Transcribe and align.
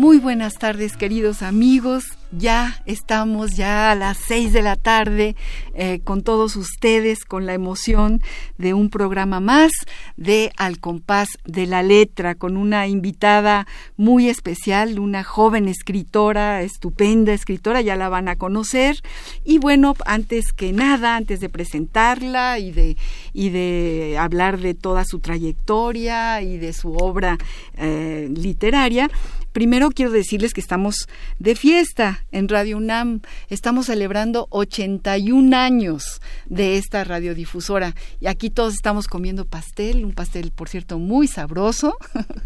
Muy 0.00 0.16
buenas 0.18 0.54
tardes, 0.54 0.96
queridos 0.96 1.42
amigos. 1.42 2.04
Ya 2.32 2.80
estamos 2.86 3.54
ya 3.54 3.90
a 3.90 3.94
las 3.94 4.16
seis 4.16 4.50
de 4.50 4.62
la 4.62 4.76
tarde 4.76 5.36
eh, 5.74 6.00
con 6.04 6.22
todos 6.22 6.56
ustedes, 6.56 7.26
con 7.26 7.44
la 7.44 7.52
emoción 7.52 8.22
de 8.56 8.72
un 8.72 8.88
programa 8.88 9.40
más 9.40 9.72
de 10.16 10.52
Al 10.56 10.78
compás 10.78 11.28
de 11.44 11.66
la 11.66 11.82
letra, 11.82 12.34
con 12.34 12.56
una 12.56 12.86
invitada 12.86 13.66
muy 13.98 14.30
especial, 14.30 14.98
una 14.98 15.22
joven 15.22 15.68
escritora, 15.68 16.62
estupenda 16.62 17.34
escritora, 17.34 17.82
ya 17.82 17.96
la 17.96 18.08
van 18.08 18.28
a 18.28 18.36
conocer. 18.36 18.96
Y 19.44 19.58
bueno, 19.58 19.96
antes 20.06 20.54
que 20.54 20.72
nada, 20.72 21.16
antes 21.16 21.40
de 21.40 21.50
presentarla 21.50 22.58
y 22.58 22.72
de, 22.72 22.96
y 23.34 23.50
de 23.50 24.16
hablar 24.18 24.60
de 24.60 24.72
toda 24.72 25.04
su 25.04 25.18
trayectoria 25.18 26.40
y 26.40 26.56
de 26.56 26.72
su 26.72 26.94
obra 26.94 27.36
eh, 27.76 28.30
literaria, 28.34 29.10
Primero 29.52 29.90
quiero 29.90 30.10
decirles 30.10 30.52
que 30.52 30.60
estamos 30.60 31.08
de 31.38 31.54
fiesta 31.54 32.24
en 32.32 32.48
Radio 32.48 32.78
UNAM. 32.78 33.20
Estamos 33.48 33.86
celebrando 33.86 34.46
81 34.50 35.56
años 35.56 36.20
de 36.46 36.76
esta 36.76 37.04
radiodifusora 37.04 37.94
y 38.20 38.26
aquí 38.26 38.50
todos 38.50 38.74
estamos 38.74 39.06
comiendo 39.06 39.44
pastel, 39.44 40.04
un 40.04 40.12
pastel 40.12 40.50
por 40.50 40.68
cierto 40.68 40.98
muy 40.98 41.28
sabroso, 41.28 41.96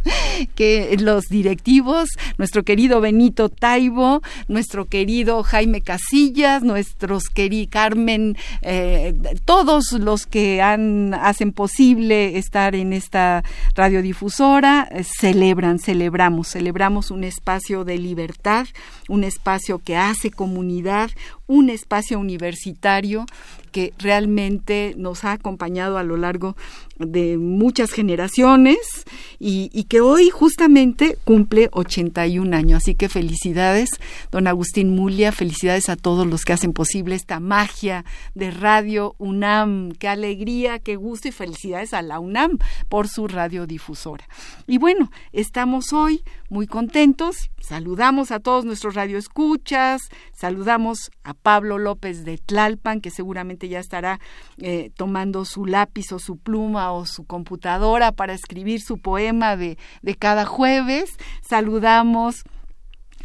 que 0.54 0.96
los 1.00 1.24
directivos, 1.24 2.10
nuestro 2.36 2.62
querido 2.62 3.00
Benito 3.00 3.48
Taibo, 3.48 4.22
nuestro 4.48 4.86
querido 4.86 5.42
Jaime 5.42 5.80
Casillas, 5.80 6.62
nuestros 6.62 7.28
queridos 7.28 7.54
Carmen, 7.70 8.36
eh, 8.62 9.14
todos 9.44 9.92
los 9.92 10.26
que 10.26 10.60
han, 10.62 11.14
hacen 11.14 11.52
posible 11.52 12.38
estar 12.38 12.74
en 12.74 12.92
esta 12.92 13.44
radiodifusora, 13.74 14.88
eh, 14.90 15.04
celebran, 15.04 15.78
celebramos, 15.78 16.48
celebramos 16.48 16.93
un 17.10 17.24
espacio 17.24 17.84
de 17.84 17.98
libertad, 17.98 18.66
un 19.08 19.24
espacio 19.24 19.78
que 19.78 19.96
hace 19.96 20.30
comunidad, 20.30 21.10
un 21.46 21.70
espacio 21.70 22.18
universitario 22.18 23.26
que 23.74 23.92
realmente 23.98 24.94
nos 24.96 25.24
ha 25.24 25.32
acompañado 25.32 25.98
a 25.98 26.04
lo 26.04 26.16
largo 26.16 26.56
de 26.98 27.38
muchas 27.38 27.90
generaciones 27.90 28.78
y, 29.40 29.68
que 29.88 30.00
hoy 30.00 30.30
justamente 30.30 31.18
cumple 31.24 31.68
81 31.72 32.56
años. 32.56 32.82
Así 32.82 32.94
que 32.94 33.08
felicidades, 33.08 33.90
don 34.30 34.46
Agustín 34.46 34.94
Mulia, 34.94 35.32
felicidades 35.32 35.88
a 35.88 35.96
todos 35.96 36.24
los 36.26 36.44
que 36.44 36.52
hacen 36.52 36.72
posible 36.72 37.16
esta 37.16 37.40
magia 37.40 38.04
de 38.34 38.52
Radio 38.52 39.16
UNAM. 39.18 39.90
Qué 39.98 40.06
alegría, 40.06 40.78
qué 40.78 40.94
gusto 40.94 41.26
y 41.28 41.32
felicidades 41.32 41.94
a 41.94 42.02
la 42.02 42.20
UNAM 42.20 42.58
por 42.88 43.08
su 43.08 43.26
radiodifusora. 43.26 44.26
Y 44.68 44.78
bueno, 44.78 45.10
estamos 45.32 45.92
hoy 45.92 46.22
muy 46.48 46.66
contentos. 46.68 47.50
Saludamos 47.60 48.30
a 48.30 48.40
todos 48.40 48.64
nuestros 48.64 48.94
radioescuchas, 48.94 50.02
saludamos 50.32 51.10
a 51.24 51.33
Pablo 51.34 51.78
López 51.78 52.24
de 52.24 52.38
Tlalpan, 52.38 53.00
que 53.00 53.10
seguramente 53.10 53.68
ya 53.68 53.80
estará 53.80 54.20
eh, 54.58 54.90
tomando 54.96 55.44
su 55.44 55.66
lápiz 55.66 56.12
o 56.12 56.18
su 56.18 56.36
pluma 56.36 56.92
o 56.92 57.06
su 57.06 57.24
computadora 57.24 58.12
para 58.12 58.34
escribir 58.34 58.80
su 58.80 58.98
poema 58.98 59.56
de, 59.56 59.78
de 60.02 60.14
cada 60.14 60.44
jueves. 60.44 61.10
Saludamos 61.42 62.44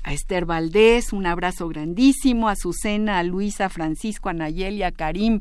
a 0.04 0.14
Esther 0.14 0.46
Valdés, 0.46 1.14
un 1.14 1.26
abrazo 1.26 1.68
grandísimo, 1.68 2.50
a 2.50 2.56
Susana, 2.56 3.20
a 3.20 3.24
Luisa, 3.24 3.66
a 3.66 3.70
Francisco, 3.70 4.30
a 4.30 4.34
Nayeli, 4.34 4.84
a 4.84 4.92
Karim, 4.92 5.40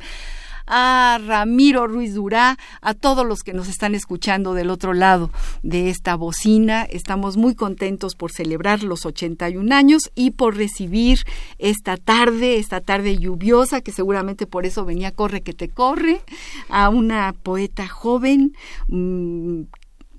a 0.68 1.18
Ramiro 1.26 1.86
Ruiz 1.86 2.14
Durá, 2.14 2.58
a 2.82 2.94
todos 2.94 3.26
los 3.26 3.42
que 3.42 3.54
nos 3.54 3.68
están 3.68 3.94
escuchando 3.94 4.54
del 4.54 4.70
otro 4.70 4.92
lado 4.92 5.30
de 5.62 5.88
esta 5.88 6.14
bocina. 6.14 6.84
Estamos 6.84 7.36
muy 7.36 7.54
contentos 7.54 8.14
por 8.14 8.30
celebrar 8.30 8.82
los 8.82 9.06
81 9.06 9.74
años 9.74 10.10
y 10.14 10.32
por 10.32 10.56
recibir 10.56 11.24
esta 11.58 11.96
tarde, 11.96 12.58
esta 12.58 12.80
tarde 12.80 13.18
lluviosa, 13.18 13.80
que 13.80 13.92
seguramente 13.92 14.46
por 14.46 14.66
eso 14.66 14.84
venía 14.84 15.12
Corre 15.12 15.40
que 15.40 15.54
te 15.54 15.68
corre, 15.68 16.20
a 16.68 16.90
una 16.90 17.32
poeta 17.32 17.88
joven, 17.88 18.52
mm, 18.88 19.62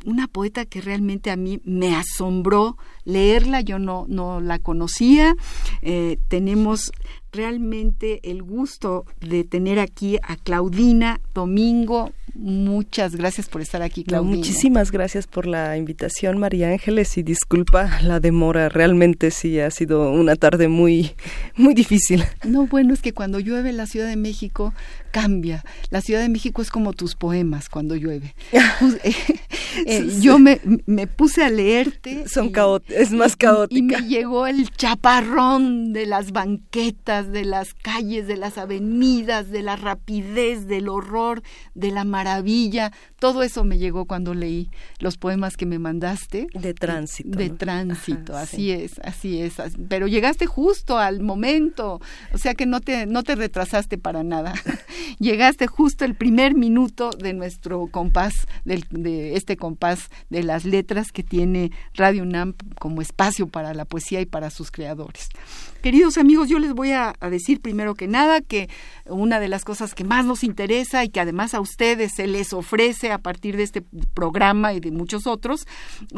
una 0.09 0.27
poeta 0.27 0.65
que 0.65 0.81
realmente 0.81 1.29
a 1.29 1.35
mí 1.35 1.61
me 1.63 1.95
asombró 1.95 2.77
leerla, 3.05 3.61
yo 3.61 3.79
no, 3.79 4.05
no 4.09 4.41
la 4.41 4.59
conocía. 4.59 5.35
Eh, 5.81 6.17
tenemos 6.27 6.91
realmente 7.31 8.19
el 8.23 8.41
gusto 8.41 9.05
de 9.21 9.43
tener 9.43 9.79
aquí 9.79 10.17
a 10.23 10.35
Claudina 10.35 11.21
Domingo. 11.33 12.11
Muchas 12.33 13.15
gracias 13.15 13.49
por 13.49 13.61
estar 13.61 13.81
aquí, 13.81 14.03
Claudina. 14.03 14.37
muchísimas 14.37 14.91
gracias 14.91 15.27
por 15.27 15.45
la 15.45 15.77
invitación, 15.77 16.37
María 16.37 16.69
Ángeles, 16.69 17.17
y 17.17 17.23
disculpa 17.23 18.01
la 18.01 18.19
demora. 18.19 18.69
Realmente 18.69 19.29
sí 19.31 19.59
ha 19.59 19.69
sido 19.71 20.11
una 20.11 20.35
tarde 20.35 20.67
muy, 20.67 21.11
muy 21.55 21.73
difícil. 21.73 22.23
No, 22.45 22.65
bueno, 22.67 22.93
es 22.93 23.01
que 23.01 23.13
cuando 23.13 23.39
llueve 23.39 23.73
la 23.73 23.85
Ciudad 23.85 24.07
de 24.07 24.15
México 24.15 24.73
cambia. 25.11 25.63
La 25.89 26.01
Ciudad 26.01 26.21
de 26.21 26.29
México 26.29 26.61
es 26.61 26.69
como 26.69 26.93
tus 26.93 27.15
poemas 27.15 27.69
cuando 27.69 27.95
llueve. 27.95 28.35
Eh, 29.85 30.19
yo 30.19 30.39
me, 30.39 30.59
me, 30.85 31.07
puse 31.07 31.43
a 31.43 31.49
leerte. 31.49 32.27
Son 32.27 32.51
es 32.89 33.11
más 33.11 33.35
caótica. 33.35 33.77
Y 33.77 33.81
me 33.81 34.07
llegó 34.07 34.47
el 34.47 34.69
chaparrón 34.71 35.93
de 35.93 36.05
las 36.05 36.31
banquetas 36.31 37.31
de 37.31 37.45
las 37.45 37.73
calles, 37.73 38.27
de 38.27 38.37
las 38.37 38.57
avenidas, 38.57 39.51
de 39.51 39.63
la 39.63 39.75
rapidez, 39.75 40.67
del 40.67 40.89
horror, 40.89 41.41
de 41.73 41.91
la 41.91 42.03
maravilla. 42.03 42.91
Todo 43.19 43.43
eso 43.43 43.63
me 43.63 43.77
llegó 43.77 44.05
cuando 44.05 44.33
leí 44.33 44.69
los 44.99 45.17
poemas 45.17 45.57
que 45.57 45.65
me 45.65 45.79
mandaste. 45.79 46.47
De 46.53 46.73
tránsito. 46.73 47.37
De 47.37 47.49
tránsito, 47.49 48.35
así 48.35 48.71
es, 48.71 48.99
así 49.03 49.41
es. 49.41 49.55
Pero 49.87 50.07
llegaste 50.07 50.45
justo 50.45 50.97
al 50.97 51.21
momento, 51.21 51.99
o 52.33 52.37
sea 52.37 52.53
que 52.53 52.65
no 52.65 52.81
te, 52.81 53.05
no 53.05 53.23
te 53.23 53.35
retrasaste 53.35 53.97
para 53.97 54.23
nada. 54.23 54.53
llegaste 55.19 55.67
justo 55.67 56.05
el 56.05 56.15
primer 56.15 56.55
minuto 56.55 57.09
de 57.11 57.33
nuestro 57.33 57.87
compás, 57.87 58.47
de 58.65 59.35
este 59.35 59.57
compás 59.57 59.68
de 60.29 60.43
las 60.43 60.65
letras 60.65 61.11
que 61.11 61.23
tiene 61.23 61.71
Radio 61.93 62.23
UNAM 62.23 62.55
como 62.79 63.01
espacio 63.01 63.47
para 63.47 63.73
la 63.73 63.85
poesía 63.85 64.21
y 64.21 64.25
para 64.25 64.49
sus 64.49 64.71
creadores. 64.71 65.29
Queridos 65.81 66.17
amigos, 66.17 66.49
yo 66.49 66.59
les 66.59 66.73
voy 66.73 66.91
a, 66.91 67.15
decir 67.31 67.61
primero 67.61 67.95
que 67.95 68.07
nada 68.07 68.41
que 68.41 68.69
una 69.05 69.39
de 69.39 69.47
las 69.47 69.63
cosas 69.63 69.95
que 69.95 70.03
más 70.03 70.25
nos 70.25 70.43
interesa 70.43 71.05
y 71.05 71.09
que 71.09 71.21
además 71.21 71.53
a 71.53 71.61
ustedes 71.61 72.11
se 72.15 72.27
les 72.27 72.51
ofrece 72.51 73.13
a 73.13 73.17
partir 73.17 73.55
de 73.55 73.63
este 73.63 73.81
programa 74.13 74.73
y 74.73 74.81
de 74.81 74.91
muchos 74.91 75.25
otros 75.25 75.65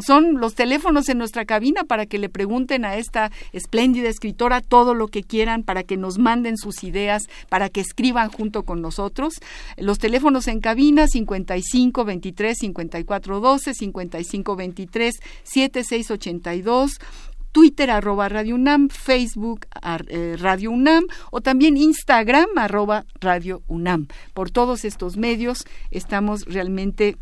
son 0.04 0.40
los 0.40 0.56
teléfonos 0.56 1.08
en 1.08 1.18
nuestra 1.18 1.44
cabina 1.44 1.84
para 1.84 2.06
que 2.06 2.18
le 2.18 2.28
pregunten 2.28 2.84
a 2.84 2.96
esta 2.96 3.30
espléndida 3.52 4.08
escritora 4.08 4.62
todo 4.62 4.94
lo 4.94 5.06
que 5.06 5.22
quieran, 5.22 5.62
para 5.62 5.84
que 5.84 5.96
nos 5.96 6.18
manden 6.18 6.56
sus 6.56 6.82
ideas, 6.82 7.28
para 7.48 7.68
que 7.68 7.82
escriban 7.82 8.30
junto 8.30 8.64
con 8.64 8.82
nosotros. 8.82 9.34
Los 9.76 10.00
teléfonos 10.00 10.48
en 10.48 10.58
cabina 10.58 11.06
55 11.06 12.04
23 12.04 12.58
54 12.58 13.40
12, 13.40 13.74
55 13.74 14.56
23 14.56 15.20
76 15.44 16.10
82 16.10 16.98
Twitter 17.52 17.90
arroba 17.90 18.28
Radio 18.28 18.54
UNAM, 18.54 18.88
Facebook 18.88 19.66
eh, 20.08 20.36
Radio 20.38 20.70
UNAM 20.70 21.04
o 21.30 21.40
también 21.40 21.76
Instagram 21.76 22.46
arroba 22.56 23.04
Radio 23.20 23.62
UNAM. 23.68 24.08
Por 24.34 24.50
todos 24.50 24.84
estos 24.84 25.16
medios 25.16 25.64
estamos 25.90 26.44
realmente 26.46 27.16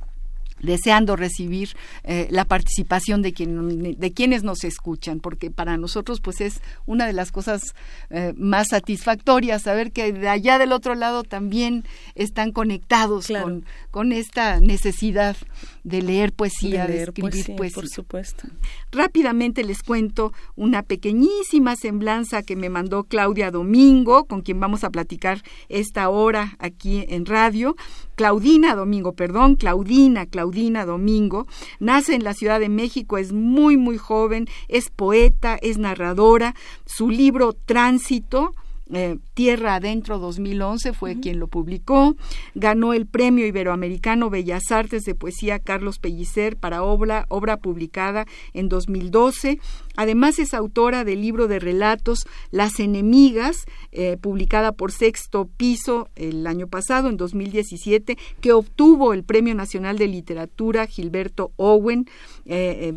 deseando 0.63 1.17
recibir 1.17 1.71
eh, 2.05 2.29
la 2.31 2.45
participación 2.45 3.23
de, 3.23 3.33
quien, 3.33 3.97
de 3.99 4.13
quienes 4.13 4.43
nos 4.43 4.65
escuchan, 4.65 5.21
porque 5.21 5.51
para 5.51 5.77
nosotros 5.77 6.21
pues 6.21 6.41
es 6.41 6.61
una 6.87 7.07
de 7.07 7.13
las 7.13 7.33
cosas 7.33 7.63
eh, 8.11 8.33
más 8.37 8.69
satisfactorias 8.69 9.63
saber 9.63 9.93
que 9.93 10.13
de 10.13 10.29
allá 10.29 10.59
del 10.59 10.73
otro 10.73 10.95
lado 10.95 11.23
también 11.23 11.85
están 12.15 12.53
conectados 12.53 13.29
con, 13.29 13.65
con 13.91 14.13
esta 14.13 14.61
necesidad 14.61 15.37
de 15.85 16.03
leer 16.03 16.33
poesía, 16.33 16.87
de, 16.87 17.05
escribir 17.05 17.57
poesía, 17.57 17.75
Por 17.75 17.89
supuesto. 17.89 18.49
Rápidamente 18.93 19.65
les 19.65 19.83
cuento 19.83 20.33
una 20.57 20.83
pequeñísima 20.83 21.77
semblanza 21.77 22.43
que 22.43 22.57
me 22.57 22.69
mandó 22.69 23.05
Claudia 23.05 23.51
Domingo, 23.51 24.25
con 24.25 24.43
quien 24.43 24.61
vamos 24.61 24.85
a 24.85 24.91
platicar 24.91 25.43
esta 25.69 26.09
hora 26.11 26.57
aquí 26.59 27.07
en 27.09 27.25
radio. 27.25 27.77
Claudina 28.15 28.75
Domingo, 28.75 29.15
perdón, 29.15 29.57
Claudina, 29.57 30.27
Claudina 30.27 30.50
Domingo, 30.87 31.47
nace 31.79 32.15
en 32.15 32.25
la 32.25 32.35
Ciudad 32.35 32.61
de 32.61 32.69
México, 32.69 33.19
es 33.19 33.33
muy, 33.33 33.77
muy 33.77 33.99
joven, 33.99 34.49
es 34.69 34.91
poeta, 34.91 35.59
es 35.61 35.79
narradora. 35.79 36.55
Su 36.87 37.11
libro 37.11 37.53
Tránsito, 37.53 38.53
eh, 38.93 39.19
Tierra 39.35 39.77
Adentro 39.77 40.19
2011 40.19 40.93
fue 40.93 41.21
quien 41.21 41.39
lo 41.39 41.47
publicó, 41.47 42.17
ganó 42.55 42.93
el 42.93 43.07
Premio 43.07 43.47
Iberoamericano 43.47 44.31
Bellas 44.31 44.73
Artes 44.73 45.05
de 45.05 45.15
Poesía 45.15 45.61
Carlos 45.61 45.99
Pellicer 46.01 46.57
para 46.57 46.83
obra, 46.83 47.27
obra 47.29 47.59
publicada 47.59 48.27
en 48.53 48.69
2012. 48.69 49.61
Además 49.97 50.39
es 50.39 50.55
autora 50.55 51.05
del 51.05 51.21
libro 51.21 51.49
de 51.49 51.59
relatos 51.59 52.27
Las 52.51 52.81
Enemigas, 52.81 53.65
eh, 53.93 54.17
publicada 54.21 54.73
por 54.73 54.93
Sexto 54.93 55.49
Piso 55.57 56.09
el 56.17 56.47
año 56.47 56.69
pasado, 56.69 57.09
en 57.09 57.17
2017, 57.17 58.17
que 58.41 58.53
obtuvo 58.53 59.13
el 59.13 59.25
Premio 59.25 59.55
Nacional 59.55 59.99
de 59.99 60.09
Literatura 60.09 60.87
Gilberto 60.87 61.53
Owen. 61.57 62.07
Eh, 62.47 62.95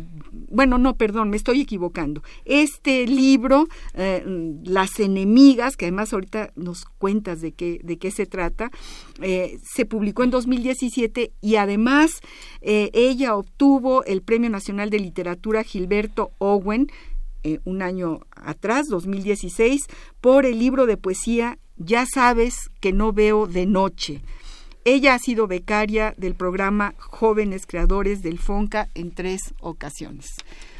bueno, 0.50 0.78
no, 0.78 0.96
perdón, 0.96 1.30
me 1.30 1.36
estoy 1.36 1.60
equivocando. 1.60 2.22
Este 2.44 3.06
libro, 3.06 3.68
Las 3.94 4.98
Enemigas, 5.00 5.76
que 5.76 5.86
además 5.86 6.12
ahorita 6.12 6.52
nos 6.56 6.84
cuentas 6.84 7.40
de 7.40 7.52
qué, 7.52 7.80
de 7.82 7.98
qué 7.98 8.10
se 8.10 8.26
trata, 8.26 8.70
eh, 9.22 9.58
se 9.62 9.86
publicó 9.86 10.24
en 10.24 10.30
2017 10.30 11.32
y 11.40 11.56
además 11.56 12.20
eh, 12.60 12.90
ella 12.92 13.36
obtuvo 13.36 14.04
el 14.04 14.22
Premio 14.22 14.50
Nacional 14.50 14.90
de 14.90 14.98
Literatura 14.98 15.62
Gilberto 15.62 16.32
Owen 16.38 16.88
eh, 17.44 17.60
un 17.64 17.82
año 17.82 18.20
atrás, 18.34 18.88
2016, 18.88 19.86
por 20.22 20.46
el 20.46 20.58
libro 20.58 20.86
de 20.86 20.96
poesía 20.96 21.58
Ya 21.76 22.06
sabes 22.06 22.70
que 22.80 22.92
no 22.92 23.12
veo 23.12 23.46
de 23.46 23.66
noche. 23.66 24.22
Ella 24.86 25.14
ha 25.14 25.18
sido 25.18 25.46
becaria 25.46 26.14
del 26.16 26.34
programa 26.34 26.94
Jóvenes 26.98 27.66
Creadores 27.66 28.22
del 28.22 28.38
FONCA 28.38 28.88
en 28.94 29.12
tres 29.12 29.54
ocasiones. 29.60 30.36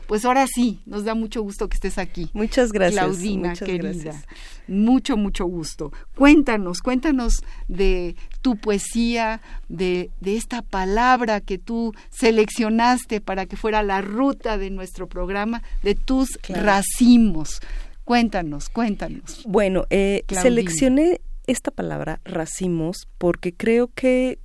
Pues 0.06 0.24
ahora 0.24 0.46
sí, 0.46 0.80
nos 0.86 1.04
da 1.04 1.14
mucho 1.14 1.42
gusto 1.42 1.68
que 1.68 1.74
estés 1.74 1.98
aquí. 1.98 2.30
Muchas 2.32 2.72
gracias. 2.72 3.04
Claudina, 3.04 3.54
querida. 3.54 4.22
Mucho, 4.66 5.16
mucho 5.16 5.44
gusto. 5.44 5.92
Cuéntanos, 6.16 6.80
cuéntanos 6.80 7.42
de 7.68 8.16
tu 8.42 8.56
poesía, 8.56 9.40
de, 9.68 10.10
de 10.20 10.36
esta 10.36 10.62
palabra 10.62 11.40
que 11.40 11.58
tú 11.58 11.92
seleccionaste 12.10 13.20
para 13.20 13.46
que 13.46 13.56
fuera 13.56 13.82
la 13.82 14.00
ruta 14.00 14.58
de 14.58 14.70
nuestro 14.70 15.08
programa, 15.08 15.62
de 15.82 15.94
tus 15.94 16.38
racimos. 16.48 17.60
Cuéntanos, 18.04 18.68
cuéntanos. 18.68 19.42
Bueno, 19.46 19.86
eh, 19.90 20.24
seleccioné 20.28 21.20
esta 21.46 21.70
palabra 21.70 22.20
racimos 22.24 23.08
porque 23.18 23.52
creo 23.52 23.90
que 23.94 24.38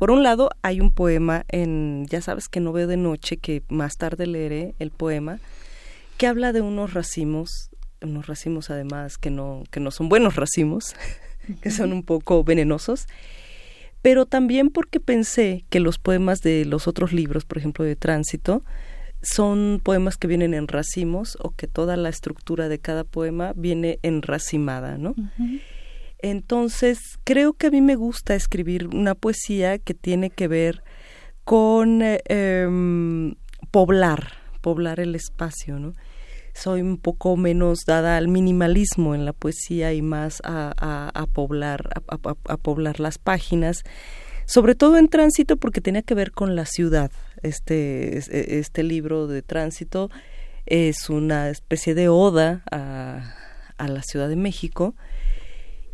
por 0.00 0.10
un 0.10 0.22
lado, 0.22 0.48
hay 0.62 0.80
un 0.80 0.90
poema 0.90 1.44
en 1.48 2.06
Ya 2.08 2.22
sabes 2.22 2.48
que 2.48 2.58
no 2.58 2.72
veo 2.72 2.86
de 2.86 2.96
noche, 2.96 3.36
que 3.36 3.62
más 3.68 3.98
tarde 3.98 4.26
leeré 4.26 4.74
el 4.78 4.90
poema, 4.90 5.40
que 6.16 6.26
habla 6.26 6.54
de 6.54 6.62
unos 6.62 6.94
racimos, 6.94 7.68
unos 8.00 8.26
racimos 8.26 8.70
además 8.70 9.18
que 9.18 9.28
no, 9.28 9.64
que 9.70 9.78
no 9.78 9.90
son 9.90 10.08
buenos 10.08 10.36
racimos, 10.36 10.94
que 11.60 11.70
son 11.70 11.92
un 11.92 12.02
poco 12.02 12.42
venenosos, 12.44 13.08
pero 14.00 14.24
también 14.24 14.70
porque 14.70 15.00
pensé 15.00 15.66
que 15.68 15.80
los 15.80 15.98
poemas 15.98 16.40
de 16.40 16.64
los 16.64 16.88
otros 16.88 17.12
libros, 17.12 17.44
por 17.44 17.58
ejemplo 17.58 17.84
de 17.84 17.94
Tránsito, 17.94 18.62
son 19.20 19.82
poemas 19.84 20.16
que 20.16 20.28
vienen 20.28 20.54
en 20.54 20.66
racimos 20.66 21.36
o 21.42 21.50
que 21.50 21.66
toda 21.66 21.98
la 21.98 22.08
estructura 22.08 22.70
de 22.70 22.78
cada 22.78 23.04
poema 23.04 23.52
viene 23.54 23.98
enracimada, 24.02 24.96
¿no? 24.96 25.14
Entonces, 26.22 27.18
creo 27.24 27.54
que 27.54 27.68
a 27.68 27.70
mí 27.70 27.80
me 27.80 27.96
gusta 27.96 28.34
escribir 28.34 28.88
una 28.88 29.14
poesía 29.14 29.78
que 29.78 29.94
tiene 29.94 30.30
que 30.30 30.48
ver 30.48 30.82
con 31.44 32.02
eh, 32.02 32.20
em, 32.26 33.34
poblar, 33.70 34.32
poblar 34.60 35.00
el 35.00 35.14
espacio, 35.14 35.78
¿no? 35.78 35.94
Soy 36.52 36.82
un 36.82 36.98
poco 36.98 37.36
menos 37.36 37.80
dada 37.86 38.16
al 38.16 38.28
minimalismo 38.28 39.14
en 39.14 39.24
la 39.24 39.32
poesía 39.32 39.94
y 39.94 40.02
más 40.02 40.42
a, 40.44 41.26
poblar, 41.32 41.88
a, 42.08 42.56
poblar 42.56 43.00
las 43.00 43.18
páginas, 43.18 43.82
sobre 44.46 44.74
todo 44.74 44.98
en 44.98 45.08
tránsito 45.08 45.56
porque 45.56 45.80
tenía 45.80 46.02
que 46.02 46.14
ver 46.14 46.32
con 46.32 46.56
la 46.56 46.66
ciudad. 46.66 47.12
Este, 47.42 48.18
este 48.58 48.82
libro 48.82 49.28
de 49.28 49.42
tránsito 49.42 50.10
es 50.66 51.08
una 51.08 51.50
especie 51.50 51.94
de 51.94 52.08
oda 52.08 52.62
a 52.70 53.88
la 53.88 54.02
Ciudad 54.02 54.28
de 54.28 54.36
México 54.36 54.94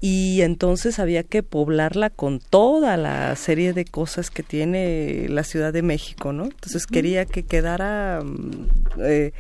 y 0.01 0.43
entonces 0.43 0.99
había 0.99 1.23
que 1.23 1.43
poblarla 1.43 2.11
con 2.11 2.39
toda 2.39 2.97
la 2.97 3.35
serie 3.37 3.73
de 3.73 3.85
cosas 3.85 4.31
que 4.31 4.43
tiene 4.43 5.27
la 5.29 5.43
Ciudad 5.43 5.73
de 5.73 5.83
México, 5.83 6.33
¿no? 6.33 6.45
Entonces 6.45 6.87
quería 6.87 7.25
que 7.25 7.45
quedara 7.45 8.21
mm, 8.23 9.01
eh, 9.01 9.33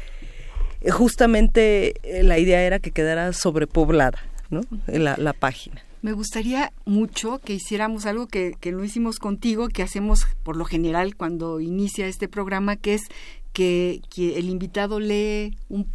justamente 0.91 1.95
eh, 2.03 2.23
la 2.23 2.39
idea 2.39 2.63
era 2.63 2.79
que 2.79 2.91
quedara 2.91 3.33
sobrepoblada, 3.33 4.19
¿no? 4.51 4.63
La, 4.87 5.17
la 5.19 5.33
página. 5.33 5.83
Me 6.03 6.13
gustaría 6.13 6.73
mucho 6.85 7.39
que 7.39 7.55
hiciéramos 7.55 8.07
algo 8.07 8.29
que, 8.29 8.55
que 8.61 8.71
no 8.71 8.85
hicimos 8.85 9.19
contigo, 9.19 9.69
que 9.69 9.83
hacemos 9.83 10.27
por 10.43 10.57
lo 10.57 10.65
general 10.65 11.17
cuando 11.17 11.61
inicia 11.61 12.07
este 12.07 12.29
programa, 12.29 12.77
que 12.77 12.95
es 12.95 13.03
que, 13.53 14.03
que 14.11 14.39
el 14.39 14.49
invitado 14.49 15.01
lee 15.01 15.57
un 15.69 15.87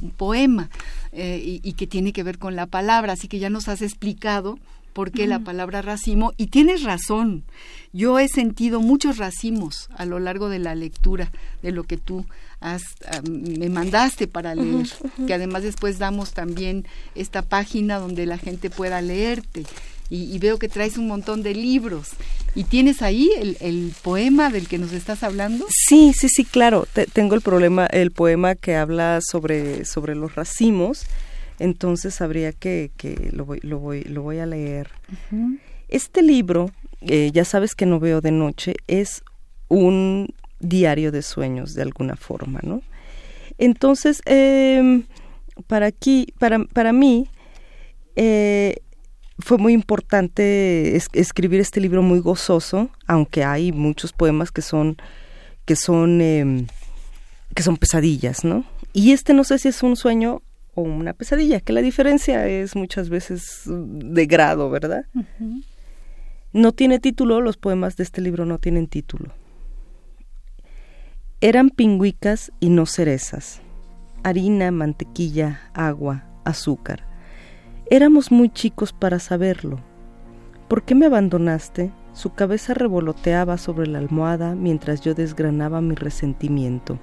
un 0.00 0.10
poema 0.10 0.70
eh, 1.12 1.60
y, 1.62 1.72
que 1.74 1.86
tiene 1.86 2.12
que 2.12 2.22
ver 2.22 2.38
con 2.38 2.56
la 2.56 2.66
palabra. 2.66 3.14
Así 3.14 3.28
que 3.28 3.38
ya 3.38 3.50
nos 3.50 3.68
has 3.68 3.82
explicado 3.82 4.58
por 4.92 5.12
qué 5.12 5.26
la 5.26 5.38
palabra 5.38 5.82
racimo 5.82 6.32
y 6.36 6.48
tienes 6.48 6.82
razón. 6.82 7.44
Yo 7.92 8.18
he 8.18 8.28
sentido 8.28 8.80
muchos 8.80 9.18
racimos 9.18 9.88
a 9.96 10.04
lo 10.04 10.18
largo 10.18 10.48
de 10.48 10.58
la 10.58 10.74
lectura 10.74 11.30
de 11.62 11.70
lo 11.70 11.84
que 11.84 11.96
tú 11.96 12.26
has, 12.60 12.82
me 13.28 13.68
mandaste 13.68 14.26
para 14.26 14.54
leer, 14.54 14.88
que 15.26 15.32
además 15.32 15.62
después 15.62 15.98
damos 15.98 16.32
también 16.32 16.86
esta 17.14 17.42
página 17.42 17.98
donde 17.98 18.26
la 18.26 18.36
gente 18.36 18.68
pueda 18.68 19.00
leerte 19.00 19.64
y, 20.10 20.36
veo 20.40 20.58
que 20.58 20.68
traes 20.68 20.98
un 20.98 21.06
montón 21.06 21.42
de 21.42 21.54
libros. 21.54 22.10
¿Y 22.56 22.64
tienes 22.64 23.00
ahí 23.00 23.30
el, 23.38 23.92
poema 24.02 24.50
del 24.50 24.66
que 24.66 24.76
nos 24.76 24.92
estás 24.92 25.22
hablando? 25.22 25.66
Sí, 25.70 26.12
sí, 26.12 26.28
sí, 26.28 26.44
claro. 26.44 26.88
tengo 27.12 27.36
el 27.36 27.42
problema, 27.42 27.86
el 27.86 28.10
poema 28.10 28.56
que 28.56 28.74
habla 28.74 29.20
sobre, 29.22 29.84
sobre 29.84 30.16
los 30.16 30.34
racimos. 30.34 31.06
Entonces 31.60 32.20
habría 32.20 32.52
que, 32.52 32.90
que 32.96 33.30
lo, 33.32 33.44
voy, 33.44 33.60
lo, 33.62 33.78
voy, 33.78 34.02
lo 34.02 34.22
voy 34.22 34.38
a 34.38 34.46
leer. 34.46 34.90
Este 35.88 36.22
libro, 36.22 36.72
eh, 37.02 37.30
ya 37.32 37.44
sabes 37.44 37.76
que 37.76 37.86
no 37.86 38.00
veo 38.00 38.20
de 38.20 38.32
noche, 38.32 38.74
es 38.88 39.22
un 39.68 40.34
diario 40.58 41.12
de 41.12 41.22
sueños 41.22 41.74
de 41.74 41.82
alguna 41.82 42.16
forma, 42.16 42.58
¿no? 42.64 42.82
Entonces, 43.58 44.22
em, 44.24 45.04
para 45.68 45.86
aquí, 45.86 46.32
para, 46.38 46.64
para 46.64 46.92
mí, 46.92 47.28
eh, 48.16 48.76
fue 49.40 49.58
muy 49.58 49.72
importante 49.72 50.96
escribir 50.96 51.60
este 51.60 51.80
libro 51.80 52.02
muy 52.02 52.20
gozoso, 52.20 52.90
aunque 53.06 53.44
hay 53.44 53.72
muchos 53.72 54.12
poemas 54.12 54.50
que 54.50 54.62
son 54.62 54.96
que 55.64 55.76
son 55.76 56.20
em, 56.20 56.66
que 57.54 57.62
son 57.62 57.76
pesadillas, 57.76 58.44
¿no? 58.44 58.64
Y 58.92 59.12
este 59.12 59.34
no 59.34 59.44
sé 59.44 59.58
si 59.58 59.68
es 59.68 59.82
un 59.82 59.96
sueño 59.96 60.42
o 60.74 60.82
una 60.82 61.12
pesadilla, 61.12 61.60
que 61.60 61.72
la 61.72 61.82
diferencia 61.82 62.46
es 62.46 62.76
muchas 62.76 63.08
veces 63.08 63.62
de 63.66 64.26
grado, 64.26 64.70
¿verdad? 64.70 65.04
No 66.52 66.72
tiene 66.72 66.98
título, 66.98 67.40
los 67.40 67.56
poemas 67.56 67.96
de 67.96 68.04
este 68.04 68.20
libro 68.20 68.46
no 68.46 68.58
tienen 68.58 68.86
título. 68.86 69.32
Eran 71.40 71.70
pingüicas 71.70 72.52
y 72.60 72.68
no 72.68 72.86
cerezas, 72.86 73.60
harina, 74.22 74.70
mantequilla, 74.70 75.70
agua, 75.74 76.24
azúcar 76.44 77.09
Éramos 77.92 78.30
muy 78.30 78.48
chicos 78.50 78.92
para 78.92 79.18
saberlo. 79.18 79.80
¿Por 80.68 80.84
qué 80.84 80.94
me 80.94 81.06
abandonaste? 81.06 81.90
Su 82.12 82.32
cabeza 82.32 82.72
revoloteaba 82.72 83.58
sobre 83.58 83.88
la 83.88 83.98
almohada 83.98 84.54
mientras 84.54 85.00
yo 85.00 85.14
desgranaba 85.14 85.80
mi 85.80 85.96
resentimiento. 85.96 87.00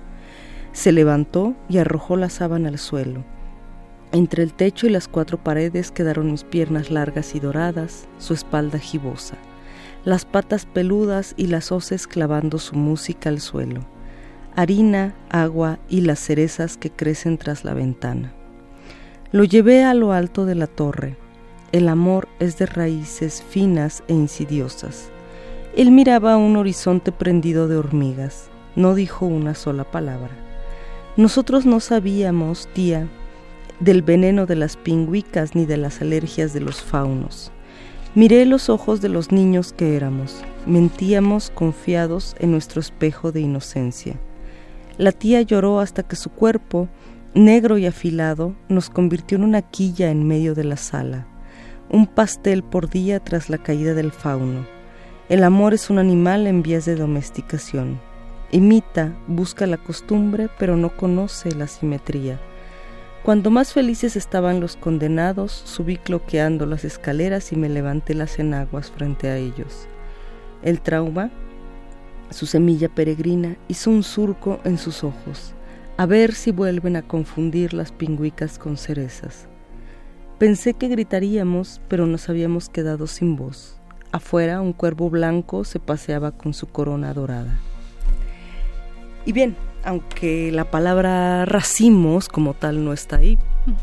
Se 0.71 0.93
levantó 0.93 1.55
y 1.67 1.79
arrojó 1.79 2.15
la 2.15 2.29
sábana 2.29 2.69
al 2.69 2.77
suelo. 2.77 3.25
Entre 4.13 4.43
el 4.43 4.53
techo 4.53 4.87
y 4.87 4.89
las 4.89 5.09
cuatro 5.09 5.37
paredes 5.43 5.91
quedaron 5.91 6.31
mis 6.31 6.45
piernas 6.45 6.89
largas 6.89 7.35
y 7.35 7.41
doradas, 7.41 8.07
su 8.17 8.33
espalda 8.33 8.79
gibosa. 8.79 9.35
las 10.05 10.23
patas 10.23 10.65
peludas 10.65 11.33
y 11.35 11.47
las 11.47 11.73
hoces 11.73 12.07
clavando 12.07 12.59
su 12.59 12.77
música 12.77 13.27
al 13.27 13.41
suelo, 13.41 13.81
harina, 14.55 15.13
agua 15.29 15.79
y 15.89 15.99
las 15.99 16.19
cerezas 16.19 16.77
que 16.77 16.91
crecen 16.91 17.37
tras 17.37 17.65
la 17.65 17.73
ventana. 17.73 18.36
Lo 19.33 19.43
llevé 19.43 19.83
a 19.83 19.93
lo 19.93 20.13
alto 20.13 20.45
de 20.45 20.55
la 20.55 20.67
torre. 20.67 21.17
El 21.73 21.89
amor 21.89 22.29
es 22.39 22.57
de 22.57 22.65
raíces 22.65 23.43
finas 23.49 24.01
e 24.07 24.13
insidiosas. 24.13 25.09
Él 25.75 25.91
miraba 25.91 26.37
un 26.37 26.55
horizonte 26.55 27.11
prendido 27.11 27.67
de 27.67 27.75
hormigas. 27.75 28.49
No 28.77 28.95
dijo 28.95 29.25
una 29.25 29.53
sola 29.53 29.83
palabra. 29.83 30.31
Nosotros 31.17 31.65
no 31.65 31.81
sabíamos, 31.81 32.69
tía, 32.73 33.09
del 33.81 34.01
veneno 34.01 34.45
de 34.45 34.55
las 34.55 34.77
pingüicas 34.77 35.55
ni 35.55 35.65
de 35.65 35.75
las 35.75 36.01
alergias 36.01 36.53
de 36.53 36.61
los 36.61 36.81
faunos. 36.81 37.51
Miré 38.15 38.45
los 38.45 38.69
ojos 38.69 39.01
de 39.01 39.09
los 39.09 39.33
niños 39.33 39.73
que 39.73 39.97
éramos. 39.97 40.41
Mentíamos 40.65 41.49
confiados 41.49 42.35
en 42.39 42.51
nuestro 42.51 42.79
espejo 42.79 43.33
de 43.33 43.41
inocencia. 43.41 44.15
La 44.97 45.11
tía 45.11 45.41
lloró 45.41 45.81
hasta 45.81 46.03
que 46.03 46.15
su 46.15 46.29
cuerpo, 46.29 46.87
negro 47.37 47.77
y 47.77 47.85
afilado, 47.85 48.55
nos 48.67 48.89
convirtió 48.89 49.37
en 49.37 49.43
una 49.43 49.61
quilla 49.61 50.09
en 50.09 50.27
medio 50.27 50.55
de 50.55 50.63
la 50.63 50.75
sala, 50.75 51.27
un 51.89 52.07
pastel 52.07 52.63
por 52.63 52.89
día 52.89 53.19
tras 53.19 53.49
la 53.49 53.59
caída 53.59 53.93
del 53.93 54.11
fauno. 54.11 54.65
El 55.29 55.43
amor 55.43 55.75
es 55.75 55.89
un 55.91 55.99
animal 55.99 56.47
en 56.47 56.63
vías 56.63 56.85
de 56.85 56.95
domesticación. 56.95 57.99
Imita, 58.51 59.15
busca 59.27 59.67
la 59.67 59.77
costumbre, 59.77 60.49
pero 60.57 60.77
no 60.77 60.95
conoce 60.95 61.53
la 61.53 61.67
simetría. 61.67 62.39
Cuando 63.23 63.51
más 63.51 63.73
felices 63.73 64.15
estaban 64.15 64.59
los 64.59 64.75
condenados, 64.75 65.51
subí 65.51 65.97
cloqueando 65.97 66.65
las 66.65 66.85
escaleras 66.85 67.51
y 67.51 67.55
me 67.55 67.69
levanté 67.69 68.15
las 68.15 68.39
enaguas 68.39 68.89
frente 68.89 69.27
a 69.27 69.37
ellos. 69.37 69.87
El 70.63 70.81
trauma, 70.81 71.29
su 72.31 72.45
semilla 72.45 72.89
peregrina, 72.89 73.57
hizo 73.67 73.91
un 73.91 74.01
surco 74.01 74.59
en 74.63 74.77
sus 74.77 75.03
ojos 75.03 75.53
a 75.97 76.05
ver 76.05 76.33
si 76.33 76.51
vuelven 76.51 76.95
a 76.95 77.01
confundir 77.01 77.73
las 77.73 77.91
pingüicas 77.91 78.59
con 78.59 78.77
cerezas. 78.77 79.47
Pensé 80.37 80.75
que 80.75 80.87
gritaríamos, 80.87 81.81
pero 81.87 82.05
nos 82.05 82.29
habíamos 82.29 82.69
quedado 82.69 83.07
sin 83.07 83.35
voz. 83.35 83.79
Afuera 84.11 84.61
un 84.61 84.73
cuervo 84.73 85.09
blanco 85.09 85.63
se 85.63 85.79
paseaba 85.79 86.31
con 86.31 86.53
su 86.53 86.67
corona 86.67 87.13
dorada. 87.13 87.59
Y 89.25 89.31
bien, 89.31 89.55
aunque 89.83 90.51
la 90.51 90.69
palabra 90.69 91.45
racimos 91.45 92.29
como 92.29 92.53
tal 92.53 92.85
no 92.85 92.93
está 92.93 93.17
ahí, 93.17 93.37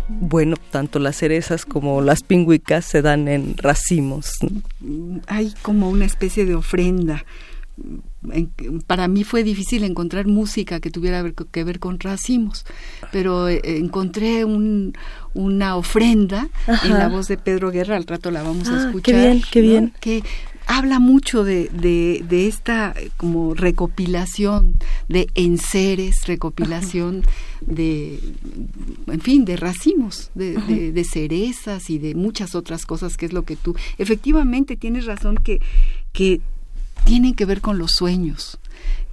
bueno, 0.08 0.56
tanto 0.70 1.00
las 1.00 1.16
cerezas 1.16 1.66
como 1.66 2.00
las 2.00 2.22
pingüicas 2.22 2.84
se 2.84 3.02
dan 3.02 3.26
en 3.26 3.56
racimos. 3.56 4.38
Hay 5.26 5.52
como 5.62 5.90
una 5.90 6.04
especie 6.04 6.46
de 6.46 6.54
ofrenda 6.54 7.24
para 8.86 9.08
mí 9.08 9.24
fue 9.24 9.42
difícil 9.42 9.84
encontrar 9.84 10.26
música 10.26 10.80
que 10.80 10.90
tuviera 10.90 11.24
que 11.50 11.64
ver 11.64 11.78
con 11.80 11.98
racimos, 11.98 12.64
pero 13.12 13.48
eh, 13.48 13.60
encontré 13.64 14.44
un, 14.44 14.94
una 15.34 15.76
ofrenda 15.76 16.48
en 16.84 16.92
la 16.92 17.08
voz 17.08 17.28
de 17.28 17.36
Pedro 17.36 17.70
Guerra, 17.70 17.96
al 17.96 18.06
rato 18.06 18.30
la 18.30 18.42
vamos 18.42 18.68
a 18.68 18.86
escuchar. 18.86 19.14
Ah, 19.14 19.18
qué 19.20 19.26
bien, 19.26 19.42
qué 19.50 19.60
bien. 19.60 19.92
Que 20.00 20.22
habla 20.66 20.98
mucho 20.98 21.44
de, 21.44 21.68
de, 21.68 22.46
esta 22.46 22.94
eh, 22.96 23.10
como 23.16 23.54
recopilación 23.54 24.76
de 25.08 25.28
enseres, 25.34 26.26
recopilación 26.26 27.22
de, 27.60 28.18
en 29.06 29.20
fin, 29.20 29.44
de 29.44 29.56
racimos, 29.56 30.30
de, 30.34 30.92
de, 30.92 31.04
cerezas 31.04 31.90
y 31.90 31.98
de 31.98 32.14
muchas 32.14 32.54
otras 32.54 32.86
cosas, 32.86 33.16
que 33.16 33.26
es 33.26 33.32
lo 33.32 33.42
que 33.42 33.56
tú, 33.56 33.74
efectivamente 33.98 34.76
tienes 34.76 35.04
razón 35.04 35.36
que, 35.36 35.60
que 36.12 36.40
tienen 37.04 37.34
que 37.34 37.44
ver 37.44 37.60
con 37.60 37.78
los 37.78 37.92
sueños. 37.92 38.58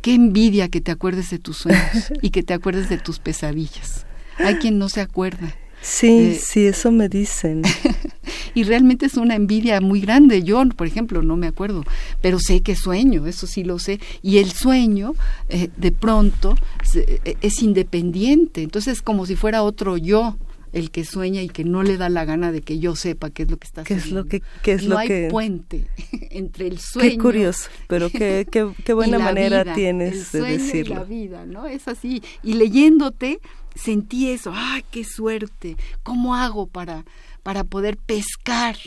Qué 0.02 0.14
envidia 0.14 0.70
que 0.70 0.82
te 0.82 0.92
acuerdes 0.92 1.30
de 1.30 1.40
tus 1.40 1.58
sueños 1.58 2.12
y 2.22 2.32
que 2.32 2.44
te 2.44 2.54
acuerdes 2.54 2.90
de 2.90 2.98
tus 2.98 3.20
pesadillas. 3.20 4.06
Hay 4.38 4.56
quien 4.56 4.80
no 4.80 4.90
se 4.90 5.02
acuerda. 5.02 5.56
Sí, 5.82 6.08
eh, 6.08 6.40
sí, 6.42 6.66
eso 6.68 6.92
me 6.92 7.10
dicen. 7.10 7.64
y 8.54 8.64
realmente 8.64 9.08
es 9.08 9.16
una 9.16 9.36
envidia 9.36 9.82
muy 9.82 10.02
grande. 10.02 10.44
Yo, 10.44 10.64
por 10.70 10.86
ejemplo, 10.86 11.24
no 11.24 11.38
me 11.38 11.48
acuerdo, 11.48 11.84
pero 12.22 12.40
sé 12.40 12.62
que 12.62 12.76
sueño, 12.76 13.26
eso 13.26 13.48
sí 13.48 13.64
lo 13.64 13.80
sé. 13.80 14.00
Y 14.22 14.38
el 14.38 14.52
sueño, 14.52 15.16
eh, 15.50 15.70
de 15.78 15.92
pronto, 15.92 16.56
eh, 16.96 17.36
es 17.42 17.62
independiente. 17.64 18.62
Entonces, 18.62 18.98
es 18.98 19.02
como 19.02 19.26
si 19.26 19.36
fuera 19.36 19.64
otro 19.64 19.98
yo 19.98 20.38
el 20.74 20.92
que 20.92 21.04
sueña 21.06 21.42
y 21.42 21.50
que 21.50 21.64
no 21.64 21.84
le 21.84 21.98
da 21.98 22.10
la 22.10 22.26
gana 22.26 22.52
de 22.52 22.62
que 22.62 22.80
yo 22.80 22.96
sepa 22.96 23.30
qué 23.30 23.44
es 23.44 23.52
lo 23.52 23.58
que 23.58 23.68
está 23.68 23.84
¿Qué 23.84 23.96
Es 23.96 24.12
lo 24.12 24.26
que, 24.26 24.42
qué 24.64 24.74
es 24.74 24.84
no 24.84 24.98
hay 24.98 25.30
puente 25.30 25.88
entre 26.32 26.68
el 26.68 26.80
sueño. 26.80 27.10
Qué 27.10 27.18
curioso, 27.18 27.70
pero 27.88 28.10
qué, 28.10 28.48
qué, 28.50 28.94
buena 28.94 29.20
manera 29.20 29.74
tienes 29.74 30.32
de 30.32 30.42
decirlo. 30.42 30.96
Y 30.96 30.98
la 30.98 31.04
vida, 31.04 31.46
¿no? 31.46 31.68
Es 31.68 31.88
así. 31.88 32.24
Y 32.44 32.54
leyéndote 32.54 33.40
sentí 33.76 34.30
eso. 34.30 34.52
¡Ay, 34.54 34.84
qué 34.92 35.04
suerte! 35.04 35.78
¿Cómo 36.04 36.36
hago 36.36 36.68
para, 36.68 37.06
para 37.44 37.64
poder 37.64 37.98
pescar 37.98 38.78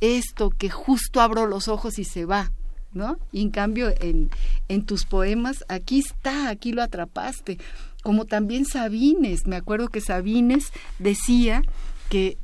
esto 0.00 0.50
que 0.50 0.70
justo 0.70 1.20
abro 1.20 1.46
los 1.46 1.68
ojos 1.68 1.98
y 1.98 2.04
se 2.04 2.24
va? 2.24 2.52
¿No? 2.92 3.18
Y 3.30 3.42
en 3.42 3.50
cambio, 3.50 3.94
en, 4.00 4.30
en 4.68 4.84
tus 4.84 5.04
poemas, 5.04 5.64
aquí 5.68 6.00
está, 6.00 6.48
aquí 6.48 6.72
lo 6.72 6.82
atrapaste 6.82 7.58
como 8.02 8.24
también 8.24 8.64
Sabines, 8.64 9.46
me 9.46 9.56
acuerdo 9.56 9.88
que 9.88 10.00
Sabines 10.00 10.72
decía 10.98 11.62
que 12.08 12.38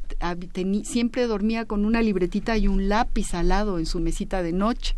siempre 0.84 1.26
dormía 1.26 1.64
con 1.64 1.84
una 1.84 2.02
libretita 2.02 2.56
y 2.56 2.68
un 2.68 2.88
lápiz 2.88 3.34
al 3.34 3.48
lado 3.48 3.78
en 3.78 3.86
su 3.86 4.00
mesita 4.00 4.42
de 4.42 4.52
noche. 4.52 4.94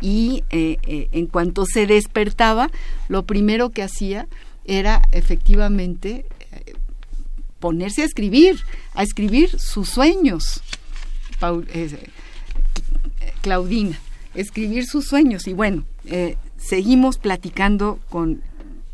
Y 0.00 0.44
eh, 0.50 0.78
eh, 0.86 1.08
en 1.12 1.26
cuanto 1.26 1.64
se 1.64 1.86
despertaba, 1.86 2.70
lo 3.08 3.24
primero 3.24 3.70
que 3.70 3.82
hacía 3.82 4.26
era 4.64 5.02
efectivamente 5.12 6.26
eh, 6.52 6.74
ponerse 7.60 8.02
a 8.02 8.06
escribir, 8.06 8.60
a 8.94 9.02
escribir 9.02 9.58
sus 9.58 9.88
sueños. 9.88 10.62
Claudina, 13.40 13.98
escribir 14.34 14.86
sus 14.86 15.06
sueños. 15.06 15.46
Y 15.46 15.52
bueno, 15.52 15.84
seguimos 16.56 17.18
platicando 17.18 17.98
con 18.08 18.42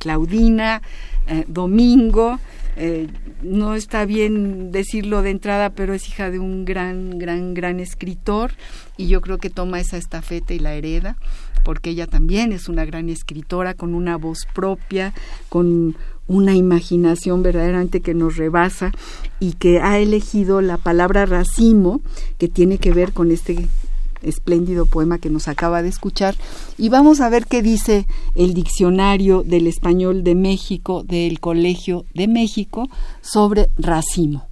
Claudina, 0.01 0.83
eh, 1.29 1.45
Domingo, 1.47 2.41
eh, 2.77 3.09
no 3.43 3.75
está 3.75 4.07
bien 4.07 4.73
decirlo 4.73 5.23
de 5.23 5.31
entrada, 5.31 5.71
pero 5.71 5.93
es 5.93 6.09
hija 6.09 6.31
de 6.31 6.39
un 6.39 6.65
gran, 6.65 7.19
gran, 7.19 7.53
gran 7.53 7.79
escritor 7.79 8.53
y 8.97 9.09
yo 9.09 9.21
creo 9.21 9.39
que 9.39 9.51
toma 9.51 9.79
esa 9.81 9.99
estafeta 9.99 10.55
y 10.55 10.59
la 10.59 10.75
hereda, 10.75 11.17
porque 11.63 11.91
ella 11.91 12.07
también 12.07 12.53
es 12.53 12.69
una 12.69 12.85
gran 12.87 13.11
escritora 13.11 13.75
con 13.75 13.95
una 13.95 14.17
voz 14.17 14.47
propia, 14.55 15.13
con 15.51 15.97
una 16.27 16.55
imaginación 16.55 17.43
verdaderamente 17.43 18.01
que 18.01 18.15
nos 18.15 18.37
rebasa 18.37 18.93
y 19.41 19.53
que 19.53 19.81
ha 19.81 19.99
elegido 19.99 20.63
la 20.63 20.79
palabra 20.79 21.27
racimo, 21.27 22.01
que 22.39 22.49
tiene 22.49 22.79
que 22.79 22.93
ver 22.93 23.13
con 23.13 23.31
este 23.31 23.69
espléndido 24.23 24.87
poema 24.87 25.19
que 25.19 25.31
nos 25.31 25.49
acaba 25.49 25.83
de 25.83 25.89
escuchar 25.89 26.35
y 26.79 26.89
vamos 26.89 27.21
a 27.21 27.29
ver 27.29 27.47
qué 27.47 27.63
dice 27.63 28.07
el 28.35 28.55
diccionario 28.55 29.43
del 29.43 29.67
español 29.67 30.25
de 30.25 30.35
México 30.35 31.03
del 31.03 31.41
Colegio 31.41 32.05
de 32.15 32.29
México 32.29 32.89
sobre 33.21 33.71
racimo. 33.77 34.47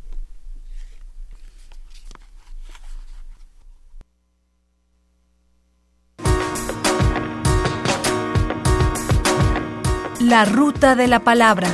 La 10.20 10.44
ruta 10.44 10.94
de 10.94 11.06
la 11.06 11.20
palabra. 11.20 11.68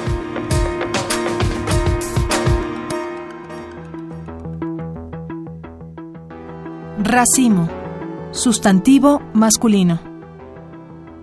Racimo 7.02 7.83
Sustantivo 8.34 9.22
masculino. 9.32 10.00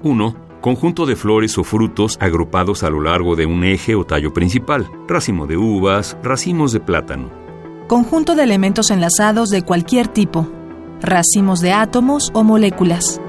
1. 0.02 0.36
Conjunto 0.62 1.06
de 1.06 1.18
flores 1.18 1.58
o 1.58 1.66
frutos 1.66 2.18
agrupados 2.22 2.84
a 2.84 2.90
lo 2.90 3.02
largo 3.02 3.36
de 3.36 3.46
un 3.46 3.66
eje 3.66 3.96
o 3.96 4.06
tallo 4.06 4.32
principal. 4.32 4.90
Racimo 5.10 5.46
de 5.46 5.58
uvas, 5.58 6.18
racimos 6.24 6.72
de 6.72 6.80
plátano. 6.80 7.30
Conjunto 7.90 8.34
de 8.34 8.44
elementos 8.44 8.92
enlazados 8.92 9.50
de 9.50 9.62
cualquier 9.62 10.08
tipo. 10.08 10.48
Racimos 11.02 11.60
de 11.60 11.74
átomos 11.74 12.32
o 12.34 12.46
moléculas. 12.46 13.20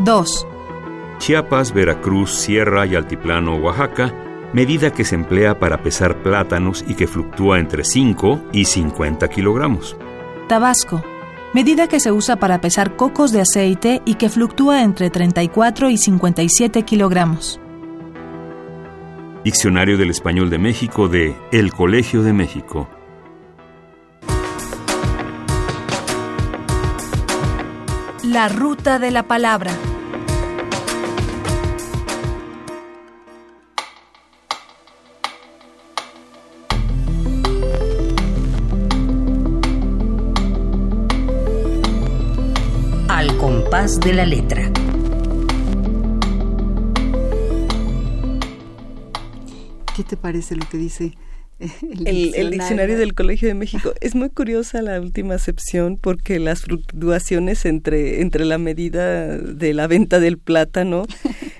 2. 0.00 0.46
Chiapas, 1.18 1.72
Veracruz, 1.72 2.32
Sierra 2.32 2.84
y 2.84 2.96
Altiplano, 2.96 3.58
Oaxaca, 3.58 4.12
medida 4.52 4.92
que 4.92 5.04
se 5.04 5.14
emplea 5.14 5.60
para 5.60 5.84
pesar 5.84 6.20
plátanos 6.24 6.84
y 6.88 6.94
que 6.94 7.06
fluctúa 7.06 7.60
entre 7.60 7.84
5 7.84 8.40
y 8.52 8.64
50 8.64 9.28
kilogramos. 9.28 9.96
Tabasco, 10.48 11.00
medida 11.54 11.88
que 11.88 12.00
se 12.00 12.12
usa 12.12 12.36
para 12.36 12.60
pesar 12.60 12.96
cocos 12.96 13.32
de 13.32 13.40
aceite 13.40 14.02
y 14.04 14.14
que 14.14 14.28
fluctúa 14.28 14.82
entre 14.82 15.10
34 15.10 15.90
y 15.90 15.96
57 15.96 16.82
kilogramos. 16.82 17.60
Diccionario 19.44 19.96
del 19.96 20.10
Español 20.10 20.50
de 20.50 20.58
México 20.58 21.08
de 21.08 21.36
El 21.52 21.72
Colegio 21.72 22.22
de 22.22 22.32
México. 22.32 22.88
La 28.22 28.48
ruta 28.48 28.98
de 28.98 29.10
la 29.10 29.22
palabra. 29.22 29.72
De 43.96 44.12
la 44.12 44.26
letra. 44.26 44.70
¿Qué 49.96 50.04
te 50.04 50.18
parece 50.18 50.56
lo 50.56 50.68
que 50.68 50.76
dice 50.76 51.14
el, 51.58 52.50
diccionario. 52.50 52.98
del 52.98 53.14
Colegio 53.14 53.48
de 53.48 53.54
México. 53.54 53.94
Es 54.02 54.14
muy 54.14 54.28
curiosa 54.28 54.82
la 54.82 55.00
última 55.00 55.36
acepción 55.36 55.96
porque 55.96 56.38
las 56.38 56.62
fluctuaciones 56.62 57.64
entre, 57.64 58.20
entre 58.20 58.44
la 58.44 58.58
medida 58.58 59.38
de 59.38 59.72
la 59.72 59.86
venta 59.86 60.20
del 60.20 60.36
plátano 60.36 61.06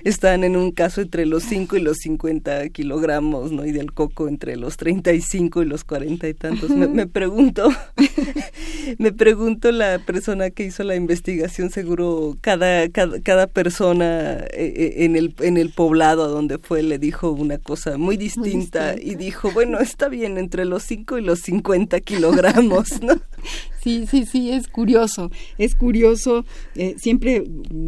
están 0.03 0.43
en 0.43 0.55
un 0.55 0.71
caso 0.71 1.01
entre 1.01 1.25
los 1.25 1.43
5 1.43 1.77
y 1.77 1.81
los 1.81 1.97
50 1.97 2.69
kilogramos, 2.69 3.51
¿no? 3.51 3.65
Y 3.65 3.71
del 3.71 3.93
coco 3.93 4.27
entre 4.27 4.55
los 4.55 4.77
35 4.77 5.63
y 5.63 5.65
los 5.65 5.83
40 5.83 6.27
y 6.27 6.33
tantos. 6.33 6.69
Me, 6.69 7.07
pregunto, 7.07 7.69
me 8.97 9.11
pregunto 9.11 9.71
la 9.71 9.99
persona 9.99 10.49
que 10.49 10.63
hizo 10.65 10.83
la 10.83 10.95
investigación, 10.95 11.69
seguro 11.69 12.37
cada, 12.41 12.89
cada, 12.89 13.47
persona 13.47 14.39
eh, 14.51 14.73
eh, 14.75 14.93
en 15.05 15.15
el, 15.15 15.35
en 15.39 15.57
el 15.57 15.71
poblado 15.71 16.23
a 16.23 16.27
donde 16.27 16.57
fue 16.57 16.83
le 16.83 16.99
dijo 16.99 17.31
una 17.31 17.57
cosa 17.57 17.97
muy 17.97 18.17
distinta, 18.17 18.95
y 18.99 19.15
dijo, 19.15 19.51
bueno, 19.51 19.79
está 19.79 20.09
bien 20.09 20.37
entre 20.37 20.65
los 20.65 20.83
5 20.83 21.17
y 21.17 21.21
los 21.21 21.39
50 21.39 21.99
kilogramos, 22.01 23.01
¿no? 23.01 23.15
Sí, 23.81 24.05
sí, 24.09 24.25
sí, 24.25 24.51
es 24.51 24.67
curioso, 24.67 25.31
es 25.57 25.75
curioso. 25.75 26.45
Eh, 26.75 26.95
siempre 26.97 27.43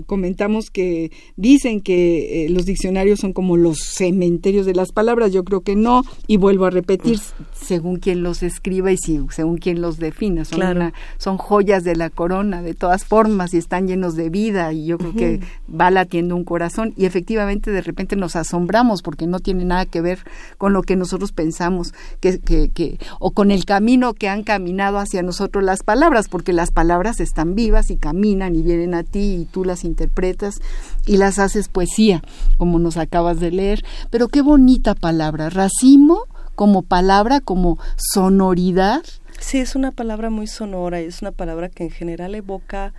comentamos 0.05 0.69
que 0.69 1.11
dicen 1.35 1.81
que 1.81 2.45
eh, 2.45 2.49
los 2.49 2.65
diccionarios 2.65 3.19
son 3.19 3.33
como 3.33 3.57
los 3.57 3.79
cementerios 3.79 4.65
de 4.65 4.73
las 4.73 4.91
palabras, 4.91 5.33
yo 5.33 5.43
creo 5.43 5.61
que 5.61 5.75
no, 5.75 6.03
y 6.27 6.37
vuelvo 6.37 6.65
a 6.65 6.69
repetir, 6.69 7.19
según 7.61 7.97
quien 7.97 8.23
los 8.23 8.43
escriba 8.43 8.91
y 8.91 8.97
según 8.97 9.57
quien 9.57 9.81
los 9.81 9.97
defina, 9.97 10.45
son, 10.45 10.93
son 11.17 11.37
joyas 11.37 11.83
de 11.83 11.95
la 11.95 12.09
corona, 12.09 12.61
de 12.61 12.73
todas 12.73 13.05
formas, 13.05 13.53
y 13.53 13.57
están 13.57 13.87
llenos 13.87 14.15
de 14.15 14.29
vida, 14.29 14.73
y 14.73 14.85
yo 14.85 14.97
creo 14.97 15.13
que 15.13 15.39
va 15.69 15.91
latiendo 15.91 16.35
un 16.35 16.43
corazón, 16.43 16.93
y 16.97 17.05
efectivamente 17.05 17.71
de 17.71 17.81
repente 17.81 18.15
nos 18.15 18.35
asombramos 18.35 19.01
porque 19.01 19.27
no 19.27 19.39
tiene 19.39 19.65
nada 19.65 19.85
que 19.85 20.01
ver 20.01 20.19
con 20.57 20.73
lo 20.73 20.81
que 20.81 20.95
nosotros 20.95 21.31
pensamos, 21.31 21.93
que, 22.19 22.39
que, 22.39 22.69
que 22.69 22.99
o 23.19 23.31
con 23.31 23.51
el 23.51 23.65
camino 23.65 24.13
que 24.13 24.27
han 24.27 24.43
caminado 24.43 24.97
hacia 24.97 25.21
nosotros 25.21 25.63
las 25.63 25.83
palabras, 25.83 26.27
porque 26.27 26.53
las 26.53 26.71
palabras 26.71 27.19
están 27.19 27.55
vivas 27.55 27.91
y 27.91 27.97
caminan 27.97 28.55
y 28.55 28.63
vienen 28.63 28.93
a 28.93 29.03
ti 29.03 29.41
y 29.41 29.45
tú 29.45 29.63
las 29.63 29.83
interpretas 29.83 30.61
y 31.05 31.17
las 31.17 31.39
haces 31.39 31.67
poesía, 31.67 32.23
como 32.57 32.79
nos 32.79 32.97
acabas 32.97 33.39
de 33.39 33.51
leer. 33.51 33.83
Pero 34.09 34.27
qué 34.27 34.41
bonita 34.41 34.95
palabra, 34.95 35.49
racimo 35.49 36.25
como 36.55 36.81
palabra, 36.81 37.39
como 37.39 37.79
sonoridad. 37.97 39.03
Sí, 39.39 39.59
es 39.59 39.75
una 39.75 39.91
palabra 39.91 40.29
muy 40.29 40.47
sonora, 40.47 40.99
es 40.99 41.21
una 41.21 41.31
palabra 41.31 41.69
que 41.69 41.83
en 41.83 41.91
general 41.91 42.35
evoca, 42.35 42.93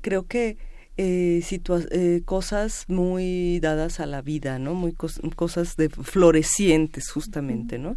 creo 0.00 0.26
que 0.26 0.56
eh, 0.96 1.42
eh, 1.90 2.22
cosas 2.24 2.84
muy 2.88 3.60
dadas 3.60 4.00
a 4.00 4.06
la 4.06 4.22
vida, 4.22 4.58
¿no? 4.58 4.74
Muy 4.74 4.92
cosas 4.92 5.76
de 5.76 5.88
florecientes 5.88 7.10
justamente, 7.10 7.78
¿no? 7.78 7.96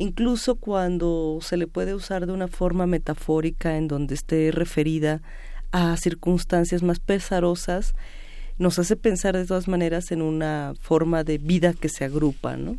incluso 0.00 0.56
cuando 0.56 1.40
se 1.42 1.58
le 1.58 1.66
puede 1.66 1.94
usar 1.94 2.26
de 2.26 2.32
una 2.32 2.48
forma 2.48 2.86
metafórica 2.86 3.76
en 3.76 3.86
donde 3.86 4.14
esté 4.14 4.50
referida 4.50 5.20
a 5.72 5.96
circunstancias 5.98 6.82
más 6.82 7.00
pesarosas, 7.00 7.94
nos 8.60 8.78
hace 8.78 8.94
pensar 8.94 9.34
de 9.36 9.46
todas 9.46 9.68
maneras 9.68 10.12
en 10.12 10.20
una 10.20 10.74
forma 10.82 11.24
de 11.24 11.38
vida 11.38 11.72
que 11.72 11.88
se 11.88 12.04
agrupa, 12.04 12.58
¿no? 12.58 12.76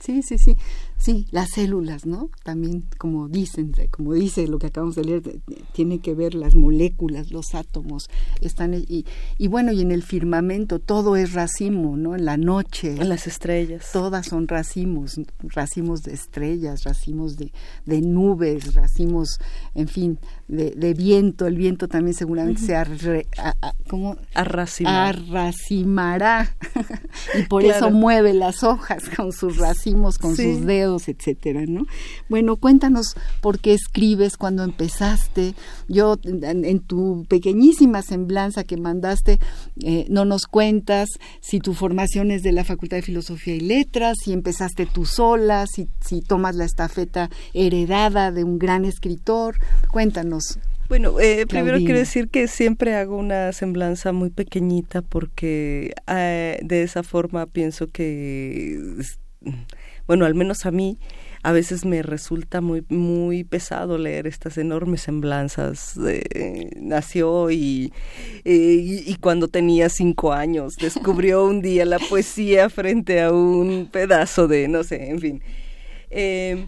Sí, 0.00 0.22
sí, 0.22 0.38
sí. 0.38 0.56
Sí, 1.04 1.26
las 1.32 1.50
células, 1.50 2.06
¿no? 2.06 2.30
También, 2.44 2.86
como 2.96 3.28
dicen, 3.28 3.74
como 3.90 4.14
dice 4.14 4.48
lo 4.48 4.58
que 4.58 4.68
acabamos 4.68 4.94
de 4.94 5.04
leer, 5.04 5.22
tiene 5.72 5.98
que 5.98 6.14
ver 6.14 6.34
las 6.34 6.54
moléculas, 6.54 7.30
los 7.30 7.54
átomos, 7.54 8.08
están 8.40 8.72
y, 8.72 9.04
y 9.36 9.48
bueno, 9.48 9.70
y 9.70 9.82
en 9.82 9.92
el 9.92 10.02
firmamento 10.02 10.78
todo 10.78 11.16
es 11.16 11.34
racimo, 11.34 11.98
¿no? 11.98 12.16
En 12.16 12.24
la 12.24 12.38
noche. 12.38 12.96
En 12.98 13.10
las 13.10 13.26
estrellas. 13.26 13.90
Todas 13.92 14.28
son 14.28 14.48
racimos, 14.48 15.20
racimos 15.42 16.04
de 16.04 16.14
estrellas, 16.14 16.84
racimos 16.84 17.36
de, 17.36 17.52
de 17.84 18.00
nubes, 18.00 18.72
racimos, 18.72 19.40
en 19.74 19.88
fin, 19.88 20.18
de, 20.48 20.70
de, 20.70 20.94
viento. 20.94 21.46
El 21.46 21.58
viento 21.58 21.86
también 21.86 22.14
seguramente 22.14 22.62
se 22.62 22.76
arre, 22.76 23.26
¿cómo? 23.90 24.16
arracimará. 24.32 25.36
y 27.38 27.42
por 27.42 27.62
eso 27.62 27.90
mueve 27.90 28.32
las 28.32 28.62
hojas 28.62 29.02
con 29.14 29.32
sus 29.32 29.58
racimos, 29.58 30.16
con 30.16 30.34
sus 30.34 30.64
dedos 30.64 30.93
etcétera, 31.08 31.64
¿no? 31.66 31.86
Bueno, 32.28 32.56
cuéntanos 32.56 33.14
por 33.40 33.58
qué 33.58 33.74
escribes, 33.74 34.36
cuando 34.36 34.62
empezaste. 34.62 35.54
Yo, 35.88 36.16
en, 36.24 36.80
tu 36.80 37.26
pequeñísima 37.28 38.02
semblanza 38.02 38.64
que 38.64 38.76
mandaste, 38.76 39.38
eh, 39.82 40.06
no 40.08 40.24
nos 40.24 40.46
cuentas 40.46 41.08
si 41.40 41.60
tu 41.60 41.74
formación 41.74 42.30
es 42.30 42.42
de 42.42 42.52
la 42.52 42.64
Facultad 42.64 42.98
de 42.98 43.02
Filosofía 43.02 43.54
y 43.54 43.60
Letras, 43.60 44.16
si 44.22 44.32
empezaste 44.32 44.86
tú 44.86 45.04
sola, 45.04 45.66
si, 45.66 45.88
si 46.00 46.20
tomas 46.20 46.56
la 46.56 46.64
estafeta 46.64 47.30
heredada 47.52 48.32
de 48.32 48.44
un 48.44 48.58
gran 48.58 48.84
escritor. 48.84 49.56
Cuéntanos. 49.90 50.58
Bueno, 50.88 51.18
eh, 51.18 51.46
primero 51.46 51.78
quiero 51.78 51.98
decir 51.98 52.28
que 52.28 52.46
siempre 52.46 52.94
hago 52.94 53.16
una 53.16 53.52
semblanza 53.52 54.12
muy 54.12 54.28
pequeñita 54.28 55.00
porque 55.00 55.94
eh, 56.06 56.58
de 56.62 56.82
esa 56.82 57.02
forma 57.02 57.46
pienso 57.46 57.90
que 57.90 58.78
bueno, 60.06 60.26
al 60.26 60.34
menos 60.34 60.66
a 60.66 60.70
mí, 60.70 60.98
a 61.44 61.52
veces 61.52 61.84
me 61.84 62.02
resulta 62.02 62.62
muy 62.62 62.84
muy 62.88 63.44
pesado 63.44 63.98
leer 63.98 64.26
estas 64.26 64.56
enormes 64.56 65.02
semblanzas 65.02 65.94
nació 66.76 67.50
y, 67.50 67.92
y, 68.44 69.14
cuando 69.16 69.48
tenía 69.48 69.90
cinco 69.90 70.32
años 70.32 70.74
descubrió 70.80 71.44
un 71.44 71.60
día 71.60 71.84
la 71.84 71.98
poesía 71.98 72.70
frente 72.70 73.20
a 73.20 73.30
un 73.30 73.88
pedazo 73.92 74.48
de 74.48 74.68
no 74.68 74.82
sé 74.84 75.10
en 75.10 75.20
fin. 75.20 75.42
Eh, 76.10 76.66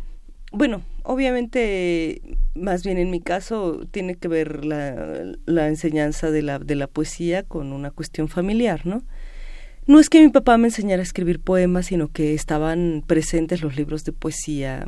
bueno 0.52 0.82
obviamente 1.04 2.20
más 2.54 2.84
bien 2.84 2.98
en 2.98 3.10
mi 3.10 3.20
caso 3.20 3.86
tiene 3.90 4.16
que 4.16 4.28
ver 4.28 4.64
la, 4.64 5.24
la 5.46 5.68
enseñanza 5.68 6.30
de 6.30 6.42
la 6.42 6.58
de 6.58 6.74
la 6.74 6.86
poesía 6.86 7.44
con 7.44 7.72
una 7.72 7.90
cuestión 7.90 8.28
familiar 8.28 8.84
no 8.84 9.02
no 9.86 10.00
es 10.00 10.08
que 10.10 10.20
mi 10.20 10.28
papá 10.30 10.58
me 10.58 10.68
enseñara 10.68 11.00
a 11.00 11.04
escribir 11.04 11.40
poemas, 11.40 11.86
sino 11.86 12.08
que 12.08 12.34
estaban 12.34 13.04
presentes 13.06 13.62
los 13.62 13.76
libros 13.76 14.04
de 14.04 14.12
poesía 14.12 14.86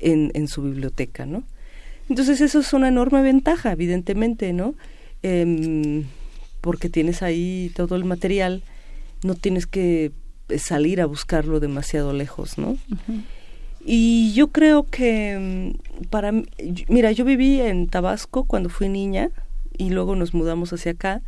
en, 0.00 0.32
en 0.34 0.48
su 0.48 0.62
biblioteca, 0.62 1.26
¿no? 1.26 1.44
Entonces 2.08 2.40
eso 2.40 2.58
es 2.58 2.72
una 2.72 2.88
enorme 2.88 3.22
ventaja, 3.22 3.70
evidentemente, 3.70 4.52
¿no? 4.52 4.74
Em, 5.22 6.04
porque 6.60 6.88
tienes 6.88 7.22
ahí 7.22 7.70
todo 7.76 7.94
el 7.94 8.04
material, 8.04 8.62
no 9.22 9.36
tienes 9.36 9.66
que 9.66 10.10
salir 10.58 11.00
a 11.00 11.06
buscarlo 11.06 11.60
demasiado 11.60 12.12
lejos, 12.12 12.58
¿no? 12.58 12.76
Y 13.84 14.32
yo 14.34 14.48
creo 14.48 14.84
que 14.90 15.32
em, 15.32 15.74
para 16.10 16.32
mira, 16.88 17.12
yo 17.12 17.24
viví 17.24 17.60
en 17.60 17.86
Tabasco 17.86 18.44
cuando 18.44 18.68
fui 18.68 18.88
niña 18.88 19.30
y 19.78 19.90
luego 19.90 20.16
nos 20.16 20.34
mudamos 20.34 20.72
hacia 20.72 20.92
acá, 20.92 21.22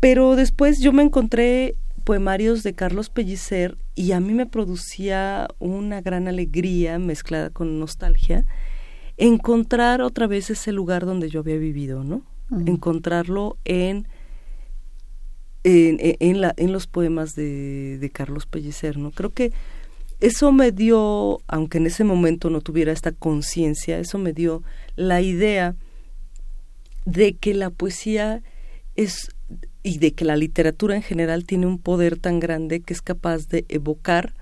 pero 0.00 0.36
después 0.36 0.80
yo 0.80 0.92
me 0.92 1.02
encontré 1.02 1.76
poemarios 2.02 2.62
de 2.62 2.74
Carlos 2.74 3.10
Pellicer 3.10 3.76
y 3.94 4.12
a 4.12 4.20
mí 4.20 4.34
me 4.34 4.46
producía 4.46 5.48
una 5.58 6.00
gran 6.00 6.28
alegría 6.28 6.98
mezclada 6.98 7.50
con 7.50 7.78
nostalgia 7.78 8.44
encontrar 9.16 10.02
otra 10.02 10.26
vez 10.26 10.50
ese 10.50 10.72
lugar 10.72 11.06
donde 11.06 11.28
yo 11.28 11.40
había 11.40 11.56
vivido, 11.56 12.04
¿no? 12.04 12.22
Encontrarlo 12.66 13.56
en 13.64 14.06
en, 15.64 15.98
en, 16.00 16.40
la, 16.40 16.54
en 16.56 16.72
los 16.72 16.86
poemas 16.86 17.34
de, 17.34 17.98
de 17.98 18.10
Carlos 18.10 18.46
Pellicer, 18.46 18.98
¿no? 18.98 19.12
Creo 19.12 19.30
que 19.30 19.52
eso 20.20 20.52
me 20.52 20.72
dio, 20.72 21.40
aunque 21.46 21.78
en 21.78 21.86
ese 21.86 22.04
momento 22.04 22.50
no 22.50 22.60
tuviera 22.60 22.92
esta 22.92 23.12
conciencia, 23.12 23.98
eso 23.98 24.18
me 24.18 24.32
dio 24.32 24.62
la 24.96 25.20
idea 25.20 25.76
de 27.04 27.34
que 27.34 27.54
la 27.54 27.70
poesía 27.70 28.42
es 28.94 29.30
y 29.82 29.98
de 29.98 30.12
que 30.12 30.24
la 30.24 30.36
literatura 30.36 30.94
en 30.94 31.02
general 31.02 31.44
tiene 31.44 31.66
un 31.66 31.78
poder 31.78 32.18
tan 32.18 32.40
grande 32.40 32.80
que 32.80 32.94
es 32.94 33.02
capaz 33.02 33.48
de 33.48 33.64
evocar 33.68 34.34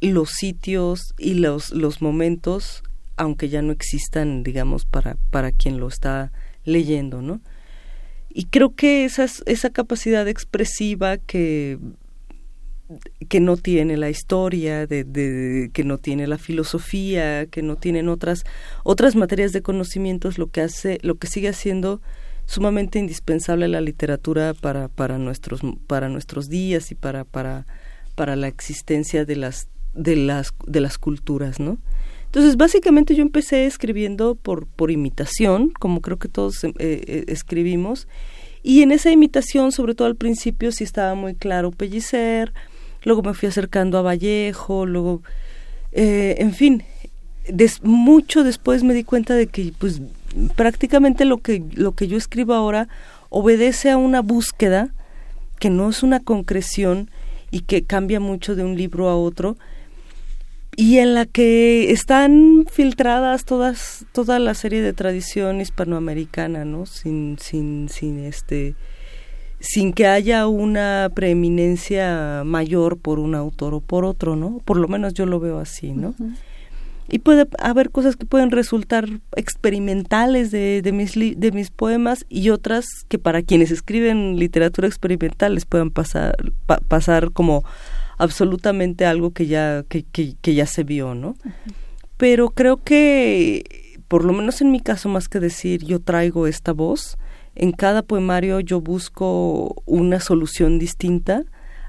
los 0.00 0.30
sitios 0.30 1.14
y 1.18 1.34
los, 1.34 1.72
los 1.72 2.00
momentos, 2.00 2.82
aunque 3.16 3.48
ya 3.48 3.62
no 3.62 3.72
existan, 3.72 4.42
digamos, 4.42 4.84
para, 4.84 5.16
para 5.30 5.52
quien 5.52 5.78
lo 5.78 5.88
está 5.88 6.32
leyendo, 6.64 7.20
¿no? 7.20 7.40
Y 8.32 8.44
creo 8.44 8.74
que 8.74 9.04
esa, 9.04 9.26
esa 9.46 9.70
capacidad 9.70 10.26
expresiva 10.28 11.18
que, 11.18 11.78
que 13.28 13.40
no 13.40 13.56
tiene 13.56 13.96
la 13.96 14.08
historia, 14.08 14.86
de, 14.86 15.02
de, 15.02 15.70
que 15.72 15.82
no 15.82 15.98
tiene 15.98 16.28
la 16.28 16.38
filosofía, 16.38 17.46
que 17.46 17.62
no 17.62 17.74
tienen 17.74 18.08
otras, 18.08 18.44
otras 18.84 19.16
materias 19.16 19.52
de 19.52 19.62
conocimientos, 19.62 20.38
lo 20.38 20.46
que 20.46 20.60
hace, 20.60 20.98
lo 21.02 21.16
que 21.16 21.26
sigue 21.26 21.48
haciendo 21.48 22.00
sumamente 22.50 22.98
indispensable 22.98 23.68
la 23.68 23.80
literatura 23.80 24.54
para, 24.54 24.88
para, 24.88 25.18
nuestros, 25.18 25.60
para 25.86 26.08
nuestros 26.08 26.48
días 26.48 26.90
y 26.90 26.96
para, 26.96 27.22
para, 27.22 27.64
para 28.16 28.34
la 28.34 28.48
existencia 28.48 29.24
de 29.24 29.36
las, 29.36 29.68
de 29.94 30.16
las, 30.16 30.52
de 30.66 30.80
las 30.80 30.98
culturas, 30.98 31.60
¿no? 31.60 31.78
Entonces, 32.26 32.56
básicamente 32.56 33.14
yo 33.14 33.22
empecé 33.22 33.66
escribiendo 33.66 34.34
por, 34.34 34.66
por 34.66 34.90
imitación, 34.90 35.70
como 35.70 36.00
creo 36.00 36.18
que 36.18 36.26
todos 36.26 36.64
eh, 36.64 36.72
eh, 36.80 37.24
escribimos, 37.28 38.08
y 38.64 38.82
en 38.82 38.90
esa 38.90 39.12
imitación, 39.12 39.70
sobre 39.70 39.94
todo 39.94 40.08
al 40.08 40.16
principio, 40.16 40.72
sí 40.72 40.82
estaba 40.82 41.14
muy 41.14 41.36
claro 41.36 41.70
Pellicer, 41.70 42.52
luego 43.04 43.22
me 43.22 43.34
fui 43.34 43.48
acercando 43.48 43.96
a 43.96 44.02
Vallejo, 44.02 44.86
luego, 44.86 45.22
eh, 45.92 46.34
en 46.38 46.52
fin, 46.52 46.82
mucho 47.84 48.42
después 48.42 48.82
me 48.82 48.92
di 48.92 49.04
cuenta 49.04 49.34
de 49.34 49.46
que, 49.46 49.72
pues, 49.78 50.00
prácticamente 50.56 51.24
lo 51.24 51.38
que, 51.38 51.62
lo 51.74 51.92
que 51.92 52.08
yo 52.08 52.16
escribo 52.16 52.54
ahora 52.54 52.88
obedece 53.28 53.90
a 53.90 53.96
una 53.96 54.20
búsqueda 54.22 54.90
que 55.58 55.70
no 55.70 55.90
es 55.90 56.02
una 56.02 56.20
concreción 56.20 57.10
y 57.50 57.60
que 57.60 57.82
cambia 57.82 58.20
mucho 58.20 58.54
de 58.54 58.64
un 58.64 58.76
libro 58.76 59.08
a 59.08 59.16
otro, 59.16 59.56
y 60.76 60.98
en 60.98 61.14
la 61.14 61.26
que 61.26 61.90
están 61.90 62.64
filtradas 62.70 63.44
todas 63.44 64.06
toda 64.12 64.38
la 64.38 64.54
serie 64.54 64.82
de 64.82 64.92
tradición 64.92 65.60
hispanoamericana 65.60 66.64
no 66.64 66.86
sin 66.86 67.38
sin 67.40 67.88
sin 67.88 68.20
este 68.20 68.76
sin 69.58 69.92
que 69.92 70.06
haya 70.06 70.46
una 70.46 71.10
preeminencia 71.14 72.44
mayor 72.46 72.98
por 72.98 73.18
un 73.18 73.34
autor 73.34 73.74
o 73.74 73.80
por 73.80 74.04
otro 74.04 74.36
no 74.36 74.62
por 74.64 74.76
lo 74.76 74.88
menos 74.88 75.12
yo 75.12 75.26
lo 75.26 75.40
veo 75.40 75.58
así 75.58 75.90
no 75.92 76.14
y 77.10 77.18
puede 77.18 77.48
haber 77.58 77.90
cosas 77.90 78.16
que 78.16 78.26
pueden 78.26 78.50
resultar 78.50 79.08
experimentales 79.36 80.50
de, 80.50 80.80
de 80.82 80.92
mis 80.92 81.14
de 81.14 81.52
mis 81.52 81.70
poemas 81.70 82.24
y 82.28 82.50
otras 82.50 82.86
que 83.08 83.18
para 83.18 83.42
quienes 83.42 83.70
escriben 83.70 84.38
literatura 84.38 84.86
experimental 84.86 85.54
les 85.54 85.66
puedan 85.66 85.90
pasar 85.90 86.36
pasar 86.88 87.32
como 87.32 87.64
absolutamente 88.20 89.06
algo 89.06 89.30
que 89.30 89.46
ya, 89.46 89.82
que, 89.88 90.04
que, 90.04 90.54
ya 90.54 90.66
se 90.66 90.84
vio, 90.84 91.14
¿no? 91.14 91.36
Pero 92.18 92.50
creo 92.50 92.76
que, 92.76 93.64
por 94.08 94.26
lo 94.26 94.34
menos 94.34 94.60
en 94.60 94.70
mi 94.70 94.80
caso, 94.80 95.08
más 95.08 95.26
que 95.26 95.40
decir 95.40 95.82
yo 95.84 96.00
traigo 96.00 96.46
esta 96.46 96.72
voz, 96.72 97.16
en 97.54 97.72
cada 97.72 98.02
poemario 98.02 98.60
yo 98.60 98.82
busco 98.82 99.82
una 99.86 100.20
solución 100.20 100.78
distinta 100.78 101.44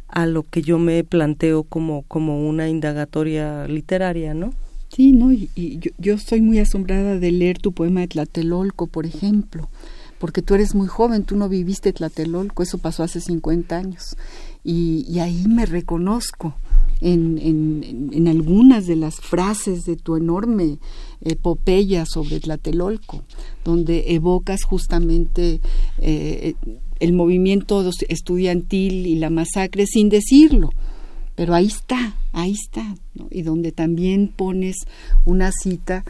a 0.07 0.25
lo 0.25 0.43
que 0.43 0.61
yo 0.61 0.79
me 0.79 1.03
planteo 1.03 1.63
como, 1.63 2.03
como 2.03 2.47
una 2.47 2.69
indagatoria 2.69 3.67
literaria, 3.67 4.33
¿no? 4.33 4.53
Sí, 4.93 5.13
no, 5.13 5.31
y, 5.31 5.49
yo, 5.55 5.91
yo, 5.97 6.15
estoy 6.15 6.41
muy 6.41 6.59
asombrada 6.59 7.17
de 7.17 7.31
leer 7.31 7.59
tu 7.59 7.71
poema 7.71 8.01
de 8.01 8.09
Tlatelolco, 8.09 8.87
por 8.87 9.05
ejemplo, 9.05 9.69
porque 10.19 10.41
tú 10.41 10.53
eres 10.53 10.75
muy 10.75 10.87
joven, 10.87 11.23
tú 11.23 11.37
no 11.37 11.47
viviste 11.47 11.93
Tlatelolco, 11.93 12.61
eso 12.61 12.77
pasó 12.77 13.03
hace 13.03 13.21
50 13.21 13.77
años. 13.77 14.17
Y, 14.65 15.17
ahí 15.19 15.45
me 15.47 15.65
reconozco 15.65 16.55
en, 16.99 17.37
en, 18.11 18.27
algunas 18.27 18.85
de 18.85 18.97
las 18.97 19.15
frases 19.15 19.85
de 19.85 19.95
tu 19.95 20.17
enorme 20.17 20.77
epopeya 21.21 22.05
sobre 22.05 22.41
Tlatelolco, 22.41 23.23
donde 23.63 24.13
evocas 24.13 24.63
justamente 24.63 25.61
eh, 25.99 26.55
el 26.99 27.13
movimiento 27.13 27.89
estudiantil 28.09 29.07
y 29.07 29.15
la 29.15 29.29
masacre 29.29 29.85
sin 29.87 30.09
decirlo 30.09 30.69
pero 31.35 31.53
ahí 31.53 31.67
está, 31.67 32.13
ahí 32.33 32.53
está, 32.53 32.95
y 33.29 33.41
donde 33.41 33.71
también 33.71 34.27
pones 34.27 34.75
una 35.25 35.51
cita 35.51 36.03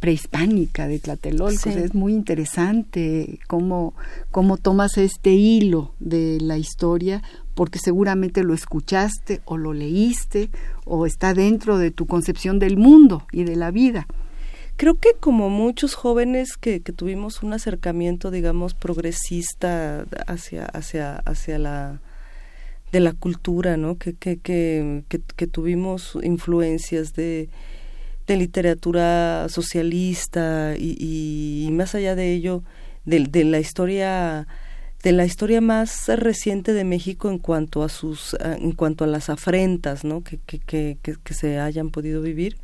prehispánica 0.00 0.88
de 0.88 0.98
Tlatelolco, 0.98 1.68
es 1.68 1.94
muy 1.94 2.12
interesante 2.12 3.40
cómo, 3.48 3.94
cómo 4.30 4.56
tomas 4.56 4.98
este 4.98 5.32
hilo 5.32 5.92
de 5.98 6.38
la 6.40 6.58
historia 6.58 7.22
porque 7.54 7.78
seguramente 7.78 8.44
lo 8.44 8.54
escuchaste 8.54 9.42
o 9.44 9.56
lo 9.56 9.72
leíste 9.72 10.48
o 10.84 11.06
está 11.06 11.34
dentro 11.34 11.78
de 11.78 11.90
tu 11.90 12.06
concepción 12.06 12.58
del 12.58 12.76
mundo 12.76 13.26
y 13.30 13.44
de 13.44 13.56
la 13.56 13.70
vida. 13.70 14.06
Creo 14.76 14.94
que 14.94 15.10
como 15.20 15.50
muchos 15.50 15.94
jóvenes 15.94 16.56
que, 16.56 16.80
que 16.80 16.92
tuvimos 16.92 17.42
un 17.42 17.52
acercamiento, 17.52 18.30
digamos, 18.30 18.74
progresista 18.74 20.06
hacia, 20.26 20.64
hacia, 20.64 21.16
hacia 21.16 21.58
la 21.58 22.00
de 22.92 23.00
la 23.00 23.14
cultura, 23.14 23.76
¿no? 23.76 23.96
Que, 23.96 24.14
que, 24.14 24.38
que, 24.38 25.02
que 25.08 25.46
tuvimos 25.46 26.16
influencias 26.22 27.14
de, 27.14 27.48
de 28.26 28.36
literatura 28.36 29.48
socialista 29.48 30.74
y, 30.78 31.68
más 31.72 31.94
allá 31.94 32.14
de 32.14 32.32
ello, 32.32 32.62
de, 33.04 33.20
de 33.20 33.44
la 33.44 33.58
historia 33.58 34.46
de 35.02 35.10
la 35.10 35.24
historia 35.24 35.60
más 35.60 36.06
reciente 36.06 36.72
de 36.72 36.84
México 36.84 37.28
en 37.28 37.38
cuanto 37.38 37.82
a 37.82 37.88
sus 37.88 38.36
en 38.40 38.70
cuanto 38.70 39.02
a 39.02 39.08
las 39.08 39.30
afrentas 39.30 40.04
¿no? 40.04 40.22
que, 40.22 40.38
que, 40.38 40.60
que, 40.60 40.96
que 41.02 41.34
se 41.34 41.58
hayan 41.58 41.90
podido 41.90 42.22
vivir 42.22 42.56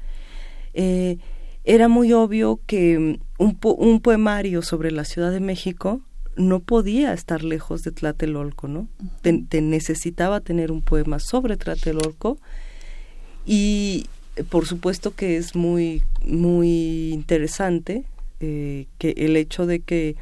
eh, 0.72 1.18
era 1.64 1.88
muy 1.88 2.12
obvio 2.12 2.60
que 2.64 3.18
un, 3.38 3.58
un 3.60 4.00
poemario 4.00 4.62
sobre 4.62 4.92
la 4.92 5.04
Ciudad 5.04 5.32
de 5.32 5.40
México 5.40 6.00
no 6.38 6.60
podía 6.60 7.12
estar 7.12 7.42
lejos 7.42 7.82
de 7.82 7.90
Tlatelolco, 7.90 8.68
¿no? 8.68 8.88
Te, 9.22 9.60
necesitaba 9.60 10.40
tener 10.40 10.72
un 10.72 10.82
poema 10.82 11.18
sobre 11.18 11.56
Tlatelolco 11.56 12.38
y 13.44 14.06
por 14.48 14.66
supuesto 14.66 15.14
que 15.14 15.36
es 15.36 15.56
muy 15.56 16.02
muy 16.24 17.10
interesante 17.12 18.04
eh, 18.40 18.86
que 18.98 19.14
el 19.16 19.36
hecho 19.36 19.66
de 19.66 19.80
que 19.80 20.16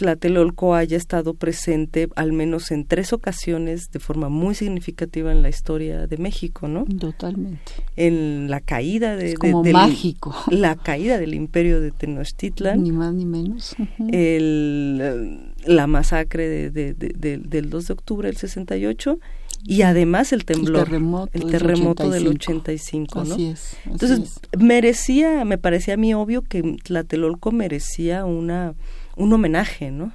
Tlatelolco 0.00 0.74
haya 0.74 0.96
estado 0.96 1.34
presente 1.34 2.08
al 2.16 2.32
menos 2.32 2.70
en 2.70 2.86
tres 2.86 3.12
ocasiones 3.12 3.90
de 3.90 3.98
forma 3.98 4.30
muy 4.30 4.54
significativa 4.54 5.30
en 5.30 5.42
la 5.42 5.50
historia 5.50 6.06
de 6.06 6.16
México, 6.16 6.68
¿no? 6.68 6.86
Totalmente. 6.86 7.60
En 7.96 8.48
la 8.48 8.60
caída 8.60 9.14
de, 9.14 9.34
como 9.34 9.62
mágico. 9.62 10.34
La 10.50 10.76
caída 10.76 11.18
del 11.18 11.34
imperio 11.34 11.82
de 11.82 11.90
Tenochtitlan. 11.90 12.82
Ni 12.82 12.92
más 12.92 13.12
ni 13.12 13.26
menos. 13.26 13.76
el, 14.10 15.52
la 15.66 15.86
masacre 15.86 16.70
de, 16.70 16.94
del 16.94 17.68
2 17.68 17.86
de 17.86 17.92
octubre 17.92 18.28
del 18.28 18.38
68 18.38 19.18
y 19.66 19.82
además 19.82 20.32
el 20.32 20.46
temblor, 20.46 20.88
el 21.34 21.44
terremoto, 21.50 22.08
del 22.08 22.26
85, 22.26 23.24
¿no? 23.24 23.34
Así 23.34 23.46
es. 23.48 23.76
Entonces, 23.84 24.40
merecía, 24.58 25.44
me 25.44 25.58
parecía 25.58 25.92
a 25.92 25.96
mí 25.98 26.14
obvio 26.14 26.40
que 26.40 26.62
Tlatelolco 26.82 27.52
merecía 27.52 28.24
una 28.24 28.74
un 29.20 29.32
homenaje, 29.32 29.90
¿no? 29.90 30.12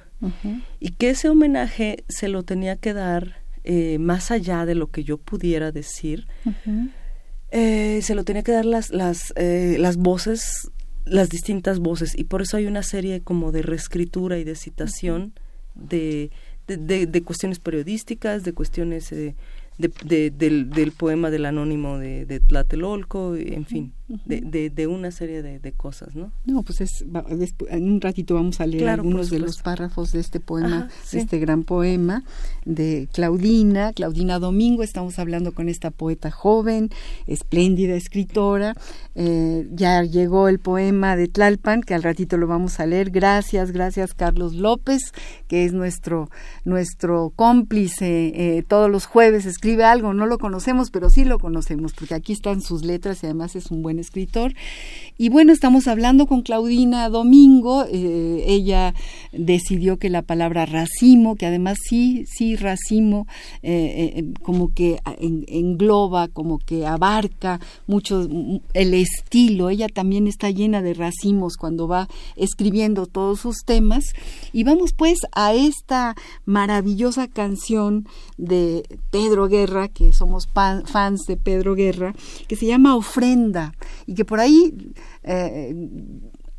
Y 0.80 0.90
que 0.92 1.10
ese 1.10 1.28
homenaje 1.28 2.04
se 2.08 2.28
lo 2.28 2.42
tenía 2.42 2.76
que 2.76 2.92
dar 2.92 3.42
eh, 3.64 3.98
más 3.98 4.30
allá 4.30 4.66
de 4.66 4.74
lo 4.74 4.88
que 4.88 5.04
yo 5.04 5.18
pudiera 5.18 5.70
decir, 5.70 6.26
eh, 7.50 8.00
se 8.02 8.14
lo 8.14 8.24
tenía 8.24 8.42
que 8.42 8.52
dar 8.52 8.64
las, 8.64 8.90
las, 8.90 9.32
eh, 9.36 9.76
las 9.78 9.96
voces, 9.96 10.70
las 11.04 11.28
distintas 11.28 11.78
voces, 11.78 12.18
y 12.18 12.24
por 12.24 12.42
eso 12.42 12.56
hay 12.56 12.66
una 12.66 12.82
serie 12.82 13.20
como 13.22 13.52
de 13.52 13.62
reescritura 13.62 14.38
y 14.38 14.44
de 14.44 14.56
citación 14.56 15.34
de, 15.74 16.30
de, 16.66 17.06
de, 17.06 17.22
cuestiones 17.22 17.60
periodísticas, 17.60 18.42
de 18.42 18.54
cuestiones 18.54 19.10
de, 19.10 19.36
del, 19.78 20.70
del, 20.70 20.92
poema 20.92 21.30
del 21.30 21.44
anónimo 21.44 21.98
de, 21.98 22.26
de 22.26 22.40
Tlatelolco, 22.40 23.36
en 23.36 23.66
fin, 23.66 23.92
de, 24.08 24.70
de, 24.70 24.86
una 24.86 25.10
serie 25.10 25.42
de, 25.42 25.72
cosas, 25.72 26.14
¿no? 26.14 26.30
No, 26.44 26.62
pues 26.62 26.80
es, 26.80 27.04
en 27.70 27.90
un 27.90 28.00
ratito 28.00 28.34
vamos 28.34 28.60
a 28.60 28.66
leer 28.66 28.88
algunos 28.88 29.30
de 29.30 29.40
los 29.40 29.60
párrafos 29.62 30.12
de 30.12 30.20
este 30.20 30.38
poema, 30.38 30.88
de 31.10 31.18
este 31.18 31.40
gran 31.40 31.64
poema 31.64 32.22
de 32.64 33.08
Claudina, 33.12 33.92
Claudina 33.92 34.38
Domingo, 34.38 34.84
estamos 34.84 35.18
hablando 35.18 35.52
con 35.52 35.68
esta 35.68 35.90
poeta 35.90 36.30
joven, 36.30 36.90
espléndida 37.26 37.96
escritora, 37.96 38.74
eh, 39.16 39.68
ya 39.72 40.04
llegó 40.04 40.48
el 40.48 40.60
poema 40.60 41.16
de 41.16 41.26
Tlalpan, 41.26 41.82
que 41.82 41.94
al 41.94 42.04
ratito 42.04 42.36
lo 42.36 42.46
vamos 42.46 42.78
a 42.78 42.86
leer, 42.86 43.10
gracias, 43.10 43.72
gracias 43.72 44.14
Carlos 44.14 44.54
López, 44.54 45.12
que 45.48 45.64
es 45.64 45.72
nuestro, 45.72 46.30
nuestro 46.64 47.32
cómplice, 47.34 48.32
eh, 48.34 48.64
todos 48.66 48.88
los 48.88 49.06
jueves 49.06 49.46
escribe 49.46 49.84
algo, 49.84 50.14
no 50.14 50.26
lo 50.26 50.38
conocemos, 50.38 50.92
pero 50.92 51.10
sí 51.10 51.24
lo 51.24 51.40
conocemos, 51.40 51.92
porque 51.92 52.14
aquí 52.14 52.32
están 52.32 52.60
sus 52.60 52.84
letras 52.84 53.22
y 53.22 53.26
además 53.26 53.56
es 53.56 53.72
un 53.72 53.82
buen 53.82 53.95
escritor. 53.98 54.52
Y 55.18 55.30
bueno, 55.30 55.54
estamos 55.54 55.88
hablando 55.88 56.26
con 56.26 56.42
Claudina 56.42 57.08
Domingo, 57.08 57.86
eh, 57.90 58.44
ella 58.46 58.94
decidió 59.32 59.98
que 59.98 60.10
la 60.10 60.20
palabra 60.20 60.66
racimo, 60.66 61.36
que 61.36 61.46
además 61.46 61.78
sí, 61.82 62.26
sí, 62.26 62.54
racimo, 62.54 63.26
eh, 63.62 64.12
eh, 64.14 64.24
como 64.42 64.74
que 64.74 65.00
engloba, 65.48 66.28
como 66.28 66.58
que 66.58 66.86
abarca 66.86 67.60
mucho 67.86 68.28
el 68.74 68.92
estilo, 68.92 69.70
ella 69.70 69.88
también 69.88 70.26
está 70.26 70.50
llena 70.50 70.82
de 70.82 70.92
racimos 70.92 71.56
cuando 71.56 71.88
va 71.88 72.08
escribiendo 72.36 73.06
todos 73.06 73.40
sus 73.40 73.64
temas. 73.64 74.04
Y 74.52 74.64
vamos 74.64 74.92
pues 74.92 75.20
a 75.32 75.54
esta 75.54 76.14
maravillosa 76.44 77.26
canción 77.26 78.06
de 78.36 78.82
Pedro 79.10 79.48
Guerra, 79.48 79.88
que 79.88 80.12
somos 80.12 80.46
fans 80.52 81.22
de 81.26 81.38
Pedro 81.38 81.74
Guerra, 81.74 82.14
que 82.48 82.56
se 82.56 82.66
llama 82.66 82.96
Ofrenda 82.96 83.72
y 84.06 84.14
que 84.14 84.24
por 84.24 84.40
ahí 84.40 84.74
eh, 85.22 85.74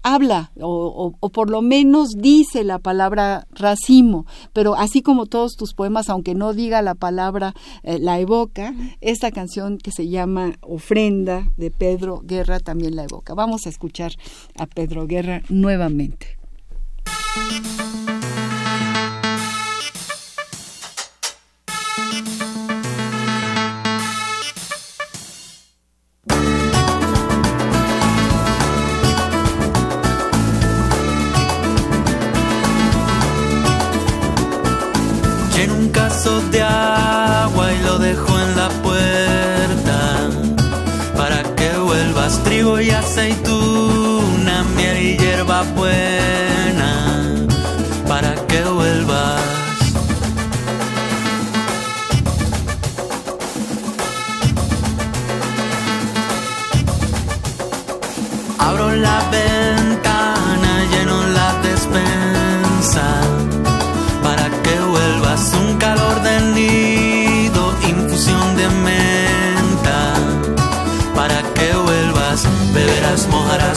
habla 0.04 0.52
o, 0.62 1.12
por 1.34 1.50
lo 1.50 1.62
menos 1.62 2.18
dice 2.18 2.64
la 2.64 2.80
palabra 2.80 3.46
racimo, 3.52 4.26
pero 4.54 4.76
así 4.76 5.02
como 5.02 5.26
todos 5.26 5.58
tus 5.58 5.74
poemas, 5.74 6.10
aunque 6.10 6.34
no 6.34 6.54
diga 6.54 6.82
la 6.82 6.96
palabra, 6.96 7.54
eh, 7.84 8.00
la 8.00 8.20
evoca, 8.20 8.74
esta 9.02 9.32
canción 9.32 9.78
que 9.78 9.92
se 9.92 10.08
llama 10.08 10.54
Ofrenda 10.62 11.52
de 11.58 11.72
Pedro 11.72 12.22
Guerra 12.24 12.60
también 12.60 12.96
la 12.96 13.04
evoca. 13.04 13.34
Vamos 13.34 13.66
a 13.66 13.70
escuchar 13.70 14.14
a 14.58 14.66
Pedro 14.66 15.08
Guerra 15.08 15.42
nuevamente. 15.50 16.38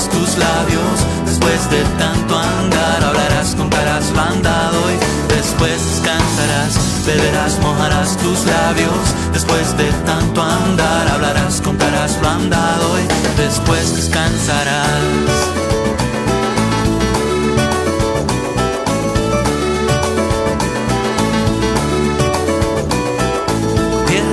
Tus 0.08 0.36
labios. 0.38 0.96
Después 1.26 1.70
de 1.70 1.82
tanto 1.98 2.38
andar, 2.38 3.04
hablarás, 3.04 3.54
contarás 3.54 4.12
bandado 4.14 4.80
y 4.92 5.34
después 5.34 5.78
descansarás. 5.84 7.04
Beberás, 7.06 7.58
mojarás 7.60 8.16
tus 8.16 8.44
labios. 8.46 9.14
Después 9.32 9.76
de 9.76 9.90
tanto 10.06 10.42
andar, 10.42 11.08
hablarás, 11.08 11.60
contarás 11.60 12.20
bandado 12.20 12.98
y 13.00 13.40
después 13.40 13.96
descansarás. 13.96 15.60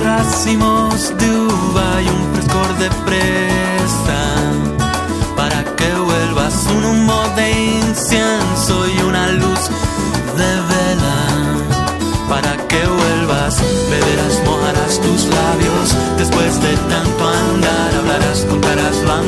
racimos 0.04 1.12
de 1.18 1.30
uva 1.30 2.02
y 2.02 2.08
un 2.08 2.34
frescor 2.34 2.78
de 2.78 2.88
presa 3.04 3.47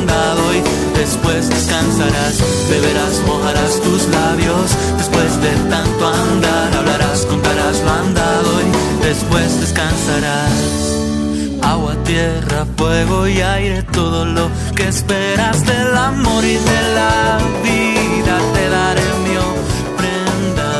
y 0.01 0.97
después 0.97 1.49
descansarás 1.49 2.35
beberás 2.69 3.21
mojarás 3.25 3.81
tus 3.81 4.07
labios 4.07 4.71
después 4.97 5.41
de 5.41 5.51
tanto 5.69 6.07
andar 6.07 6.75
hablarás 6.75 7.25
contarás 7.25 7.81
lo 7.83 7.91
andado 7.91 8.51
y 8.61 9.05
después 9.05 9.59
descansarás 9.61 10.91
agua, 11.61 11.95
tierra, 12.03 12.65
fuego 12.75 13.27
y 13.27 13.41
aire, 13.41 13.83
todo 13.83 14.25
lo 14.25 14.49
que 14.75 14.87
esperas 14.87 15.65
del 15.65 15.95
amor 15.95 16.43
y 16.43 16.55
de 16.55 16.81
la 16.95 17.39
vida 17.63 18.39
te 18.53 18.69
daré 18.69 19.01
mi 19.23 19.35
ofrenda 19.37 20.71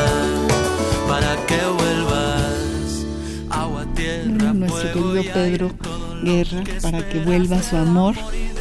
para 1.08 1.36
que 1.46 1.58
vuelvas. 1.78 3.06
Agua, 3.50 3.84
tierra, 3.94 4.52
Nuestro 4.52 4.92
querido 4.92 5.22
Pedro 5.34 5.70
Guerra, 6.22 6.62
para 6.82 7.08
que 7.08 7.18
vuelva 7.20 7.62
su 7.62 7.76
amor, 7.76 8.14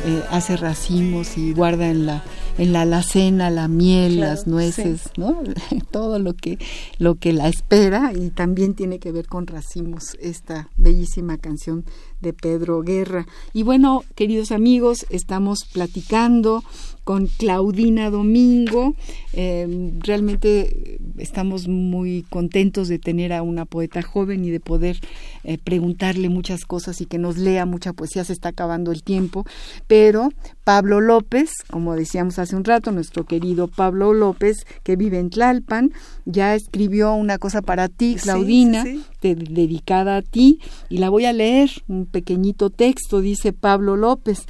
eh, 0.05 0.23
hace 0.31 0.57
racimos 0.57 1.37
y 1.37 1.53
guarda 1.53 1.89
en 1.89 2.05
la 2.05 2.23
en 2.57 2.73
la 2.73 2.81
alacena 2.81 3.49
la 3.49 3.67
miel, 3.67 4.19
las 4.19 4.45
nueces, 4.45 5.03
¿no? 5.17 5.41
Todo 5.91 6.19
lo 6.19 6.33
que 6.33 6.57
lo 6.97 7.15
que 7.15 7.33
la 7.33 7.47
espera 7.47 8.11
y 8.13 8.29
también 8.29 8.73
tiene 8.75 8.99
que 8.99 9.11
ver 9.11 9.27
con 9.27 9.47
racimos 9.47 10.17
esta 10.19 10.69
bellísima 10.77 11.37
canción 11.37 11.85
de 12.19 12.33
Pedro 12.33 12.81
Guerra. 12.81 13.25
Y 13.53 13.63
bueno, 13.63 14.03
queridos 14.15 14.51
amigos, 14.51 15.05
estamos 15.09 15.59
platicando 15.73 16.63
con 17.03 17.27
Claudina 17.27 18.09
Domingo. 18.09 18.95
Eh, 19.33 19.91
realmente 19.99 20.99
estamos 21.17 21.67
muy 21.67 22.23
contentos 22.29 22.87
de 22.87 22.99
tener 22.99 23.33
a 23.33 23.41
una 23.41 23.65
poeta 23.65 24.01
joven 24.01 24.45
y 24.45 24.49
de 24.49 24.59
poder 24.59 24.97
eh, 25.43 25.57
preguntarle 25.57 26.29
muchas 26.29 26.65
cosas 26.65 27.01
y 27.01 27.05
que 27.05 27.17
nos 27.17 27.37
lea 27.37 27.65
mucha 27.65 27.93
poesía. 27.93 28.23
Se 28.23 28.33
está 28.33 28.49
acabando 28.49 28.91
el 28.91 29.03
tiempo, 29.03 29.45
pero 29.87 30.29
Pablo 30.63 31.01
López, 31.01 31.51
como 31.69 31.95
decíamos 31.95 32.39
hace 32.39 32.55
un 32.55 32.63
rato, 32.63 32.91
nuestro 32.91 33.25
querido 33.25 33.67
Pablo 33.67 34.13
López, 34.13 34.65
que 34.83 34.95
vive 34.95 35.19
en 35.19 35.29
Tlalpan, 35.29 35.91
ya 36.25 36.55
escribió 36.55 37.13
una 37.13 37.37
cosa 37.37 37.61
para 37.61 37.87
ti, 37.87 38.15
Claudina, 38.21 38.85
dedicada 39.21 40.17
a 40.17 40.21
ti, 40.21 40.59
y 40.89 40.97
la 40.97 41.09
voy 41.09 41.25
a 41.25 41.33
leer, 41.33 41.69
un 41.87 42.05
pequeñito 42.05 42.69
texto, 42.69 43.21
dice 43.21 43.53
Pablo 43.53 43.95
López 43.95 44.45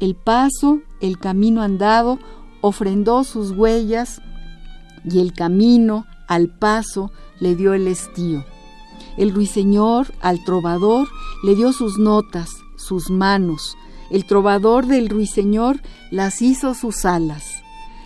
el 0.00 0.14
paso, 0.14 0.80
el 1.00 1.18
camino 1.18 1.62
andado, 1.62 2.18
ofrendó 2.60 3.24
sus 3.24 3.50
huellas 3.52 4.20
y 5.04 5.20
el 5.20 5.32
camino 5.32 6.06
al 6.28 6.48
paso 6.48 7.10
le 7.40 7.56
dio 7.56 7.74
el 7.74 7.88
estío. 7.88 8.44
El 9.16 9.34
ruiseñor 9.34 10.12
al 10.20 10.44
trovador 10.44 11.08
le 11.44 11.54
dio 11.54 11.72
sus 11.72 11.98
notas, 11.98 12.50
sus 12.76 13.10
manos. 13.10 13.76
El 14.10 14.26
trovador 14.26 14.86
del 14.86 15.08
ruiseñor 15.08 15.80
las 16.10 16.40
hizo 16.42 16.74
sus 16.74 17.04
alas. 17.04 17.44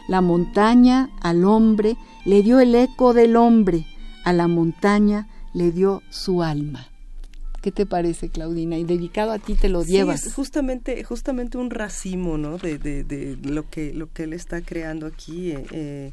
La 0.09 0.21
montaña 0.21 1.11
al 1.21 1.45
hombre 1.45 1.97
le 2.25 2.43
dio 2.43 2.61
el 2.61 2.75
eco 2.75 3.15
del 3.15 3.37
hombre, 3.37 3.87
a 4.25 4.33
la 4.33 4.49
montaña 4.49 5.29
le 5.53 5.71
dio 5.71 6.03
su 6.11 6.43
alma. 6.43 6.92
¿Qué 7.62 7.72
te 7.72 7.87
parece, 7.87 8.29
Claudina? 8.29 8.77
Y 8.77 8.85
dedicado 8.85 9.31
a 9.31 9.38
ti 9.38 9.55
te 9.55 9.68
lo 9.68 9.85
sí, 9.85 9.92
llevas. 9.92 10.27
Es 10.27 10.35
justamente, 10.35 11.03
justamente 11.05 11.59
un 11.59 11.70
racimo, 11.70 12.37
¿no? 12.37 12.59
De, 12.59 12.77
de, 12.77 13.05
de, 13.05 13.37
lo 13.42 13.70
que 13.70 13.94
lo 13.94 14.12
que 14.12 14.25
él 14.25 14.33
está 14.33 14.61
creando 14.61 15.07
aquí. 15.07 15.53
Eh, 15.53 15.66
eh 15.70 16.11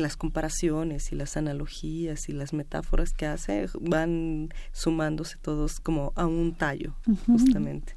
las 0.00 0.16
comparaciones 0.16 1.12
y 1.12 1.16
las 1.16 1.36
analogías 1.36 2.28
y 2.28 2.32
las 2.32 2.52
metáforas 2.52 3.12
que 3.12 3.26
hace 3.26 3.66
van 3.80 4.48
sumándose 4.72 5.36
todos 5.40 5.80
como 5.80 6.12
a 6.16 6.26
un 6.26 6.54
tallo, 6.54 6.94
justamente. 7.26 7.94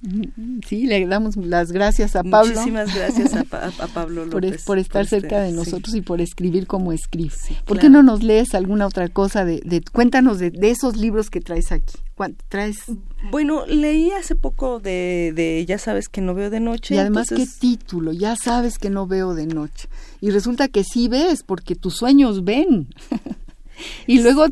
Sí, 0.68 0.86
le 0.86 1.06
damos 1.08 1.36
las 1.38 1.72
gracias 1.72 2.16
a 2.16 2.24
Pablo. 2.24 2.52
Muchísimas 2.52 2.94
gracias 2.94 3.34
a, 3.36 3.44
Pablo 3.88 4.26
López. 4.26 4.64
por, 4.64 4.78
estar 4.78 5.06
cerca 5.08 5.42
de 5.42 5.52
nosotros 5.52 5.96
y 5.96 6.02
por 6.02 6.22
escribir 6.22 6.68
como 6.68 6.94
escribe. 6.94 7.34
¿Por 7.66 7.80
qué 7.80 7.90
no 7.90 8.04
nos 8.04 8.22
lees 8.22 8.54
alguna 8.54 8.86
otra 8.86 9.08
cosa? 9.10 9.46
De, 9.46 9.62
de 9.64 9.82
cuéntanos 9.82 10.40
de, 10.40 10.52
de, 10.52 10.70
esos 10.70 10.98
libros 10.98 11.30
que 11.30 11.40
traes 11.40 11.72
aquí. 11.72 11.96
¿Traes? 12.48 12.78
Bueno, 13.32 13.66
leí 13.66 14.12
hace 14.12 14.36
poco 14.36 14.80
de, 14.80 15.34
de 15.36 15.66
Ya 15.66 15.78
sabes 15.78 16.10
que 16.10 16.22
no 16.22 16.34
veo 16.34 16.50
de 16.50 16.60
noche. 16.60 16.96
Y 16.96 16.98
además, 16.98 17.28
¿qué 17.30 17.48
título? 17.60 18.12
Ya 18.14 18.36
sabes 18.36 18.78
que 18.78 18.90
no 18.90 19.08
veo 19.08 19.34
de 19.34 19.48
noche. 19.48 19.90
Y 20.22 20.30
resulta 20.30 20.68
que 20.68 20.84
sí 20.84 21.08
ves, 21.08 21.44
porque 21.44 21.76
tus 21.76 21.96
sueños 21.96 22.44
ven. 22.44 22.88
y 24.08 24.22
luego 24.22 24.46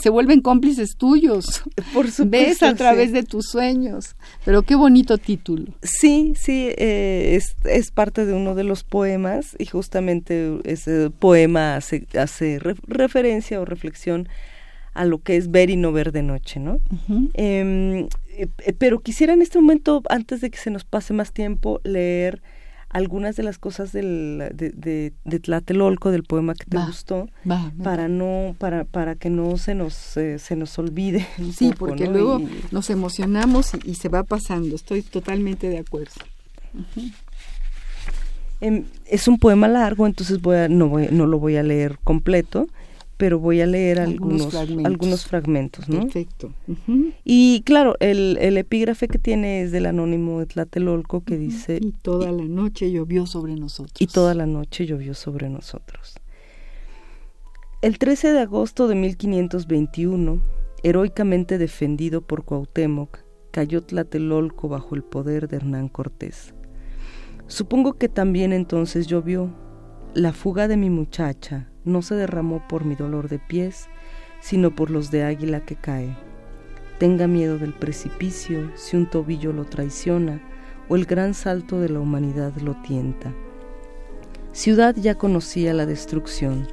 se 0.00 0.10
vuelven 0.10 0.40
cómplices 0.40 0.96
tuyos. 0.96 1.64
Por 1.92 2.10
supuesto. 2.10 2.28
Ves 2.30 2.62
a 2.62 2.74
través 2.74 3.12
de 3.12 3.24
tus 3.24 3.46
sueños. 3.46 4.14
Pero 4.44 4.62
qué 4.62 4.76
bonito 4.76 5.18
título. 5.18 5.66
Sí, 5.82 6.34
sí, 6.36 6.68
eh, 6.76 7.34
es, 7.34 7.56
es, 7.64 7.90
parte 7.90 8.26
de 8.26 8.32
uno 8.32 8.54
de 8.54 8.64
los 8.64 8.84
poemas 8.84 9.56
y 9.58 9.66
justamente 9.66 10.60
ese 10.64 11.10
poema 11.10 11.76
hace, 11.76 12.06
hace 12.18 12.60
referencia 12.60 13.60
o 13.60 13.64
reflexión 13.64 14.28
a 14.94 15.04
lo 15.04 15.18
que 15.18 15.36
es 15.36 15.50
ver 15.50 15.70
y 15.70 15.76
no 15.76 15.92
ver 15.92 16.12
de 16.12 16.22
noche, 16.22 16.60
¿no? 16.60 16.78
Em, 17.34 18.08
eh, 18.36 18.48
pero 18.78 19.00
quisiera 19.00 19.32
en 19.32 19.42
este 19.42 19.60
momento, 19.60 20.02
antes 20.08 20.40
de 20.40 20.50
que 20.50 20.58
se 20.58 20.70
nos 20.70 20.84
pase 20.84 21.12
más 21.12 21.32
tiempo, 21.32 21.80
leer 21.84 22.42
algunas 22.94 23.34
de 23.34 23.42
las 23.42 23.58
cosas 23.58 23.90
del, 23.90 24.50
de, 24.54 25.12
de, 25.24 25.40
Tlatelolco, 25.40 26.12
del 26.12 26.22
poema 26.22 26.54
que 26.54 26.64
te 26.64 26.78
gustó, 26.78 27.28
para 27.82 28.06
no, 28.06 28.54
para, 28.58 28.84
para 28.84 29.16
que 29.16 29.30
no 29.30 29.56
se 29.56 29.74
nos, 29.74 30.16
eh, 30.16 30.38
se 30.38 30.54
nos 30.54 30.78
olvide. 30.78 31.26
sí, 31.56 31.72
porque 31.76 32.06
luego 32.06 32.40
nos 32.70 32.90
emocionamos 32.90 33.72
y, 33.84 33.96
se 33.96 34.08
va 34.08 34.22
pasando. 34.22 34.76
Estoy 34.76 35.02
totalmente 35.02 35.68
de 35.68 35.78
acuerdo. 35.78 36.12
Em, 38.60 38.84
es 39.06 39.26
un 39.26 39.40
poema 39.40 39.66
largo, 39.66 40.06
entonces 40.06 40.40
voy 40.40 40.56
no, 40.70 40.88
voy, 40.88 41.08
no 41.10 41.26
lo 41.26 41.40
voy 41.40 41.56
a 41.56 41.64
leer 41.64 41.98
completo, 42.04 42.68
pero 43.16 43.38
voy 43.38 43.60
a 43.60 43.66
leer 43.66 44.00
algunos, 44.00 44.54
algunos 44.54 45.26
fragmentos. 45.26 45.88
¿no? 45.88 46.00
Perfecto. 46.00 46.52
Y 47.24 47.62
claro, 47.64 47.96
el, 48.00 48.38
el, 48.40 48.56
epígrafe 48.58 49.08
que 49.08 49.18
tiene 49.18 49.62
es 49.62 49.72
del 49.72 49.86
anónimo 49.86 50.44
Tlatelolco 50.46 51.22
que 51.22 51.36
dice... 51.36 51.78
Y 51.80 51.92
toda 51.92 52.32
la 52.32 52.44
noche 52.44 52.90
llovió 52.90 53.26
sobre 53.26 53.54
nosotros. 53.54 54.00
Y 54.00 54.06
toda 54.06 54.34
la 54.34 54.46
noche 54.46 54.86
llovió 54.86 55.14
sobre 55.14 55.48
nosotros. 55.48 56.14
El 57.82 57.98
13 57.98 58.32
de 58.32 58.40
agosto 58.40 58.88
de 58.88 58.94
1521, 58.94 60.40
heroicamente 60.82 61.58
defendido 61.58 62.22
por 62.22 62.44
Cuauhtémoc, 62.44 63.18
cayó 63.50 63.82
Tlatelolco 63.82 64.68
bajo 64.68 64.94
el 64.94 65.04
poder 65.04 65.48
de 65.48 65.56
Hernán 65.56 65.88
Cortés. 65.88 66.54
Supongo 67.46 67.92
que 67.94 68.08
también 68.08 68.52
entonces 68.52 69.06
llovió. 69.06 69.54
La 70.14 70.32
fuga 70.32 70.68
de 70.68 70.76
mi 70.76 70.90
muchacha 70.90 71.68
no 71.84 72.02
se 72.02 72.14
derramó 72.14 72.66
por 72.68 72.84
mi 72.84 72.94
dolor 72.94 73.28
de 73.28 73.38
pies, 73.38 73.88
sino 74.40 74.74
por 74.74 74.90
los 74.90 75.10
de 75.10 75.24
águila 75.24 75.60
que 75.60 75.76
cae. 75.76 76.16
Tenga 76.98 77.26
miedo 77.26 77.58
del 77.58 77.72
precipicio 77.72 78.70
si 78.76 78.96
un 78.96 79.08
tobillo 79.08 79.52
lo 79.52 79.64
traiciona 79.64 80.40
o 80.88 80.96
el 80.96 81.06
gran 81.06 81.34
salto 81.34 81.80
de 81.80 81.88
la 81.88 82.00
humanidad 82.00 82.54
lo 82.56 82.74
tienta. 82.82 83.32
Ciudad 84.52 84.94
ya 84.96 85.16
conocía 85.16 85.74
la 85.74 85.86
destrucción, 85.86 86.68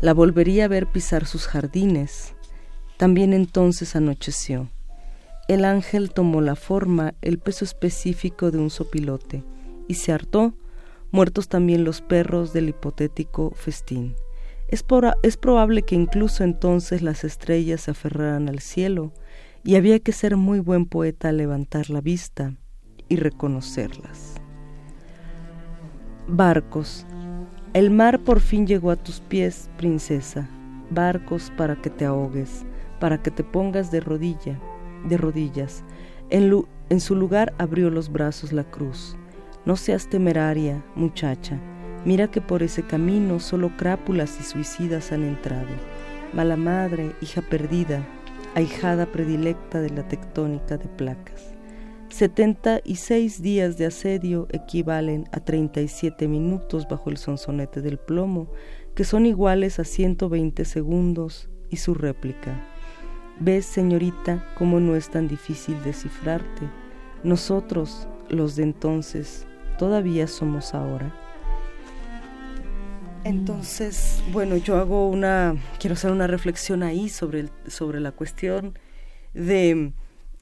la 0.00 0.12
volvería 0.12 0.66
a 0.66 0.68
ver 0.68 0.86
pisar 0.86 1.26
sus 1.26 1.46
jardines. 1.46 2.34
También 2.98 3.32
entonces 3.32 3.96
anocheció 3.96 4.68
el 5.48 5.64
ángel 5.64 6.12
tomó 6.12 6.40
la 6.40 6.56
forma, 6.56 7.14
el 7.22 7.38
peso 7.38 7.64
específico 7.64 8.50
de 8.50 8.58
un 8.58 8.68
sopilote, 8.68 9.44
y 9.86 9.94
se 9.94 10.10
hartó, 10.10 10.54
muertos 11.12 11.48
también 11.48 11.84
los 11.84 12.00
perros 12.00 12.52
del 12.52 12.70
hipotético 12.70 13.52
festín. 13.54 14.16
Es, 14.68 14.84
es 15.22 15.36
probable 15.36 15.82
que 15.82 15.94
incluso 15.94 16.44
entonces 16.44 17.02
las 17.02 17.24
estrellas 17.24 17.82
se 17.82 17.92
aferraran 17.92 18.48
al 18.48 18.60
cielo, 18.60 19.12
y 19.64 19.74
había 19.74 19.98
que 19.98 20.12
ser 20.12 20.36
muy 20.36 20.60
buen 20.60 20.86
poeta 20.86 21.30
al 21.30 21.38
levantar 21.38 21.90
la 21.90 22.00
vista 22.00 22.54
y 23.08 23.16
reconocerlas. 23.16 24.34
Barcos. 26.28 27.04
El 27.72 27.90
mar 27.90 28.20
por 28.20 28.40
fin 28.40 28.66
llegó 28.66 28.90
a 28.90 28.96
tus 28.96 29.20
pies, 29.20 29.68
princesa. 29.76 30.48
Barcos 30.90 31.52
para 31.56 31.74
que 31.82 31.90
te 31.90 32.04
ahogues, 32.04 32.64
para 33.00 33.20
que 33.20 33.32
te 33.32 33.42
pongas 33.42 33.90
de 33.90 34.00
rodilla 34.00 34.60
de 35.08 35.16
rodillas. 35.16 35.84
En 36.30 37.00
su 37.00 37.14
lugar 37.14 37.54
abrió 37.58 37.90
los 37.90 38.10
brazos 38.10 38.52
la 38.52 38.64
cruz. 38.64 39.16
No 39.64 39.76
seas 39.76 40.08
temeraria, 40.08 40.84
muchacha. 40.94 41.60
Mira 42.06 42.30
que 42.30 42.40
por 42.40 42.62
ese 42.62 42.84
camino 42.84 43.40
solo 43.40 43.76
crápulas 43.76 44.38
y 44.40 44.44
suicidas 44.44 45.10
han 45.10 45.24
entrado. 45.24 45.66
Mala 46.32 46.56
madre, 46.56 47.16
hija 47.20 47.42
perdida, 47.42 48.06
ahijada 48.54 49.06
predilecta 49.06 49.80
de 49.80 49.90
la 49.90 50.06
tectónica 50.06 50.78
de 50.78 50.86
placas. 50.86 51.52
Setenta 52.08 52.80
y 52.84 52.94
seis 52.94 53.42
días 53.42 53.76
de 53.76 53.86
asedio 53.86 54.46
equivalen 54.52 55.24
a 55.32 55.40
treinta 55.40 55.80
y 55.80 55.88
siete 55.88 56.28
minutos 56.28 56.86
bajo 56.88 57.10
el 57.10 57.16
sonsonete 57.16 57.82
del 57.82 57.98
plomo, 57.98 58.52
que 58.94 59.02
son 59.02 59.26
iguales 59.26 59.80
a 59.80 59.84
ciento 59.84 60.28
veinte 60.28 60.64
segundos 60.64 61.50
y 61.70 61.78
su 61.78 61.92
réplica. 61.92 62.64
Ves, 63.40 63.66
señorita, 63.66 64.46
cómo 64.56 64.78
no 64.78 64.94
es 64.94 65.10
tan 65.10 65.26
difícil 65.26 65.76
descifrarte. 65.82 66.70
Nosotros, 67.24 68.06
los 68.28 68.54
de 68.54 68.62
entonces, 68.62 69.44
todavía 69.76 70.28
somos 70.28 70.72
ahora. 70.72 71.12
Entonces, 73.26 74.22
bueno, 74.32 74.56
yo 74.56 74.76
hago 74.76 75.08
una, 75.08 75.56
quiero 75.80 75.94
hacer 75.94 76.12
una 76.12 76.28
reflexión 76.28 76.84
ahí 76.84 77.08
sobre, 77.08 77.48
sobre 77.66 77.98
la 77.98 78.12
cuestión 78.12 78.78
de, 79.34 79.92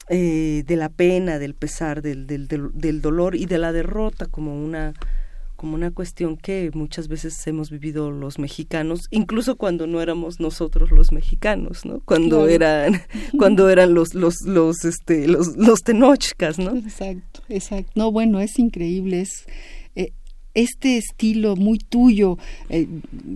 eh, 0.09 0.63
de 0.67 0.75
la 0.75 0.89
pena, 0.89 1.39
del 1.39 1.55
pesar, 1.55 2.03
del, 2.03 2.27
del, 2.27 2.47
del 2.47 3.01
dolor 3.01 3.35
y 3.35 3.47
de 3.47 3.57
la 3.57 3.71
derrota 3.71 4.27
como 4.27 4.63
una 4.63 4.93
como 5.55 5.75
una 5.75 5.89
cuestión 5.89 6.35
que 6.35 6.69
muchas 6.73 7.07
veces 7.07 7.47
hemos 7.47 7.71
vivido 7.71 8.11
los 8.11 8.39
mexicanos, 8.39 9.07
incluso 9.09 9.55
cuando 9.55 9.87
no 9.87 10.01
éramos 10.01 10.41
nosotros 10.41 10.91
los 10.91 11.13
mexicanos, 11.13 11.85
¿no? 11.85 12.01
Cuando 12.01 12.49
eran 12.49 13.01
cuando 13.39 13.69
eran 13.69 13.93
los 13.93 14.13
los 14.13 14.41
los 14.41 14.83
este 14.83 15.27
los 15.27 15.55
los 15.55 15.81
tenochcas, 15.81 16.59
¿no? 16.59 16.75
Exacto, 16.75 17.41
exacto. 17.47 17.91
No, 17.95 18.11
bueno, 18.11 18.41
es 18.41 18.59
increíble, 18.59 19.21
es 19.21 19.47
este 20.55 20.97
estilo 20.97 21.55
muy 21.55 21.77
tuyo, 21.77 22.37
eh, 22.69 22.87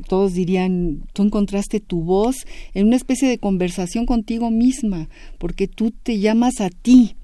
todos 0.08 0.34
dirían, 0.34 1.03
tú 1.13 1.23
encontraste 1.23 1.79
tu 1.79 2.01
voz 2.01 2.47
en 2.73 2.88
una 2.88 2.95
especie 2.95 3.27
de 3.27 3.38
conversación 3.38 4.05
contigo 4.05 4.49
misma, 4.49 5.10
porque 5.38 5.67
tú 5.67 5.91
te 5.91 6.19
llamas 6.19 6.62
a 6.62 6.69
ti, 6.69 7.15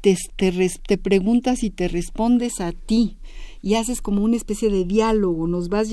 te, 0.00 0.16
te, 0.36 0.52
te 0.86 0.98
preguntas 0.98 1.62
y 1.62 1.70
te 1.70 1.88
respondes 1.88 2.60
a 2.60 2.72
ti 2.72 3.16
y 3.62 3.76
haces 3.76 4.02
como 4.02 4.22
una 4.22 4.36
especie 4.36 4.68
de 4.68 4.84
diálogo, 4.84 5.46
nos 5.46 5.70
vas, 5.70 5.88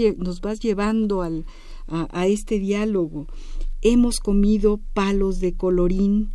llevando 0.59 1.21
al, 1.21 1.45
a 1.87 2.27
este 2.27 2.59
diálogo. 2.59 3.27
Hemos 3.81 4.17
comido 4.17 4.81
palos 4.93 5.39
de 5.39 5.53
colorín, 5.53 6.31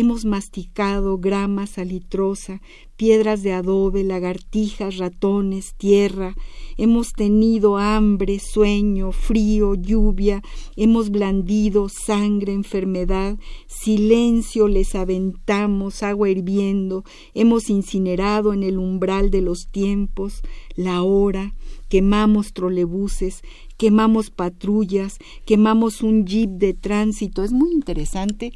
hemos 0.00 0.24
masticado 0.24 1.18
grama 1.18 1.68
salitrosa, 1.68 2.60
piedras 2.96 3.44
de 3.44 3.52
adobe, 3.52 4.02
lagartijas, 4.02 4.96
ratones, 4.96 5.74
tierra, 5.76 6.34
hemos 6.76 7.12
tenido 7.12 7.78
hambre, 7.78 8.40
sueño, 8.40 9.12
frío, 9.12 9.76
lluvia, 9.76 10.42
hemos 10.74 11.10
blandido 11.10 11.88
sangre, 11.88 12.52
enfermedad, 12.52 13.38
silencio 13.68 14.66
les 14.66 14.96
aventamos, 14.96 16.02
agua 16.02 16.28
hirviendo, 16.28 17.04
hemos 17.32 17.70
incinerado 17.70 18.52
en 18.52 18.64
el 18.64 18.78
umbral 18.78 19.30
de 19.30 19.42
los 19.42 19.68
tiempos, 19.68 20.40
la 20.74 21.04
hora, 21.04 21.54
quemamos 21.88 22.52
trolebuses, 22.52 23.42
quemamos 23.76 24.30
patrullas, 24.30 25.18
quemamos 25.44 26.02
un 26.02 26.26
jeep 26.26 26.50
de 26.50 26.74
tránsito. 26.74 27.44
Es 27.44 27.52
muy 27.52 27.72
interesante 27.72 28.52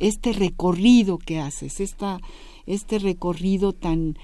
este 0.00 0.32
recorrido 0.32 1.18
que 1.18 1.38
haces, 1.38 1.80
esta 1.80 2.18
este 2.66 2.98
recorrido 2.98 3.72
tan 3.72 4.16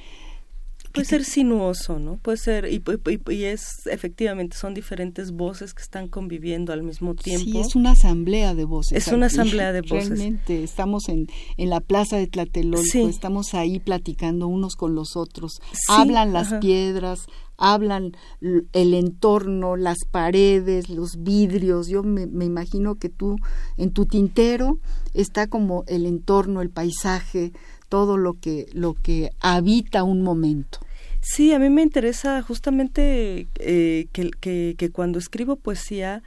puede 0.97 1.09
ser 1.09 1.25
sinuoso, 1.25 1.99
¿no? 1.99 2.17
Puede 2.17 2.39
ser, 2.39 2.73
y, 2.73 2.83
y, 3.29 3.45
es, 3.45 3.87
efectivamente, 3.87 4.57
son 4.57 4.73
diferentes 4.73 5.33
voces 5.33 5.75
que 5.75 5.83
están 5.83 6.09
conviviendo 6.09 6.73
al 6.73 6.83
mismo 6.83 7.15
tiempo. 7.15 7.45
Sí, 7.45 7.59
es 7.59 7.77
una 7.77 7.91
asamblea 7.91 8.55
de 8.55 8.65
voces. 8.65 9.07
Es 9.07 9.13
una 9.13 9.27
asamblea 9.27 9.73
de 9.73 9.83
voces. 9.83 10.09
Realmente, 10.09 10.65
estamos 10.65 11.09
en, 11.09 11.29
en 11.59 11.69
la 11.69 11.81
plaza 11.81 12.17
de 12.17 12.27
Tlatelolco, 12.27 13.09
estamos 13.09 13.53
ahí 13.53 13.79
platicando 13.79 14.49
unos 14.49 14.75
con 14.75 14.95
los 14.95 15.17
otros. 15.17 15.61
Hablan 15.89 16.33
las 16.33 16.55
piedras, 16.55 17.27
hablan 17.59 18.17
el 18.41 18.95
entorno, 18.95 19.77
las 19.77 19.99
paredes, 20.11 20.89
los 20.89 21.23
vidrios. 21.23 21.89
Yo 21.89 22.03
me, 22.03 22.27
me, 22.27 22.47
imagino 22.47 22.95
que 22.95 23.11
tú, 23.11 23.37
en 23.77 23.93
tu 23.93 24.07
tintero, 24.07 24.79
está 25.13 25.47
como 25.47 25.85
el 25.89 26.07
entorno, 26.07 26.63
el 26.63 26.71
paisaje, 26.71 27.53
todo 27.89 28.17
lo 28.17 28.35
que, 28.35 28.67
lo 28.73 28.95
que 28.95 29.31
habita 29.41 30.05
un 30.05 30.23
momento. 30.23 30.81
Sí, 31.29 31.53
a 31.53 31.59
mí 31.59 31.71
me 31.71 31.83
interesa 31.83 32.41
justamente 32.41 33.49
eh, 33.59 34.07
que, 34.13 34.31
que, 34.77 34.91
cuando 34.93 35.19
escribo 35.19 35.57
poesía 35.57 36.23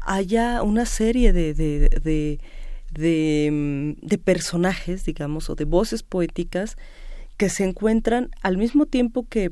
haya 0.00 0.62
una 0.62 0.84
serie 0.84 1.32
de, 1.32 1.54
de, 1.54 3.50
mm, 3.50 4.06
de 4.06 4.18
personajes, 4.18 5.06
digamos, 5.06 5.48
o 5.48 5.54
de 5.54 5.64
voces 5.64 6.02
poéticas 6.02 6.76
que 7.38 7.48
se 7.48 7.64
encuentran 7.64 8.30
al 8.42 8.58
mismo 8.58 8.84
tiempo 8.84 9.26
que 9.26 9.50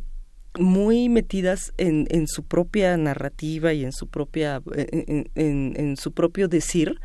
muy 0.58 1.08
metidas 1.08 1.72
en, 1.78 2.06
en 2.10 2.28
su 2.28 2.44
propia 2.44 2.98
narrativa 2.98 3.72
y 3.72 3.82
en 3.82 3.92
su 3.92 4.08
propia 4.08 4.60
en, 4.74 5.30
en, 5.34 5.96
su 5.96 6.12
propio 6.12 6.48
decir 6.48 7.00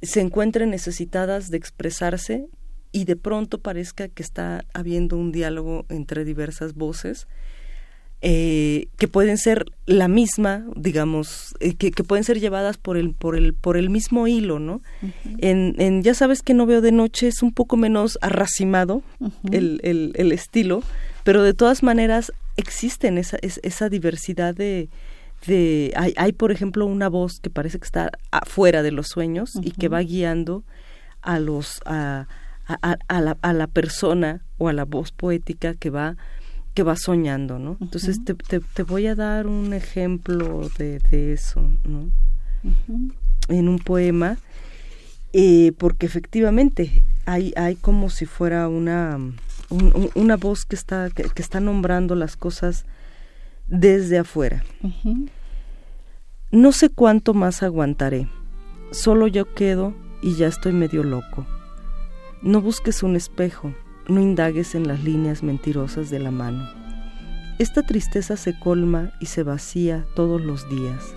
se 0.00 0.22
encuentran 0.22 0.70
necesitadas 0.70 1.50
de 1.50 1.58
expresarse 1.58 2.46
y 2.94 3.06
de 3.06 3.16
pronto 3.16 3.58
parezca 3.58 4.06
que 4.06 4.22
está 4.22 4.64
habiendo 4.72 5.16
un 5.16 5.32
diálogo 5.32 5.84
entre 5.88 6.24
diversas 6.24 6.74
voces 6.74 7.26
eh, 8.22 8.86
que 8.98 9.08
pueden 9.08 9.36
ser 9.36 9.66
la 9.84 10.06
misma, 10.06 10.64
digamos, 10.76 11.56
eh, 11.58 11.74
que, 11.74 11.90
que, 11.90 12.04
pueden 12.04 12.22
ser 12.22 12.38
llevadas 12.38 12.78
por 12.78 12.96
el, 12.96 13.12
por 13.12 13.36
el, 13.36 13.52
por 13.52 13.76
el 13.76 13.90
mismo 13.90 14.28
hilo, 14.28 14.60
¿no? 14.60 14.80
en, 15.38 15.74
en, 15.78 16.04
ya 16.04 16.14
sabes 16.14 16.40
que 16.40 16.54
no 16.54 16.66
veo 16.66 16.80
de 16.80 16.92
noche 16.92 17.26
es 17.26 17.42
un 17.42 17.52
poco 17.52 17.76
menos 17.76 18.16
arracimado 18.22 19.02
el, 19.50 19.80
el, 19.82 20.12
el, 20.14 20.30
estilo, 20.30 20.84
pero 21.24 21.42
de 21.42 21.52
todas 21.52 21.82
maneras 21.82 22.32
existen 22.56 23.18
esa, 23.18 23.38
esa 23.42 23.88
diversidad 23.88 24.54
de, 24.54 24.88
de 25.48 25.92
hay, 25.96 26.14
hay, 26.16 26.32
por 26.32 26.52
ejemplo 26.52 26.86
una 26.86 27.08
voz 27.08 27.40
que 27.40 27.50
parece 27.50 27.80
que 27.80 27.86
está 27.86 28.12
afuera 28.30 28.84
de 28.84 28.92
los 28.92 29.08
sueños 29.08 29.50
y 29.60 29.72
que 29.72 29.88
va 29.88 30.00
guiando 30.00 30.62
a 31.20 31.40
los 31.40 31.80
a, 31.84 32.28
a, 32.66 32.96
a, 33.08 33.20
la, 33.20 33.36
a 33.42 33.52
la 33.52 33.66
persona 33.66 34.44
o 34.58 34.68
a 34.68 34.72
la 34.72 34.84
voz 34.84 35.12
poética 35.12 35.74
que 35.74 35.90
va 35.90 36.16
que 36.74 36.82
vas 36.82 37.02
soñando, 37.02 37.58
¿no? 37.58 37.78
Entonces 37.80 38.18
te, 38.24 38.34
te, 38.34 38.82
voy 38.82 39.06
a 39.06 39.14
dar 39.14 39.46
un 39.46 39.72
ejemplo 39.72 40.68
de, 40.76 41.32
eso, 41.32 41.70
¿no? 41.84 42.10
En 43.48 43.68
un 43.68 43.78
poema, 43.78 44.38
eh, 45.32 45.72
porque 45.78 46.06
efectivamente 46.06 47.04
hay, 47.26 47.52
hay 47.56 47.76
como 47.76 48.10
si 48.10 48.26
fuera 48.26 48.68
una, 48.68 49.18
una 50.14 50.36
voz 50.36 50.64
que 50.64 50.74
está, 50.74 51.10
que, 51.10 51.30
está 51.36 51.60
nombrando 51.60 52.16
las 52.16 52.36
cosas 52.36 52.86
desde 53.68 54.18
afuera. 54.18 54.64
No 56.50 56.72
sé 56.72 56.88
cuánto 56.88 57.34
más 57.34 57.62
aguantaré, 57.62 58.28
solo 58.90 59.28
yo 59.28 59.54
quedo 59.54 59.94
y 60.22 60.34
ya 60.34 60.48
estoy 60.48 60.72
medio 60.72 61.04
loco. 61.04 61.46
No 62.44 62.60
busques 62.60 63.02
un 63.02 63.16
espejo, 63.16 63.72
no 64.06 64.20
indagues 64.20 64.74
en 64.74 64.86
las 64.86 65.02
líneas 65.02 65.42
mentirosas 65.42 66.10
de 66.10 66.18
la 66.18 66.30
mano. 66.30 66.68
Esta 67.58 67.80
tristeza 67.86 68.36
se 68.36 68.58
colma 68.58 69.14
y 69.18 69.26
se 69.26 69.42
vacía 69.42 70.04
todos 70.14 70.42
los 70.42 70.68
días. 70.68 71.14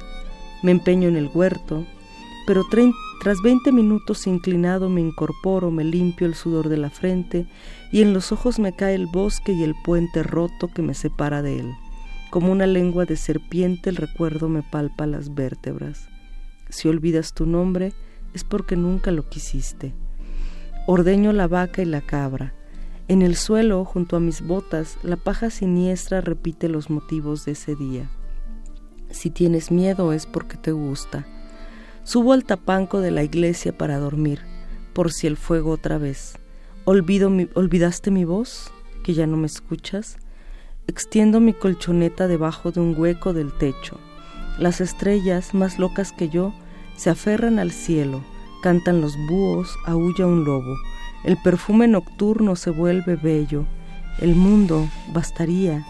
Me 0.63 0.71
empeño 0.71 1.09
en 1.09 1.17
el 1.17 1.29
huerto, 1.33 1.85
pero 2.45 2.63
tras 3.21 3.41
veinte 3.41 3.73
minutos 3.73 4.25
inclinado 4.25 4.87
me 4.87 5.01
incorporo, 5.01 5.69
me 5.69 5.83
limpio 5.83 6.27
el 6.27 6.33
sudor 6.33 6.69
de 6.69 6.77
la 6.77 6.89
frente 6.89 7.45
y 7.91 8.03
en 8.03 8.13
los 8.13 8.31
ojos 8.31 8.57
me 8.57 8.73
cae 8.73 8.95
el 8.95 9.07
bosque 9.07 9.51
y 9.51 9.63
el 9.63 9.75
puente 9.83 10.23
roto 10.23 10.69
que 10.69 10.81
me 10.81 10.93
separa 10.93 11.41
de 11.41 11.59
él. 11.59 11.73
Como 12.31 12.53
una 12.53 12.67
lengua 12.67 13.03
de 13.03 13.17
serpiente 13.17 13.89
el 13.89 13.97
recuerdo 13.97 14.47
me 14.47 14.63
palpa 14.63 15.05
las 15.05 15.35
vértebras. 15.35 16.07
Si 16.69 16.87
olvidas 16.87 17.33
tu 17.33 17.45
nombre 17.45 17.91
es 18.33 18.45
porque 18.45 18.77
nunca 18.77 19.11
lo 19.11 19.27
quisiste. 19.27 19.93
Ordeño 20.89 21.33
la 21.33 21.49
vaca 21.49 21.81
y 21.81 21.85
la 21.85 21.99
cabra. 21.99 22.53
En 23.09 23.21
el 23.21 23.35
suelo, 23.35 23.83
junto 23.83 24.15
a 24.15 24.21
mis 24.21 24.41
botas, 24.41 24.97
la 25.03 25.17
paja 25.17 25.49
siniestra 25.49 26.21
repite 26.21 26.69
los 26.69 26.89
motivos 26.89 27.43
de 27.43 27.51
ese 27.51 27.75
día. 27.75 28.09
Si 29.09 29.29
tienes 29.29 29.69
miedo 29.69 30.13
es 30.13 30.25
porque 30.25 30.55
te 30.55 30.71
gusta. 30.71 31.27
Subo 32.03 32.31
al 32.31 32.45
tapanco 32.45 33.01
de 33.01 33.11
la 33.11 33.23
iglesia 33.23 33.77
para 33.77 33.99
dormir, 33.99 34.39
por 34.93 35.11
si 35.11 35.27
el 35.27 35.35
fuego 35.35 35.71
otra 35.71 35.97
vez. 35.97 36.37
¿Olvidaste 36.85 38.09
mi 38.09 38.23
voz? 38.23 38.71
¿Que 39.03 39.13
ya 39.13 39.27
no 39.27 39.35
me 39.35 39.47
escuchas? 39.47 40.15
Extiendo 40.87 41.41
mi 41.41 41.51
colchoneta 41.51 42.29
debajo 42.29 42.71
de 42.71 42.79
un 42.79 42.97
hueco 42.97 43.33
del 43.33 43.51
techo. 43.51 43.99
Las 44.57 44.79
estrellas, 44.79 45.53
más 45.53 45.79
locas 45.79 46.13
que 46.13 46.29
yo, 46.29 46.53
se 46.95 47.09
aferran 47.09 47.59
al 47.59 47.71
cielo 47.71 48.23
cantan 48.61 49.01
los 49.01 49.15
búhos, 49.27 49.77
aúlla 49.85 50.25
un 50.25 50.43
lobo, 50.43 50.75
el 51.23 51.37
perfume 51.37 51.87
nocturno 51.87 52.55
se 52.55 52.69
vuelve 52.69 53.15
bello, 53.15 53.65
el 54.19 54.35
mundo 54.35 54.89
bastaría 55.13 55.85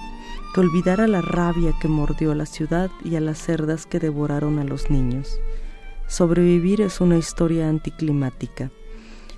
que 0.53 0.61
olvidara 0.61 1.07
la 1.07 1.21
rabia 1.21 1.73
que 1.79 1.87
mordió 1.87 2.31
a 2.31 2.35
la 2.35 2.45
ciudad 2.45 2.89
y 3.03 3.15
a 3.15 3.21
las 3.21 3.37
cerdas 3.37 3.85
que 3.85 3.99
devoraron 3.99 4.59
a 4.59 4.63
los 4.63 4.89
niños. 4.89 5.39
Sobrevivir 6.07 6.81
es 6.81 7.01
una 7.01 7.17
historia 7.17 7.69
anticlimática. 7.69 8.71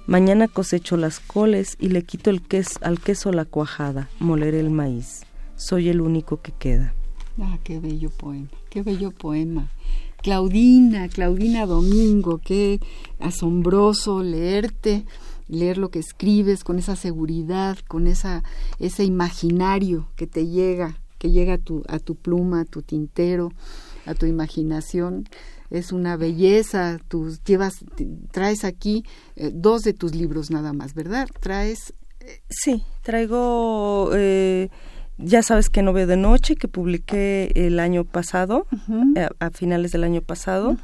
Mañana 0.06 0.48
cosecho 0.48 0.98
las 0.98 1.20
coles 1.20 1.76
y 1.80 1.90
le 1.90 2.04
quito 2.04 2.30
el 2.30 2.42
queso, 2.42 2.80
al 2.82 3.00
queso 3.00 3.32
la 3.32 3.46
cuajada, 3.46 4.10
moleré 4.20 4.60
el 4.60 4.70
maíz. 4.70 5.24
Soy 5.56 5.90
el 5.90 6.02
único 6.02 6.42
que 6.42 6.52
queda. 6.52 6.94
Ah, 7.42 7.58
qué 7.64 7.80
bello 7.80 8.10
poema, 8.10 8.50
qué 8.70 8.82
bello 8.82 9.12
poema. 9.12 9.68
Claudina, 10.22 11.08
Claudina 11.08 11.66
Domingo, 11.66 12.40
qué 12.44 12.80
asombroso 13.20 14.22
leerte, 14.22 15.06
leer 15.48 15.78
lo 15.78 15.90
que 15.90 16.00
escribes 16.00 16.64
con 16.64 16.78
esa 16.78 16.96
seguridad, 16.96 17.78
con 17.88 18.06
esa, 18.08 18.44
ese 18.80 19.06
imaginario 19.06 20.08
que 20.16 20.28
te 20.28 20.48
llega, 20.48 20.98
que 21.18 21.32
llega 21.32 21.54
a 21.54 21.58
tu, 21.58 21.84
a 21.88 22.00
tu 22.00 22.16
pluma, 22.16 22.62
a 22.62 22.66
tu 22.66 22.82
tintero, 22.82 23.52
a 24.06 24.14
tu 24.14 24.26
imaginación. 24.26 25.28
Es 25.70 25.92
una 25.92 26.18
belleza, 26.18 27.00
tú 27.08 27.38
llevas, 27.46 27.86
traes 28.32 28.66
aquí 28.66 29.06
eh, 29.36 29.52
dos 29.54 29.84
de 29.84 29.94
tus 29.94 30.16
libros 30.16 30.52
nada 30.52 30.74
más, 30.74 30.94
¿verdad? 30.96 31.30
Traes... 31.40 31.94
Eh, 32.20 32.42
sí, 32.50 32.84
traigo... 33.04 34.10
Eh, 34.14 34.70
ya 35.20 35.44
sabes 35.44 35.70
que 35.70 35.82
no 35.82 35.94
veo 35.94 36.08
de 36.08 36.18
noche, 36.18 36.56
que 36.56 36.68
publiqué 36.68 37.52
el 37.56 37.80
año 37.80 38.06
pasado, 38.06 38.66
eh, 39.16 39.28
a, 39.40 39.50
finales 39.52 39.92
del 39.92 40.04
año 40.06 40.22
pasado, 40.22 40.78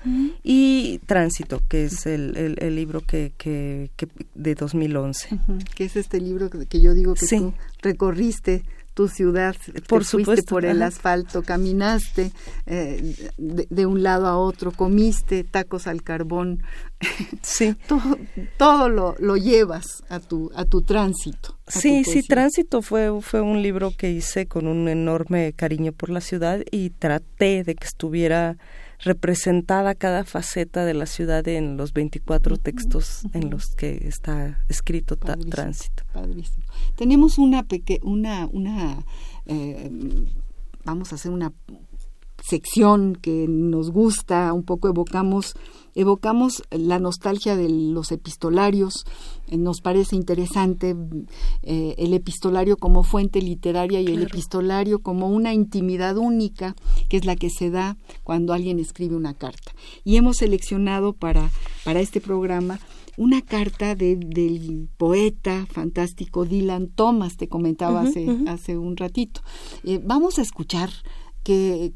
y 0.44 1.00
Tránsito, 1.06 1.62
que 1.70 1.86
es 1.86 2.06
el, 2.06 2.58
el, 2.60 2.76
libro 2.76 3.02
que, 3.02 3.32
que, 3.38 3.90
que, 3.96 4.08
de 4.36 4.56
2011. 4.56 5.40
Que 5.74 5.86
es 5.86 5.96
este 5.96 6.20
libro 6.20 6.50
que, 6.50 6.82
yo 6.82 6.94
digo 6.94 7.14
que 7.14 7.26
tú 7.26 7.54
recorriste 7.82 8.64
tu 8.96 9.10
ciudad, 9.10 9.56
por 9.88 10.06
supuesto, 10.06 10.56
por 10.56 10.66
el 10.66 10.82
asfalto, 10.82 11.44
caminaste 11.44 12.32
eh, 12.66 13.14
de, 13.38 13.86
un 13.86 14.02
lado 14.04 14.26
a 14.26 14.38
otro, 14.38 14.72
comiste 14.72 15.44
tacos 15.44 15.86
al 15.86 16.02
carbón, 16.02 16.64
sí, 17.42 17.76
todo, 17.88 18.18
todo 18.58 18.90
lo, 18.90 19.16
lo, 19.20 19.36
llevas 19.36 20.02
a 20.08 20.20
tu 20.22 20.50
a 20.56 20.64
tu 20.64 20.82
tránsito. 20.82 21.60
sí, 21.68 22.06
sí, 22.06 22.24
tránsito 22.24 22.82
fue 22.82 23.22
fue 23.22 23.42
un 23.42 23.62
libro 23.62 23.92
que 23.92 24.12
hice 24.12 24.48
con 24.48 24.66
un 24.66 24.88
enorme 24.88 25.52
cariño 25.52 25.92
por 25.92 26.10
la 26.10 26.22
ciudad 26.22 26.62
y 26.72 26.92
traté 26.92 27.66
de 27.66 27.76
que 27.76 27.86
estuviera 27.86 28.58
representada 29.00 29.96
cada 29.96 30.24
faceta 30.24 30.86
de 30.86 30.94
la 30.94 31.06
ciudad 31.06 31.48
en 31.48 31.78
los 31.78 31.94
24 31.94 32.58
textos 32.58 33.24
en 33.34 33.50
los 33.50 33.68
que 33.76 34.08
está 34.08 34.60
escrito 34.70 35.16
tránsito. 35.16 36.04
Tenemos 36.96 37.38
una 37.38 37.66
una 38.04 38.48
una 38.52 39.04
eh, 39.46 39.92
vamos 40.84 41.12
a 41.12 41.16
hacer 41.16 41.32
una 41.32 41.52
sección 42.42 43.16
que 43.16 43.48
nos 43.48 43.92
gusta, 43.92 44.54
un 44.54 44.64
poco 44.64 44.88
evocamos 44.88 45.56
evocamos 45.96 46.64
la 46.70 47.00
nostalgia 47.00 47.56
de 47.56 47.70
los 47.70 48.12
epistolarios, 48.12 49.06
eh, 49.48 49.58
nos 49.58 49.82
parece 49.82 50.16
interesante 50.16 50.96
eh, 51.64 51.96
el 51.98 52.14
epistolario 52.14 52.78
como 52.78 53.04
fuente 53.04 53.42
literaria 53.42 54.02
y 54.02 54.08
el 54.08 54.22
epistolario 54.22 55.00
como 55.00 55.30
una 55.30 55.54
intimidad 55.54 56.18
única, 56.18 56.76
que 57.10 57.18
es 57.18 57.26
la 57.26 57.36
que 57.36 57.50
se 57.50 57.70
da 57.70 57.98
cuando 58.24 58.54
alguien 58.54 58.80
escribe 58.80 59.16
una 59.16 59.34
carta. 59.34 59.74
Y 60.04 60.18
hemos 60.18 60.38
seleccionado 60.38 61.14
para, 61.14 61.50
para 61.84 62.02
este 62.02 62.22
programa 62.22 62.80
una 63.18 63.42
carta 63.42 63.96
de, 63.96 64.18
del 64.18 64.90
poeta 64.98 65.66
fantástico 65.72 66.46
Dylan 66.46 66.90
Thomas, 66.90 67.38
te 67.38 67.48
comentaba 67.48 68.02
hace, 68.02 68.28
hace 68.48 68.78
un 68.78 68.98
ratito. 68.98 69.42
Eh, 69.84 70.02
vamos 70.04 70.38
a 70.38 70.42
escuchar 70.42 70.90
que, 71.46 71.94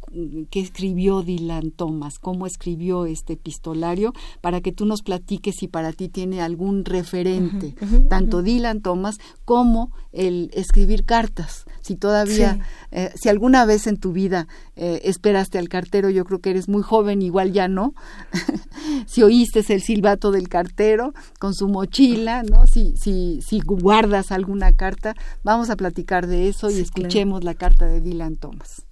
escribió 0.54 1.24
Dylan 1.24 1.72
Thomas, 1.72 2.20
cómo 2.20 2.46
escribió 2.46 3.08
este 3.08 3.34
epistolario, 3.34 4.14
para 4.42 4.62
que 4.62 4.72
tú 4.72 4.86
nos 4.86 5.02
platiques 5.02 5.56
si 5.56 5.68
para 5.68 5.92
ti 5.92 6.08
tiene 6.08 6.42
algún 6.42 6.86
referente, 6.86 7.74
tanto 8.10 8.44
Dylan 8.44 8.82
Thomas 8.82 9.18
como 9.46 9.92
el 10.12 10.52
escribir 10.54 11.04
cartas. 11.04 11.66
Si 11.82 11.96
todavía, 11.96 12.60
eh, 12.92 13.12
si 13.16 13.28
alguna 13.28 13.66
vez 13.66 13.88
en 13.88 13.98
tu 13.98 14.14
vida 14.14 14.48
eh, 14.76 15.02
esperaste 15.04 15.58
al 15.58 15.68
cartero, 15.68 16.12
yo 16.12 16.26
creo 16.26 16.40
que 16.40 16.52
eres 16.52 16.70
muy 16.70 16.84
joven, 16.84 17.24
igual 17.24 17.52
ya 17.52 17.68
no. 17.68 17.96
si 19.08 19.24
oíste 19.24 19.64
el 19.74 19.82
silbato 19.82 20.32
del 20.32 20.48
cartero 20.48 21.14
con 21.40 21.56
su 21.56 21.68
mochila, 21.68 22.44
¿no? 22.44 22.68
Si, 22.68 22.94
si, 22.98 23.42
si 23.42 23.62
guardas 23.62 24.32
alguna 24.32 24.74
carta, 24.74 25.16
vamos 25.44 25.72
a 25.72 25.76
platicar 25.76 26.28
de 26.28 26.50
eso 26.50 26.70
y 26.70 26.80
escuchemos 26.80 27.44
la 27.44 27.56
carta 27.56 27.88
de 27.88 28.00
Dylan 28.00 28.36
Thomas. 28.36 28.89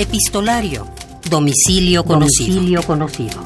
Epistolario. 0.00 0.86
Domicilio 1.28 2.04
conocido. 2.04 2.54
Domicilio 2.54 2.82
conocido. 2.84 3.38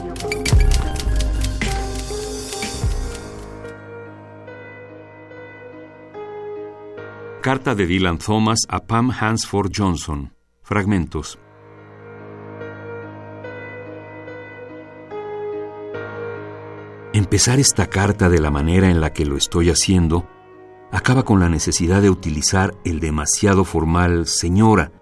Carta 7.43 7.75
de 7.75 7.87
Dylan 7.89 8.19
Thomas 8.19 8.61
a 8.69 8.79
Pam 8.87 9.11
Hansford 9.11 9.73
Johnson. 9.77 10.33
Fragmentos. 10.63 11.41
Empezar 17.13 17.59
esta 17.59 17.89
carta 17.89 18.29
de 18.29 18.39
la 18.39 18.53
manera 18.53 18.89
en 18.91 19.01
la 19.01 19.13
que 19.13 19.27
lo 19.27 19.37
estoy 19.37 19.71
haciendo 19.71 20.29
acaba 20.95 21.25
con 21.25 21.41
la 21.41 21.49
necesidad 21.49 22.03
de 22.03 22.09
utilizar 22.09 22.77
el 22.85 23.01
demasiado 23.01 23.65
formal 23.65 24.29
señora, 24.29 24.93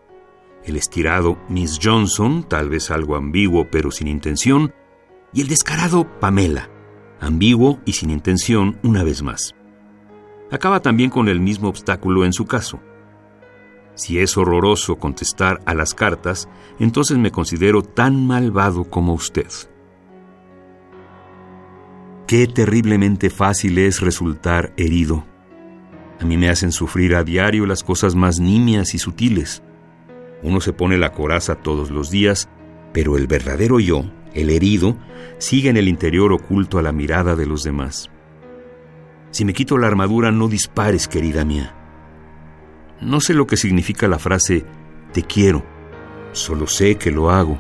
el 0.64 0.76
estirado 0.76 1.36
Miss 1.50 1.78
Johnson, 1.82 2.44
tal 2.48 2.70
vez 2.70 2.90
algo 2.90 3.14
ambiguo 3.14 3.68
pero 3.70 3.90
sin 3.90 4.08
intención, 4.08 4.72
y 5.34 5.42
el 5.42 5.48
descarado 5.48 6.08
Pamela, 6.18 6.70
ambiguo 7.20 7.78
y 7.84 7.92
sin 7.92 8.08
intención 8.08 8.78
una 8.82 9.04
vez 9.04 9.22
más. 9.22 9.54
Acaba 10.50 10.80
también 10.80 11.10
con 11.10 11.28
el 11.28 11.40
mismo 11.40 11.68
obstáculo 11.68 12.24
en 12.24 12.32
su 12.32 12.46
caso. 12.46 12.80
Si 13.94 14.18
es 14.18 14.38
horroroso 14.38 14.96
contestar 14.96 15.60
a 15.66 15.74
las 15.74 15.92
cartas, 15.92 16.48
entonces 16.78 17.18
me 17.18 17.30
considero 17.30 17.82
tan 17.82 18.26
malvado 18.26 18.84
como 18.84 19.12
usted. 19.12 19.48
Qué 22.26 22.46
terriblemente 22.46 23.28
fácil 23.28 23.76
es 23.76 24.00
resultar 24.00 24.72
herido. 24.78 25.26
A 26.22 26.24
mí 26.24 26.36
me 26.36 26.48
hacen 26.48 26.70
sufrir 26.70 27.16
a 27.16 27.24
diario 27.24 27.66
las 27.66 27.82
cosas 27.82 28.14
más 28.14 28.38
nimias 28.38 28.94
y 28.94 28.98
sutiles. 29.00 29.60
Uno 30.44 30.60
se 30.60 30.72
pone 30.72 30.96
la 30.96 31.10
coraza 31.10 31.56
todos 31.56 31.90
los 31.90 32.12
días, 32.12 32.48
pero 32.92 33.16
el 33.16 33.26
verdadero 33.26 33.80
yo, 33.80 34.04
el 34.32 34.50
herido, 34.50 34.96
sigue 35.38 35.68
en 35.68 35.76
el 35.76 35.88
interior 35.88 36.32
oculto 36.32 36.78
a 36.78 36.82
la 36.82 36.92
mirada 36.92 37.34
de 37.34 37.44
los 37.44 37.64
demás. 37.64 38.08
Si 39.32 39.44
me 39.44 39.52
quito 39.52 39.78
la 39.78 39.88
armadura, 39.88 40.30
no 40.30 40.46
dispares, 40.46 41.08
querida 41.08 41.44
mía. 41.44 41.74
No 43.00 43.20
sé 43.20 43.34
lo 43.34 43.48
que 43.48 43.56
significa 43.56 44.06
la 44.06 44.20
frase 44.20 44.64
te 45.12 45.24
quiero, 45.24 45.64
solo 46.30 46.68
sé 46.68 46.94
que 46.98 47.10
lo 47.10 47.32
hago. 47.32 47.58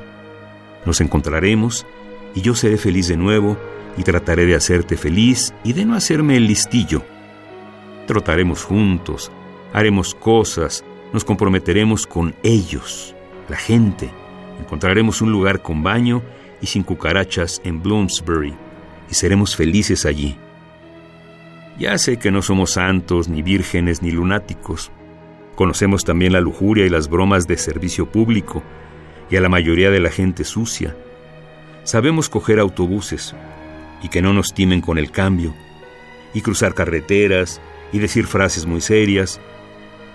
Nos 0.86 1.00
encontraremos 1.00 1.84
y 2.32 2.42
yo 2.42 2.54
seré 2.54 2.76
feliz 2.76 3.08
de 3.08 3.16
nuevo 3.16 3.56
y 3.96 4.04
trataré 4.04 4.46
de 4.46 4.54
hacerte 4.54 4.96
feliz 4.96 5.52
y 5.64 5.72
de 5.72 5.84
no 5.84 5.96
hacerme 5.96 6.36
el 6.36 6.46
listillo. 6.46 7.02
Trotaremos 8.06 8.64
juntos, 8.64 9.30
haremos 9.72 10.14
cosas, 10.14 10.84
nos 11.12 11.24
comprometeremos 11.24 12.06
con 12.06 12.34
ellos, 12.42 13.14
la 13.48 13.56
gente. 13.56 14.10
Encontraremos 14.60 15.22
un 15.22 15.30
lugar 15.30 15.62
con 15.62 15.82
baño 15.82 16.22
y 16.60 16.66
sin 16.66 16.82
cucarachas 16.82 17.60
en 17.64 17.82
Bloomsbury 17.82 18.54
y 19.10 19.14
seremos 19.14 19.56
felices 19.56 20.06
allí. 20.06 20.36
Ya 21.78 21.96
sé 21.98 22.18
que 22.18 22.30
no 22.30 22.42
somos 22.42 22.72
santos, 22.72 23.28
ni 23.28 23.42
vírgenes, 23.42 24.02
ni 24.02 24.10
lunáticos. 24.10 24.90
Conocemos 25.54 26.04
también 26.04 26.32
la 26.32 26.40
lujuria 26.40 26.86
y 26.86 26.90
las 26.90 27.08
bromas 27.08 27.46
de 27.46 27.56
servicio 27.56 28.10
público 28.10 28.62
y 29.30 29.36
a 29.36 29.40
la 29.40 29.48
mayoría 29.48 29.90
de 29.90 30.00
la 30.00 30.10
gente 30.10 30.44
sucia. 30.44 30.96
Sabemos 31.84 32.28
coger 32.28 32.58
autobuses 32.58 33.34
y 34.02 34.08
que 34.08 34.22
no 34.22 34.32
nos 34.32 34.54
timen 34.54 34.80
con 34.80 34.98
el 34.98 35.10
cambio, 35.10 35.54
y 36.34 36.40
cruzar 36.40 36.74
carreteras 36.74 37.60
y 37.92 37.98
decir 37.98 38.26
frases 38.26 38.66
muy 38.66 38.80
serias, 38.80 39.40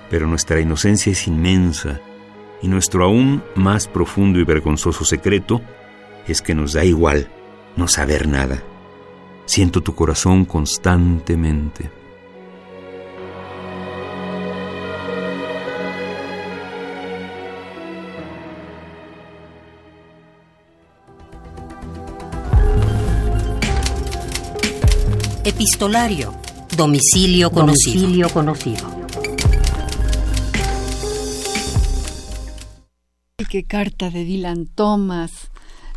pero 0.09 0.27
nuestra 0.27 0.59
inocencia 0.59 1.11
es 1.11 1.27
inmensa 1.27 2.01
y 2.61 2.67
nuestro 2.67 3.03
aún 3.03 3.43
más 3.55 3.87
profundo 3.87 4.39
y 4.39 4.43
vergonzoso 4.43 5.05
secreto 5.05 5.61
es 6.27 6.41
que 6.41 6.55
nos 6.55 6.73
da 6.73 6.83
igual 6.83 7.29
no 7.75 7.87
saber 7.87 8.27
nada. 8.27 8.63
Siento 9.45 9.81
tu 9.81 9.95
corazón 9.95 10.45
constantemente. 10.45 11.89
Epistolario. 25.45 26.33
Domicilio 26.77 27.49
conocido. 27.49 28.01
Domicilio 28.01 28.29
conocido. 28.29 28.87
Qué 33.49 33.63
carta 33.63 34.11
de 34.11 34.23
Dylan 34.23 34.67
Thomas 34.67 35.49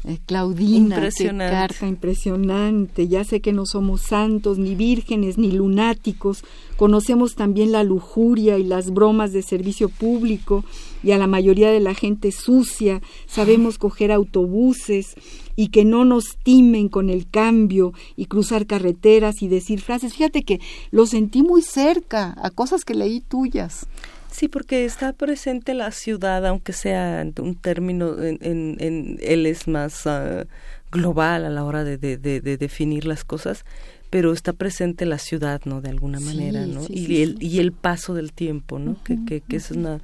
eh, 0.04 0.18
Claudina, 0.24 0.96
impresionante. 0.96 1.52
qué 1.52 1.58
carta 1.58 1.86
impresionante. 1.86 3.08
Ya 3.08 3.24
sé 3.24 3.40
que 3.40 3.52
no 3.52 3.66
somos 3.66 4.00
santos, 4.00 4.58
ni 4.58 4.74
vírgenes, 4.74 5.36
ni 5.36 5.52
lunáticos. 5.52 6.42
Conocemos 6.76 7.34
también 7.34 7.72
la 7.72 7.84
lujuria 7.84 8.58
y 8.58 8.64
las 8.64 8.90
bromas 8.90 9.32
de 9.32 9.42
servicio 9.42 9.90
público 9.90 10.64
y 11.02 11.10
a 11.10 11.18
la 11.18 11.26
mayoría 11.26 11.70
de 11.70 11.80
la 11.80 11.94
gente 11.94 12.32
sucia. 12.32 13.02
Sabemos 13.26 13.76
coger 13.76 14.10
autobuses 14.10 15.14
y 15.54 15.68
que 15.68 15.84
no 15.84 16.06
nos 16.06 16.38
timen 16.42 16.88
con 16.88 17.10
el 17.10 17.28
cambio 17.28 17.92
y 18.16 18.26
cruzar 18.26 18.66
carreteras 18.66 19.42
y 19.42 19.48
decir 19.48 19.82
frases. 19.82 20.14
Fíjate 20.14 20.42
que 20.42 20.60
lo 20.90 21.04
sentí 21.04 21.42
muy 21.42 21.60
cerca 21.60 22.34
a 22.42 22.48
cosas 22.48 22.84
que 22.86 22.94
leí 22.94 23.20
tuyas. 23.20 23.86
Sí, 24.30 24.48
porque 24.48 24.84
está 24.84 25.12
presente 25.12 25.74
la 25.74 25.90
ciudad, 25.90 26.46
aunque 26.46 26.72
sea 26.72 27.24
un 27.40 27.54
término, 27.56 28.22
en, 28.22 28.38
en, 28.40 28.76
en 28.80 29.18
él 29.20 29.46
es 29.46 29.68
más 29.68 30.06
uh, 30.06 30.44
global 30.90 31.44
a 31.44 31.50
la 31.50 31.64
hora 31.64 31.84
de, 31.84 31.98
de, 31.98 32.16
de, 32.16 32.40
de, 32.40 32.56
definir 32.56 33.04
las 33.06 33.24
cosas, 33.24 33.64
pero 34.08 34.32
está 34.32 34.52
presente 34.52 35.04
la 35.04 35.18
ciudad, 35.18 35.60
¿no? 35.64 35.80
De 35.80 35.90
alguna 35.90 36.20
manera, 36.20 36.64
sí, 36.64 36.70
¿no? 36.72 36.82
Sí, 36.82 36.92
y, 36.92 37.06
sí, 37.06 37.22
el, 37.22 37.42
y 37.42 37.58
el 37.58 37.72
paso 37.72 38.14
del 38.14 38.32
tiempo, 38.32 38.78
¿no? 38.78 38.92
Uh 38.92 38.94
-huh, 38.94 39.02
que, 39.04 39.24
que, 39.26 39.40
que 39.40 39.56
es 39.56 39.70
una 39.70 40.00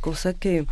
cosa 0.00 0.32
que 0.34 0.66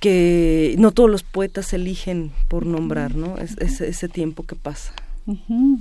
que 0.00 0.76
no 0.78 0.92
todos 0.92 1.10
los 1.10 1.24
poetas 1.24 1.72
eligen 1.72 2.30
por 2.48 2.66
nombrar, 2.66 3.16
¿no? 3.16 3.36
Es, 3.38 3.56
es 3.58 3.80
ese 3.80 4.08
tiempo 4.08 4.44
que 4.44 4.54
pasa. 4.54 4.92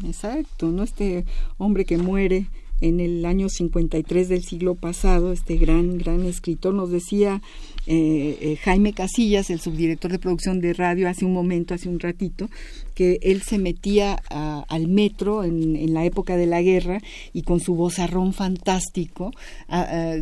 Exacto, 0.06 0.68
¿no? 0.68 0.84
Este 0.84 1.26
hombre 1.58 1.86
que 1.86 1.98
muere 1.98 2.48
en 2.82 3.00
el 3.00 3.26
año 3.26 3.50
53 3.50 4.30
del 4.30 4.44
siglo 4.44 4.76
pasado, 4.76 5.32
este 5.32 5.58
gran, 5.58 5.98
gran 5.98 6.24
escritor, 6.24 6.74
nos 6.74 6.92
decía 6.92 7.42
eh, 7.88 8.38
eh, 8.42 8.58
Jaime 8.64 8.94
Casillas, 8.94 9.50
el 9.50 9.60
subdirector 9.60 10.12
de 10.12 10.20
producción 10.20 10.62
de 10.62 10.74
radio, 10.74 11.10
hace 11.10 11.26
un 11.26 11.34
momento, 11.34 11.74
hace 11.74 11.90
un 11.90 12.00
ratito, 12.00 12.50
que 12.98 13.20
él 13.22 13.44
se 13.44 13.60
metía 13.60 14.24
a, 14.32 14.66
al 14.70 14.88
metro 14.88 15.44
en, 15.44 15.76
en, 15.76 15.94
la 15.94 16.04
época 16.04 16.36
de 16.36 16.48
la 16.48 16.64
guerra 16.64 17.00
y 17.32 17.44
con 17.44 17.60
su 17.60 17.76
vozarrón 17.76 18.34
fantástico 18.34 19.30
a, 19.68 19.82
a, 19.82 20.16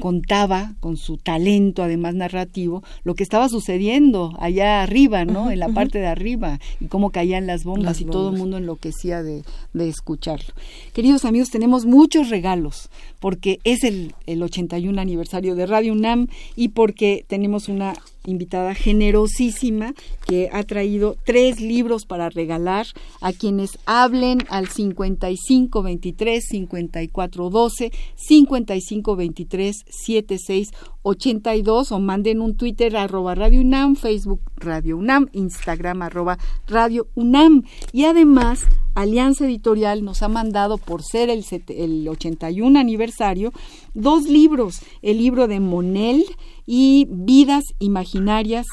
contaba 0.00 0.74
con 0.78 0.96
su 0.96 1.16
talento 1.16 1.82
además 1.82 2.14
narrativo 2.14 2.84
lo 3.02 3.16
que 3.16 3.24
estaba 3.24 3.48
sucediendo 3.48 4.32
allá 4.38 4.80
arriba, 4.80 5.24
¿no? 5.24 5.50
En 5.50 5.58
la 5.58 5.70
parte 5.70 5.98
de 5.98 6.06
arriba 6.06 6.60
y 6.78 6.86
cómo 6.86 7.10
caían 7.10 7.48
las 7.48 7.64
bombas 7.64 7.84
las 7.84 8.00
y 8.00 8.04
bombas. 8.04 8.16
todo 8.16 8.30
el 8.30 8.38
mundo 8.38 8.58
enloquecía 8.58 9.24
de, 9.24 9.42
de, 9.72 9.88
escucharlo. 9.88 10.54
Queridos 10.92 11.24
amigos, 11.24 11.50
tenemos 11.50 11.84
muchos 11.84 12.30
regalos 12.30 12.90
porque 13.18 13.58
es 13.64 13.82
el, 13.82 14.14
el 14.26 14.40
81 14.44 15.00
aniversario 15.00 15.56
de 15.56 15.66
Radio 15.66 15.94
UNAM 15.94 16.28
y 16.54 16.68
porque 16.68 17.24
tenemos 17.26 17.68
una 17.68 17.94
invitada 18.30 18.74
generosísima 18.74 19.94
que 20.26 20.48
ha 20.52 20.62
traído 20.62 21.16
tres 21.24 21.60
libros 21.60 22.06
para 22.06 22.30
regalar 22.30 22.86
a 23.20 23.32
quienes 23.32 23.78
hablen 23.86 24.38
al 24.48 24.68
5523 24.68 26.44
5412 26.44 27.92
5523 28.16 29.84
7682 29.88 31.92
o 31.92 32.00
manden 32.00 32.40
un 32.40 32.56
Twitter 32.56 32.96
arroba 32.96 33.34
Radio 33.34 33.60
UNAM, 33.60 33.96
Facebook 33.96 34.40
Radio 34.56 34.96
UNAM, 34.96 35.28
Instagram 35.32 36.02
arroba 36.02 36.38
Radio 36.66 37.08
UNAM. 37.14 37.64
Y 37.92 38.04
además 38.04 38.66
Alianza 38.94 39.46
Editorial 39.46 40.04
nos 40.04 40.22
ha 40.22 40.28
mandado 40.28 40.78
por 40.78 41.02
ser 41.02 41.30
el, 41.30 41.44
el 41.68 42.08
81 42.08 42.78
aniversario 42.78 43.52
dos 43.94 44.24
libros, 44.24 44.80
el 45.02 45.18
libro 45.18 45.48
de 45.48 45.60
Monel 45.60 46.24
y 46.72 47.08
Vidas 47.10 47.64
Imaginarias 47.80 48.64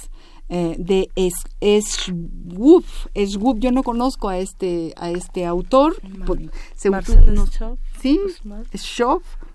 eh, 0.49 0.75
de 0.77 1.09
Schwab. 1.15 2.83
Schwab, 3.15 3.57
yo 3.57 3.71
no 3.71 3.81
conozco 3.81 4.29
a 4.29 4.37
este 4.37 4.93
a 4.97 5.09
este 5.09 5.47
autor. 5.47 5.95
Sí. 8.01 8.19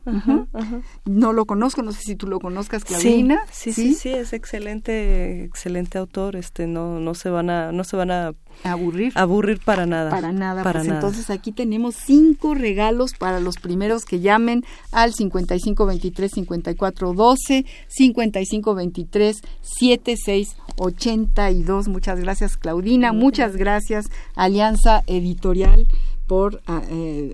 Uh 0.05 0.14
-huh. 0.14 0.82
No 1.05 1.32
lo 1.32 1.47
conozco, 1.47 1.80
no 1.82 1.93
sé 1.93 2.01
si 2.03 2.16
tú 2.16 2.26
lo 2.26 2.40
conozcas, 2.40 2.84
Claudina. 2.84 3.45
Sí, 3.53 3.72
sí, 3.72 3.93
sí, 3.93 3.95
sí, 3.95 4.09
es 4.09 4.32
excelente, 4.32 5.45
excelente 5.45 5.97
autor. 5.99 6.34
Este, 6.34 6.66
no, 6.66 6.99
no 6.99 7.14
se 7.14 7.30
van 7.30 7.51
a, 7.51 7.70
no 7.70 7.84
se 7.84 7.97
van 7.97 8.11
a 8.11 8.34
aburrir, 8.64 9.12
aburrir 9.14 9.61
para 9.61 9.86
nada, 9.86 10.11
para 10.11 10.32
nada. 10.32 10.64
Para 10.64 10.80
pues 10.80 10.88
nada. 10.88 11.01
entonces 11.01 11.30
aquí 11.30 11.53
tenemos 11.53 11.95
cinco 11.95 12.55
regalos 12.55 13.12
para 13.16 13.38
los 13.38 13.59
primeros 13.59 14.05
que 14.05 14.18
llamen 14.18 14.64
al 14.90 15.14
5523 15.14 16.32
5412 16.32 17.64
5523 17.86 19.40
7682. 19.62 21.86
Muchas 21.86 22.18
gracias, 22.18 22.57
Claudina. 22.57 23.12
Muchas 23.12 23.57
gracias, 23.57 24.07
Alianza 24.34 25.05
Editorial, 25.07 25.86
por 26.26 26.57
uh, 26.66 26.82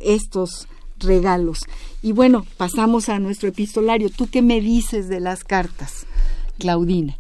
estos 0.03 0.69
regalos. 1.01 1.61
Y 2.03 2.13
bueno, 2.13 2.47
pasamos 2.57 3.09
a 3.09 3.19
nuestro 3.19 3.49
epistolario. 3.49 4.11
¿Tú 4.11 4.29
qué 4.29 4.43
me 4.43 4.61
dices 4.61 5.09
de 5.09 5.21
las 5.21 5.45
cartas, 5.45 6.07
Claudina? 6.59 7.19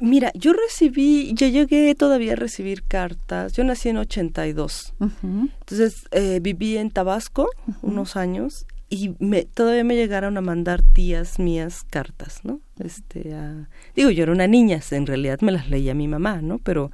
Mira, 0.00 0.32
yo 0.34 0.52
recibí, 0.52 1.32
yo 1.34 1.46
llegué 1.46 1.94
todavía 1.94 2.32
a 2.32 2.36
recibir 2.36 2.82
cartas. 2.82 3.52
Yo 3.52 3.62
nací 3.62 3.88
en 3.88 3.98
82. 3.98 4.94
Uh 4.98 5.04
-huh. 5.04 5.50
Entonces 5.60 6.08
eh, 6.10 6.40
viví 6.42 6.76
en 6.76 6.90
Tabasco 6.90 7.48
uh 7.66 7.70
-huh. 7.70 7.76
unos 7.82 8.16
años 8.16 8.66
y 8.92 9.14
me, 9.20 9.44
todavía 9.46 9.84
me 9.84 9.96
llegaron 9.96 10.36
a 10.36 10.42
mandar 10.42 10.82
tías 10.82 11.38
mías 11.38 11.82
cartas, 11.88 12.40
¿no? 12.42 12.60
Este, 12.78 13.32
a, 13.32 13.68
digo, 13.96 14.10
yo 14.10 14.24
era 14.24 14.32
una 14.32 14.46
niña, 14.46 14.80
en 14.90 15.06
realidad 15.06 15.40
me 15.40 15.50
las 15.50 15.70
leía 15.70 15.94
mi 15.94 16.08
mamá, 16.08 16.42
¿no? 16.42 16.58
Pero 16.58 16.90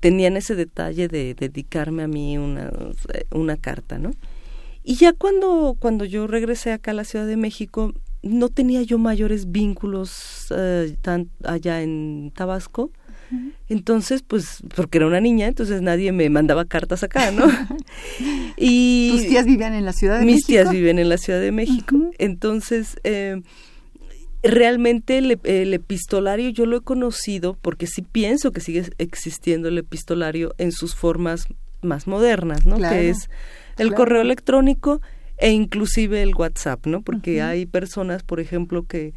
tenían 0.00 0.38
ese 0.38 0.54
detalle 0.54 1.08
de 1.08 1.34
dedicarme 1.34 2.04
a 2.04 2.08
mí 2.08 2.38
una, 2.38 2.72
una 3.32 3.58
carta, 3.58 3.98
¿no? 3.98 4.12
Y 4.88 4.94
ya 4.94 5.12
cuando, 5.12 5.76
cuando 5.80 6.04
yo 6.04 6.28
regresé 6.28 6.70
acá 6.70 6.92
a 6.92 6.94
la 6.94 7.02
Ciudad 7.02 7.26
de 7.26 7.36
México, 7.36 7.92
no 8.22 8.50
tenía 8.50 8.82
yo 8.82 8.98
mayores 8.98 9.50
vínculos 9.50 10.46
tan 11.02 11.28
allá 11.42 11.82
en 11.82 12.32
Tabasco. 12.32 12.92
Entonces, 13.68 14.22
pues, 14.22 14.62
porque 14.76 14.98
era 14.98 15.08
una 15.08 15.20
niña, 15.20 15.48
entonces 15.48 15.82
nadie 15.82 16.12
me 16.12 16.30
mandaba 16.30 16.64
cartas 16.66 17.02
acá, 17.02 17.32
¿no? 17.32 17.46
y 18.56 19.10
¿Tus 19.10 19.26
tías 19.26 19.46
vivían 19.46 19.74
en 19.74 19.84
la 19.84 19.92
Ciudad 19.92 20.20
de 20.20 20.24
mis 20.24 20.34
México? 20.36 20.46
Mis 20.46 20.46
tías 20.46 20.70
viven 20.70 21.00
en 21.00 21.08
la 21.08 21.18
Ciudad 21.18 21.40
de 21.40 21.50
México. 21.50 21.96
Entonces, 22.18 22.96
eh, 23.02 23.42
realmente 24.44 25.18
el, 25.18 25.74
epistolario 25.74 26.50
yo 26.50 26.64
lo 26.64 26.76
he 26.76 26.80
conocido 26.82 27.58
porque 27.60 27.88
sí 27.88 28.02
pienso 28.02 28.52
que 28.52 28.60
sigue 28.60 28.84
existiendo 28.98 29.66
el 29.66 29.78
epistolario 29.78 30.54
en 30.58 30.70
sus 30.70 30.94
formas 30.94 31.48
más 31.82 32.06
modernas, 32.06 32.66
¿no? 32.66 32.78
que 32.78 33.10
es 33.10 33.28
el 33.76 33.94
correo 33.94 34.20
electrónico 34.20 35.00
e 35.38 35.50
inclusive 35.50 36.22
el 36.22 36.34
WhatsApp, 36.34 36.86
¿no? 36.86 37.02
Porque 37.02 37.42
hay 37.42 37.66
personas, 37.66 38.22
por 38.22 38.40
ejemplo, 38.40 38.86
que 38.86 39.14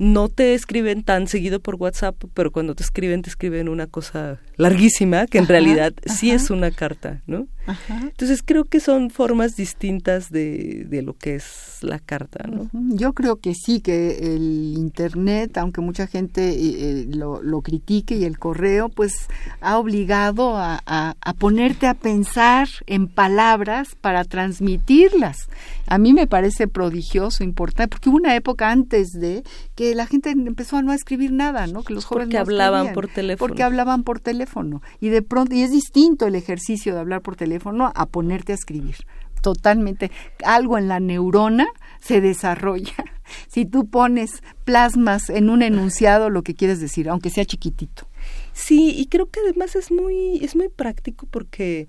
no 0.00 0.30
te 0.30 0.54
escriben 0.54 1.04
tan 1.04 1.28
seguido 1.28 1.60
por 1.60 1.74
WhatsApp, 1.74 2.16
pero 2.32 2.50
cuando 2.50 2.74
te 2.74 2.82
escriben, 2.82 3.20
te 3.20 3.28
escriben 3.28 3.68
una 3.68 3.86
cosa 3.86 4.40
larguísima, 4.56 5.26
que 5.26 5.36
en 5.36 5.46
realidad 5.46 5.92
sí 6.06 6.30
es 6.30 6.48
una 6.48 6.70
carta, 6.70 7.20
¿no? 7.26 7.46
Entonces 7.88 8.42
creo 8.42 8.64
que 8.64 8.80
son 8.80 9.10
formas 9.10 9.56
distintas 9.56 10.30
de, 10.30 10.86
de 10.88 11.02
lo 11.02 11.12
que 11.12 11.34
es 11.36 11.78
la 11.82 11.98
carta, 11.98 12.48
¿no? 12.48 12.70
Yo 12.72 13.12
creo 13.12 13.36
que 13.36 13.54
sí, 13.54 13.80
que 13.80 14.34
el 14.34 14.74
Internet, 14.76 15.58
aunque 15.58 15.82
mucha 15.82 16.06
gente 16.06 16.48
eh, 16.48 16.56
eh, 16.56 17.06
lo, 17.10 17.42
lo, 17.42 17.60
critique 17.60 18.16
y 18.16 18.24
el 18.24 18.38
correo, 18.38 18.88
pues 18.88 19.28
ha 19.60 19.78
obligado 19.78 20.56
a, 20.56 20.80
a, 20.86 21.14
a 21.20 21.32
ponerte 21.34 21.86
a 21.86 21.94
pensar 21.94 22.68
en 22.86 23.06
palabras 23.06 23.94
para 24.00 24.24
transmitirlas. 24.24 25.48
A 25.90 25.98
mí 25.98 26.12
me 26.12 26.28
parece 26.28 26.68
prodigioso, 26.68 27.42
importante, 27.42 27.88
porque 27.88 28.08
hubo 28.08 28.16
una 28.16 28.36
época 28.36 28.70
antes 28.70 29.10
de 29.10 29.42
que 29.74 29.94
la 29.96 30.06
gente 30.06 30.30
empezó 30.30 30.76
a 30.76 30.82
no 30.82 30.92
escribir 30.92 31.32
nada, 31.32 31.66
¿no? 31.66 31.82
Que 31.82 31.92
los 31.92 32.04
jóvenes 32.04 32.26
porque 32.28 32.38
hablaban 32.38 32.92
por 32.92 33.08
teléfono. 33.08 33.48
Porque 33.48 33.62
hablaban 33.64 34.04
por 34.04 34.20
teléfono. 34.20 34.82
Y 35.00 35.08
de 35.08 35.22
pronto, 35.22 35.56
y 35.56 35.62
es 35.62 35.72
distinto 35.72 36.28
el 36.28 36.36
ejercicio 36.36 36.94
de 36.94 37.00
hablar 37.00 37.22
por 37.22 37.34
teléfono 37.34 37.90
a 37.92 38.06
ponerte 38.06 38.52
a 38.52 38.54
escribir. 38.54 38.98
Totalmente. 39.42 40.12
Algo 40.44 40.78
en 40.78 40.86
la 40.86 41.00
neurona 41.00 41.66
se 42.00 42.20
desarrolla. 42.20 42.94
Si 43.46 43.64
tú 43.64 43.88
pones 43.88 44.42
plasmas 44.64 45.30
en 45.30 45.50
un 45.50 45.62
enunciado 45.62 46.30
lo 46.30 46.42
que 46.42 46.54
quieres 46.54 46.80
decir, 46.80 47.08
aunque 47.08 47.30
sea 47.30 47.44
chiquitito. 47.44 48.08
Sí, 48.52 48.92
y 48.96 49.06
creo 49.06 49.30
que 49.30 49.38
además 49.38 49.76
es 49.76 49.92
muy, 49.92 50.38
es 50.42 50.56
muy 50.56 50.68
práctico 50.68 51.28
porque 51.30 51.88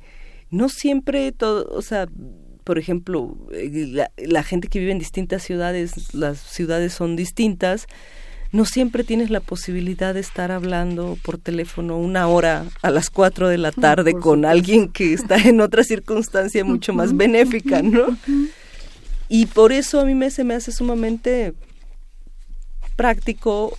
no 0.51 0.69
siempre 0.69 1.31
todo, 1.31 1.67
o 1.71 1.81
sea, 1.81 2.07
por 2.63 2.77
ejemplo, 2.77 3.37
eh, 3.51 4.05
la, 4.17 4.43
gente 4.43 4.67
que 4.67 4.79
vive 4.79 4.91
en 4.91 4.99
distintas 4.99 5.43
ciudades, 5.43 6.13
las 6.13 6.39
ciudades 6.39 6.93
son 6.93 7.15
distintas, 7.15 7.87
no 8.51 8.65
siempre 8.65 9.03
tienes 9.03 9.29
la 9.29 9.39
posibilidad 9.39 10.13
de 10.13 10.19
estar 10.19 10.51
hablando 10.51 11.17
por 11.23 11.37
teléfono 11.37 11.97
una 11.97 12.27
hora 12.27 12.65
a 12.81 12.89
las 12.89 13.09
cuatro 13.09 13.47
de 13.47 13.57
la 13.57 13.71
tarde 13.71 14.13
con 14.13 14.45
alguien 14.45 14.89
que 14.89 15.13
está 15.13 15.37
en 15.37 15.61
otra 15.61 15.83
circunstancia 15.83 16.65
mucho 16.65 16.93
más 16.93 17.15
benéfica, 17.15 17.81
¿no? 17.81 18.17
Y 19.29 19.45
por 19.45 19.71
eso 19.71 20.01
a 20.01 20.05
mí 20.05 20.13
me, 20.13 20.29
se 20.29 20.43
me 20.43 20.53
hace 20.53 20.73
sumamente 20.73 21.53
práctico 22.97 23.77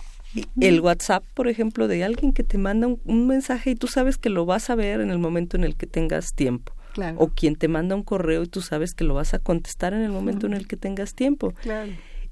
el 0.59 0.81
WhatsApp, 0.81 1.23
por 1.33 1.47
ejemplo, 1.47 1.87
de 1.87 2.03
alguien 2.03 2.33
que 2.33 2.43
te 2.43 2.57
manda 2.57 2.87
un, 2.87 3.27
mensaje 3.27 3.71
y 3.71 3.75
tú 3.75 3.87
sabes 3.87 4.17
que 4.17 4.29
lo 4.29 4.45
vas 4.45 4.69
a 4.69 4.75
ver 4.75 5.01
en 5.01 5.11
el 5.11 5.19
momento 5.19 5.57
en 5.57 5.63
el 5.63 5.75
que 5.75 5.87
tengas 5.87 6.33
tiempo. 6.33 6.73
O 7.17 7.29
quien 7.29 7.55
te 7.55 7.67
manda 7.67 7.95
un 7.95 8.03
correo 8.03 8.43
y 8.43 8.47
tú 8.47 8.61
sabes 8.61 8.93
que 8.93 9.03
lo 9.03 9.13
vas 9.13 9.33
a 9.33 9.39
contestar 9.39 9.93
en 9.93 10.01
el 10.01 10.11
momento 10.11 10.47
en 10.47 10.53
el 10.53 10.67
que 10.67 10.77
tengas 10.77 11.13
tiempo. 11.13 11.53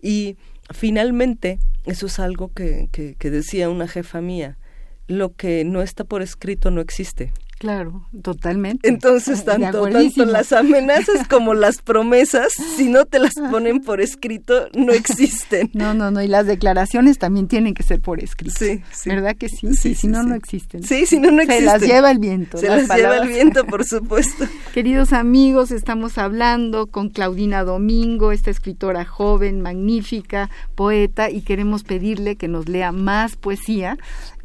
Y 0.01 0.37
finalmente, 0.71 1.59
eso 1.85 2.07
es 2.07 2.19
algo 2.19 2.51
que, 2.53 2.89
que, 2.91 3.15
que 3.15 3.29
decía 3.29 3.69
una 3.69 3.87
jefa 3.87 4.21
mía, 4.21 4.57
lo 5.07 5.35
que 5.35 5.63
no 5.65 5.81
está 5.81 6.03
por 6.03 6.21
escrito 6.21 6.71
no 6.71 6.81
existe. 6.81 7.33
Claro, 7.61 8.07
totalmente. 8.23 8.89
Entonces, 8.89 9.45
tanto, 9.45 9.87
tanto 9.87 10.25
las 10.25 10.51
amenazas 10.51 11.27
como 11.27 11.53
las 11.53 11.79
promesas, 11.83 12.51
si 12.75 12.89
no 12.89 13.05
te 13.05 13.19
las 13.19 13.35
ponen 13.35 13.81
por 13.81 14.01
escrito, 14.01 14.67
no 14.73 14.91
existen. 14.91 15.69
No, 15.81 15.93
no, 15.93 16.09
no, 16.11 16.21
y 16.21 16.27
las 16.27 16.47
declaraciones 16.47 17.17
también 17.19 17.47
tienen 17.47 17.73
que 17.73 17.83
ser 17.83 18.01
por 18.01 18.23
escrito. 18.23 18.55
Sí, 18.57 18.81
sí. 18.91 19.09
¿Verdad 19.09 19.35
que 19.35 19.47
sí? 19.47 19.73
Sí, 19.73 19.93
si 19.93 20.07
no, 20.07 20.23
no 20.23 20.33
existen. 20.35 20.83
Sí, 20.83 21.05
si 21.05 21.19
no, 21.19 21.31
no 21.31 21.41
existen. 21.41 21.59
Se 21.59 21.79
las 21.79 21.81
lleva 21.81 22.11
el 22.11 22.19
viento. 22.19 22.57
Se 22.57 22.67
las, 22.67 22.87
lleva 22.87 23.17
el 23.17 23.27
viento, 23.27 23.65
por 23.65 23.85
supuesto. 23.85 24.45
Queridos 24.73 25.13
amigos, 25.13 25.71
estamos 25.71 26.17
hablando 26.17 26.87
con 26.87 27.09
Claudina 27.09 27.63
Domingo, 27.63 28.31
esta 28.31 28.49
escritora 28.49 29.05
joven, 29.05 29.61
magnífica, 29.61 30.49
poeta, 30.75 31.29
y 31.29 31.41
queremos 31.41 31.83
pedirle 31.83 32.37
que 32.37 32.47
nos 32.47 32.67
lea 32.67 32.91
más 32.91 33.35
poesía 33.35 33.97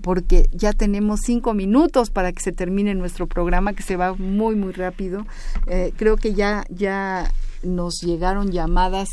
porque 0.07 0.49
ya 0.53 0.73
tenemos 0.73 1.23
cinco 1.25 1.53
minutos 1.53 2.11
para 2.11 2.31
que 2.31 2.41
se 2.41 2.53
termine 2.53 2.95
nuestro 2.95 3.27
programa, 3.27 3.73
que 3.73 3.83
se 3.83 3.97
va 3.97 4.15
muy, 4.15 4.55
muy 4.55 4.73
rápido. 4.73 5.27
Eh, 5.67 5.93
creo 5.97 6.17
que 6.17 6.33
ya, 6.33 6.65
ya 6.71 7.33
nos 7.65 8.03
llegaron 8.03 8.53
llamadas 8.53 9.09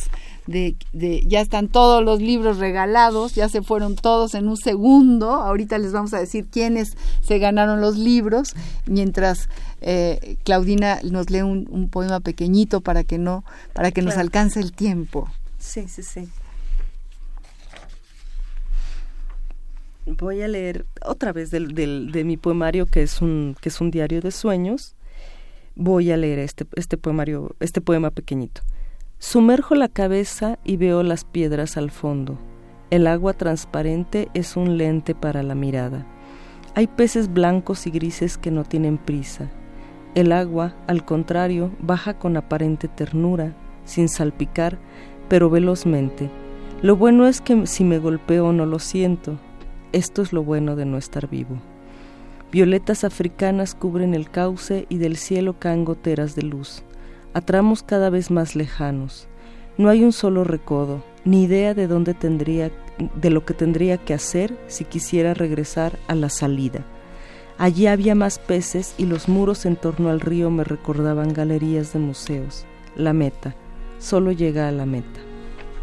de, 0.45 0.75
de, 0.91 1.23
ya 1.25 1.41
están 1.41 1.67
todos 1.67 2.03
los 2.05 2.21
libros 2.21 2.59
regalados, 2.59 3.33
ya 3.33 3.49
se 3.49 3.63
fueron 3.63 3.95
todos 3.95 4.35
en 4.35 4.47
un 4.47 4.55
segundo. 4.55 5.31
Ahorita 5.31 5.79
les 5.79 5.93
vamos 5.93 6.13
a 6.13 6.19
decir 6.19 6.45
quiénes 6.45 6.95
se 7.21 7.39
ganaron 7.39 7.81
los 7.81 7.97
libros, 7.97 8.53
mientras 8.85 9.49
eh, 9.81 10.37
Claudina 10.43 10.99
nos 11.01 11.31
lee 11.31 11.41
un, 11.41 11.89
poema 11.89 12.19
pequeñito 12.19 12.81
para 12.81 13.03
que 13.03 13.17
no, 13.17 13.43
para 13.73 13.89
que 13.89 14.03
nos 14.03 14.15
alcance 14.17 14.59
el 14.59 14.73
tiempo. 14.73 15.27
Sí, 15.57 15.87
sí, 15.87 16.03
sí. 16.03 16.29
Voy 20.05 20.41
a 20.41 20.47
leer 20.47 20.85
otra 21.05 21.33
vez 21.33 21.51
del, 21.51 21.73
del, 21.73 22.11
de 22.11 22.23
mi 22.23 22.37
poemario 22.37 22.85
que 22.85 23.01
es 23.01 23.21
un 23.21 23.55
que 23.61 23.69
es 23.69 23.81
un 23.81 23.91
diario 23.91 24.21
de 24.21 24.31
sueños. 24.31 24.95
Voy 25.75 26.11
a 26.11 26.17
leer 26.17 26.39
este 26.39 26.65
este 26.75 26.97
poemario 26.97 27.55
este 27.59 27.81
poema 27.81 28.11
pequeñito. 28.11 28.61
Sumerjo 29.19 29.75
la 29.75 29.87
cabeza 29.87 30.59
y 30.63 30.77
veo 30.77 31.03
las 31.03 31.23
piedras 31.23 31.77
al 31.77 31.91
fondo. 31.91 32.37
El 32.89 33.07
agua 33.07 33.33
transparente 33.33 34.27
es 34.33 34.57
un 34.57 34.77
lente 34.77 35.15
para 35.15 35.41
la 35.43 35.55
mirada. 35.55 36.05
Hay 36.75 36.87
peces 36.87 37.31
blancos 37.31 37.87
y 37.87 37.91
grises 37.91 38.37
que 38.37 38.51
no 38.51 38.63
tienen 38.65 38.97
prisa. 38.97 39.49
El 40.15 40.31
agua 40.31 40.75
al 40.87 41.05
contrario 41.05 41.71
baja 41.79 42.19
con 42.19 42.37
aparente 42.37 42.87
ternura 42.87 43.55
sin 43.85 44.09
salpicar 44.09 44.77
pero 45.29 45.49
velozmente. 45.49 46.29
Lo 46.81 46.97
bueno 46.97 47.27
es 47.27 47.39
que 47.39 47.65
si 47.65 47.85
me 47.85 47.97
golpeo 47.97 48.51
no 48.51 48.65
lo 48.65 48.77
siento 48.77 49.39
esto 49.93 50.21
es 50.21 50.33
lo 50.33 50.43
bueno 50.43 50.75
de 50.75 50.85
no 50.85 50.97
estar 50.97 51.29
vivo. 51.29 51.57
Violetas 52.51 53.03
africanas 53.03 53.73
cubren 53.73 54.13
el 54.13 54.29
cauce 54.29 54.85
y 54.89 54.97
del 54.97 55.17
cielo 55.17 55.55
caen 55.57 55.85
goteras 55.85 56.35
de 56.35 56.43
luz, 56.43 56.83
a 57.33 57.41
tramos 57.41 57.81
cada 57.81 58.09
vez 58.09 58.29
más 58.29 58.55
lejanos. 58.55 59.27
No 59.77 59.89
hay 59.89 60.03
un 60.03 60.11
solo 60.11 60.43
recodo, 60.43 61.03
ni 61.25 61.43
idea 61.43 61.73
de 61.73 61.87
dónde 61.87 62.13
tendría 62.13 62.71
de 63.15 63.29
lo 63.31 63.43
que 63.43 63.53
tendría 63.55 63.97
que 63.97 64.13
hacer 64.13 64.55
si 64.67 64.85
quisiera 64.85 65.33
regresar 65.33 65.97
a 66.07 66.13
la 66.13 66.29
salida. 66.29 66.85
Allí 67.57 67.87
había 67.87 68.13
más 68.13 68.39
peces 68.39 68.93
y 68.97 69.05
los 69.05 69.27
muros 69.27 69.65
en 69.65 69.75
torno 69.75 70.09
al 70.09 70.19
río 70.19 70.49
me 70.49 70.63
recordaban 70.63 71.33
galerías 71.33 71.93
de 71.93 71.99
museos. 71.99 72.65
La 72.95 73.13
meta, 73.13 73.55
solo 73.99 74.31
llega 74.31 74.67
a 74.67 74.71
la 74.71 74.85
meta. 74.85 75.32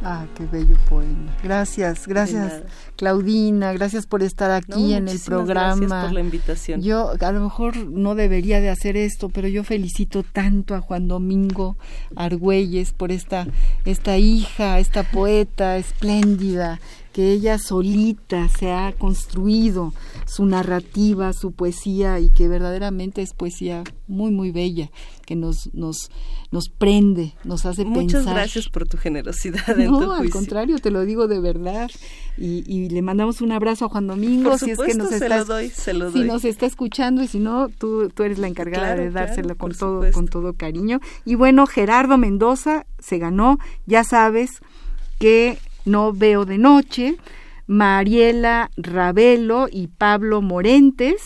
Ah, 0.03 0.27
qué 0.35 0.47
bello 0.47 0.77
poema. 0.89 1.37
Gracias, 1.43 2.07
gracias 2.07 2.63
Claudina, 2.97 3.73
gracias 3.75 4.07
por 4.07 4.23
estar 4.23 4.51
aquí 4.51 4.95
en 4.95 5.09
el 5.09 5.21
programa. 5.21 5.77
Gracias 5.77 6.05
por 6.05 6.13
la 6.13 6.21
invitación. 6.21 6.83
Yo 6.83 7.13
a 7.21 7.33
lo 7.33 7.41
mejor 7.41 7.77
no 7.77 8.15
debería 8.15 8.61
de 8.61 8.71
hacer 8.71 8.97
esto, 8.97 9.29
pero 9.29 9.49
yo 9.49 9.63
felicito 9.63 10.23
tanto 10.23 10.75
a 10.75 10.81
Juan 10.81 11.07
Domingo 11.07 11.77
Argüelles 12.17 12.93
por 12.93 13.13
esta 13.13 13.47
esta 13.85 14.17
hija, 14.17 14.79
esta 14.79 15.03
poeta 15.03 15.77
espléndida 15.77 16.81
que 17.13 17.33
ella 17.33 17.59
solita 17.59 18.49
se 18.49 18.73
ha 18.73 18.93
construido 18.93 19.93
su 20.31 20.47
narrativa, 20.47 21.33
su 21.33 21.51
poesía 21.51 22.21
y 22.21 22.29
que 22.29 22.47
verdaderamente 22.47 23.21
es 23.21 23.35
poesía 23.35 23.83
muy 24.07 24.31
muy 24.31 24.53
bella 24.53 24.89
que 25.27 25.35
nos 25.35 25.75
nos 25.75 26.09
nos 26.53 26.69
prende, 26.69 27.35
nos 27.43 27.67
hace 27.67 27.83
pensar. 27.83 28.03
Muchas 28.03 28.27
gracias 28.27 28.69
por 28.69 28.87
tu 28.87 28.97
generosidad. 28.97 29.77
No, 29.77 30.13
al 30.13 30.31
contrario, 30.31 30.79
te 30.79 30.93
lo 30.93 31.05
digo 31.05 31.27
de 31.27 31.41
verdad. 31.41 31.91
Y, 32.37 32.63
y, 32.67 32.89
le 32.91 33.03
mandamos 33.03 33.41
un 33.41 33.51
abrazo 33.51 33.87
a 33.87 33.89
Juan 33.89 34.07
Domingo 34.07 34.57
si 34.57 34.71
es 34.71 34.79
que 34.79 34.95
nos 34.95 35.11
está, 35.11 35.39
lo 35.39 35.45
doy, 35.45 35.69
se 35.69 35.95
lo 35.95 36.13
si 36.13 36.21
nos 36.21 36.45
está 36.45 36.67
escuchando 36.67 37.23
y 37.23 37.27
si 37.27 37.41
no 37.41 37.69
tú 37.69 38.09
tú 38.09 38.23
eres 38.23 38.39
la 38.39 38.47
encargada 38.47 38.95
de 38.95 39.11
dárselo 39.11 39.57
con 39.57 39.73
todo 39.73 40.13
con 40.13 40.29
todo 40.29 40.53
cariño. 40.53 41.01
Y 41.25 41.35
bueno 41.35 41.67
Gerardo 41.67 42.19
Mendoza 42.19 42.87
se 43.01 43.19
ganó. 43.19 43.59
Ya 43.87 44.05
sabes 44.05 44.51
que 45.19 45.59
no 45.85 46.13
veo 46.13 46.45
de 46.45 46.59
noche 46.59 47.17
Mariela 47.71 48.69
Ravelo 48.77 49.69
y 49.71 49.87
Pablo 49.87 50.43
Morentes. 50.43 51.23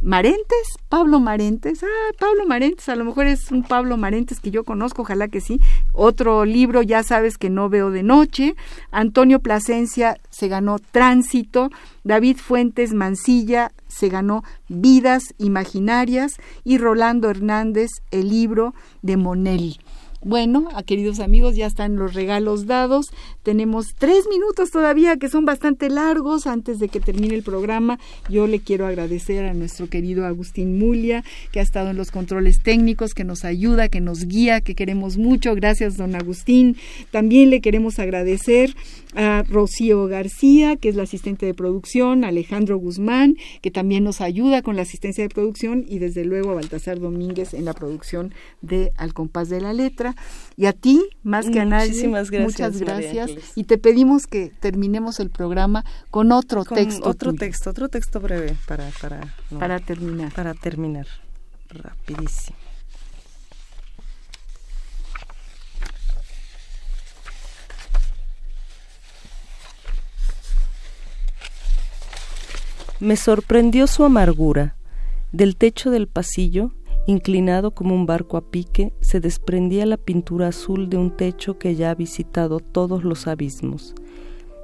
Marentes, 0.00 0.78
Pablo 0.88 1.18
Marentes, 1.18 1.82
ah, 1.82 2.12
Pablo 2.16 2.46
Marentes, 2.46 2.88
a 2.88 2.94
lo 2.94 3.04
mejor 3.04 3.26
es 3.26 3.50
un 3.50 3.64
Pablo 3.64 3.96
Marentes 3.96 4.38
que 4.38 4.52
yo 4.52 4.62
conozco, 4.64 5.02
ojalá 5.02 5.26
que 5.26 5.40
sí. 5.40 5.60
Otro 5.92 6.44
libro, 6.44 6.82
ya 6.82 7.02
sabes 7.02 7.36
que 7.36 7.50
no 7.50 7.68
veo 7.68 7.90
de 7.90 8.04
noche. 8.04 8.54
Antonio 8.92 9.40
Plasencia 9.40 10.16
se 10.30 10.46
ganó 10.46 10.78
Tránsito. 10.78 11.70
David 12.04 12.36
Fuentes 12.36 12.94
Mancilla 12.94 13.72
se 13.88 14.08
ganó 14.08 14.44
Vidas 14.68 15.34
Imaginarias. 15.38 16.36
Y 16.62 16.78
Rolando 16.78 17.28
Hernández, 17.28 17.90
el 18.12 18.30
libro 18.30 18.74
de 19.02 19.16
Monelli. 19.16 19.80
Bueno, 20.22 20.68
a 20.74 20.82
queridos 20.82 21.18
amigos, 21.18 21.56
ya 21.56 21.66
están 21.66 21.96
los 21.96 22.12
regalos 22.12 22.66
dados. 22.66 23.10
Tenemos 23.42 23.94
tres 23.96 24.26
minutos 24.28 24.70
todavía 24.70 25.16
que 25.16 25.30
son 25.30 25.46
bastante 25.46 25.88
largos 25.88 26.46
antes 26.46 26.78
de 26.78 26.88
que 26.88 27.00
termine 27.00 27.34
el 27.34 27.42
programa. 27.42 27.98
Yo 28.28 28.46
le 28.46 28.60
quiero 28.60 28.86
agradecer 28.86 29.46
a 29.46 29.54
nuestro 29.54 29.88
querido 29.88 30.26
Agustín 30.26 30.78
Mulia, 30.78 31.24
que 31.52 31.60
ha 31.60 31.62
estado 31.62 31.88
en 31.88 31.96
los 31.96 32.10
controles 32.10 32.62
técnicos, 32.62 33.14
que 33.14 33.24
nos 33.24 33.46
ayuda, 33.46 33.88
que 33.88 34.02
nos 34.02 34.26
guía, 34.26 34.60
que 34.60 34.74
queremos 34.74 35.16
mucho. 35.16 35.54
Gracias, 35.54 35.96
don 35.96 36.14
Agustín. 36.14 36.76
También 37.10 37.48
le 37.48 37.62
queremos 37.62 37.98
agradecer 37.98 38.74
a 39.14 39.42
Rocío 39.42 40.06
García, 40.06 40.76
que 40.76 40.88
es 40.88 40.96
la 40.96 41.04
asistente 41.04 41.46
de 41.46 41.54
producción, 41.54 42.24
Alejandro 42.24 42.78
Guzmán, 42.78 43.36
que 43.60 43.70
también 43.70 44.04
nos 44.04 44.20
ayuda 44.20 44.62
con 44.62 44.76
la 44.76 44.82
asistencia 44.82 45.24
de 45.24 45.28
producción, 45.28 45.84
y 45.86 45.98
desde 45.98 46.24
luego 46.24 46.50
a 46.50 46.54
Baltasar 46.54 47.00
Domínguez 47.00 47.54
en 47.54 47.64
la 47.64 47.72
producción 47.72 48.32
de 48.60 48.92
Al 48.96 49.14
compás 49.14 49.48
de 49.48 49.60
la 49.60 49.72
letra. 49.72 50.14
Y 50.56 50.66
a 50.66 50.72
ti, 50.72 51.02
más 51.22 51.48
que 51.48 51.60
a 51.60 51.64
nadie, 51.64 52.08
gracias, 52.08 52.42
muchas 52.42 52.80
gracias. 52.80 53.30
Y 53.54 53.64
te 53.64 53.78
pedimos 53.78 54.26
que 54.26 54.52
terminemos 54.60 55.20
el 55.20 55.30
programa 55.30 55.84
con 56.10 56.32
otro 56.32 56.64
texto. 56.64 57.08
Otro 57.08 57.32
texto, 57.34 57.70
otro 57.70 57.88
texto 57.88 58.20
breve 58.20 58.54
para, 58.66 58.90
para, 59.00 59.34
para 59.58 59.78
terminar. 59.80 60.32
Para 60.32 60.54
terminar, 60.54 61.06
rapidísimo. 61.70 62.59
Me 73.00 73.16
sorprendió 73.16 73.86
su 73.86 74.04
amargura. 74.04 74.76
Del 75.32 75.56
techo 75.56 75.90
del 75.90 76.06
pasillo, 76.06 76.72
inclinado 77.06 77.70
como 77.70 77.94
un 77.94 78.04
barco 78.04 78.36
a 78.36 78.42
pique, 78.42 78.92
se 79.00 79.20
desprendía 79.20 79.86
la 79.86 79.96
pintura 79.96 80.48
azul 80.48 80.90
de 80.90 80.98
un 80.98 81.16
techo 81.16 81.58
que 81.58 81.74
ya 81.76 81.92
ha 81.92 81.94
visitado 81.94 82.60
todos 82.60 83.02
los 83.02 83.26
abismos. 83.26 83.94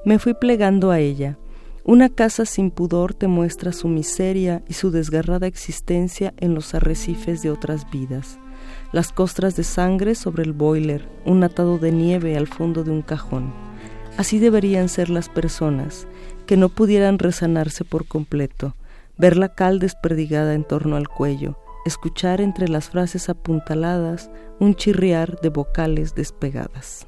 Me 0.05 0.19
fui 0.19 0.35
plegando 0.35 0.91
a 0.91 0.99
ella. 0.99 1.39
Una 1.83 2.09
casa 2.09 2.45
sin 2.45 2.69
pudor 2.69 3.15
te 3.15 3.27
muestra 3.27 3.71
su 3.71 3.87
miseria 3.87 4.61
y 4.67 4.73
su 4.73 4.91
desgarrada 4.91 5.47
existencia 5.47 6.35
en 6.37 6.53
los 6.53 6.75
arrecifes 6.75 7.41
de 7.41 7.49
otras 7.49 7.89
vidas. 7.89 8.37
Las 8.91 9.11
costras 9.11 9.55
de 9.55 9.63
sangre 9.63 10.13
sobre 10.13 10.43
el 10.43 10.53
boiler, 10.53 11.09
un 11.25 11.43
atado 11.43 11.79
de 11.79 11.91
nieve 11.91 12.37
al 12.37 12.45
fondo 12.45 12.83
de 12.83 12.91
un 12.91 13.01
cajón. 13.01 13.51
Así 14.15 14.37
deberían 14.37 14.89
ser 14.89 15.09
las 15.09 15.27
personas, 15.27 16.07
que 16.47 16.57
no 16.57 16.69
pudieran 16.69 17.19
resanarse 17.19 17.85
por 17.85 18.07
completo, 18.07 18.75
ver 19.17 19.37
la 19.37 19.53
cal 19.53 19.79
desperdigada 19.79 20.55
en 20.55 20.63
torno 20.63 20.95
al 20.95 21.07
cuello, 21.07 21.59
escuchar 21.85 22.41
entre 22.41 22.67
las 22.69 22.89
frases 22.89 23.29
apuntaladas 23.29 24.31
un 24.59 24.73
chirriar 24.73 25.39
de 25.41 25.49
vocales 25.49 26.15
despegadas. 26.15 27.05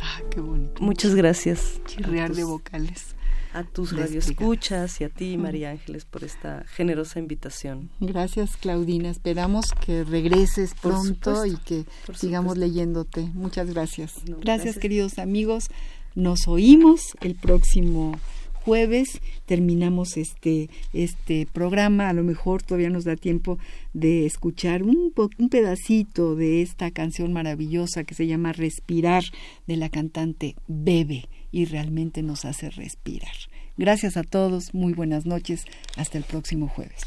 Ah, 0.00 0.20
qué 0.30 0.40
bonito. 0.40 0.82
Muchas 0.82 1.14
gracias. 1.14 1.80
Chirriar 1.86 2.34
de 2.34 2.44
vocales. 2.44 3.14
A 3.52 3.64
tus 3.64 3.96
radioescuchas 3.96 5.00
y 5.00 5.04
a 5.04 5.08
ti, 5.08 5.38
María 5.38 5.70
Ángeles, 5.70 6.04
por 6.04 6.24
esta 6.24 6.64
generosa 6.66 7.18
invitación. 7.18 7.88
Gracias, 8.00 8.58
Claudina. 8.58 9.08
Esperamos 9.08 9.72
que 9.72 10.04
regreses 10.04 10.74
pronto 10.74 11.46
y 11.46 11.56
que 11.56 11.86
sigamos 12.14 12.58
leyéndote. 12.58 13.30
Muchas 13.32 13.72
gracias. 13.72 14.16
gracias, 14.42 14.76
queridos 14.76 15.18
amigos. 15.18 15.70
Nos 16.14 16.48
oímos 16.48 17.16
el 17.22 17.34
próximo 17.34 18.18
jueves 18.66 19.20
terminamos 19.46 20.16
este, 20.16 20.68
este 20.92 21.46
programa. 21.52 22.08
A 22.08 22.12
lo 22.12 22.24
mejor 22.24 22.64
todavía 22.64 22.90
nos 22.90 23.04
da 23.04 23.14
tiempo 23.14 23.58
de 23.94 24.26
escuchar 24.26 24.82
un, 24.82 25.12
un 25.38 25.48
pedacito 25.48 26.34
de 26.34 26.62
esta 26.62 26.90
canción 26.90 27.32
maravillosa 27.32 28.02
que 28.02 28.16
se 28.16 28.26
llama 28.26 28.52
Respirar 28.52 29.22
de 29.68 29.76
la 29.76 29.88
cantante 29.88 30.56
Bebe 30.66 31.28
y 31.52 31.66
realmente 31.66 32.22
nos 32.22 32.44
hace 32.44 32.68
respirar. 32.70 33.36
Gracias 33.76 34.16
a 34.16 34.24
todos, 34.24 34.74
muy 34.74 34.94
buenas 34.94 35.26
noches, 35.26 35.64
hasta 35.96 36.18
el 36.18 36.24
próximo 36.24 36.66
jueves. 36.66 37.02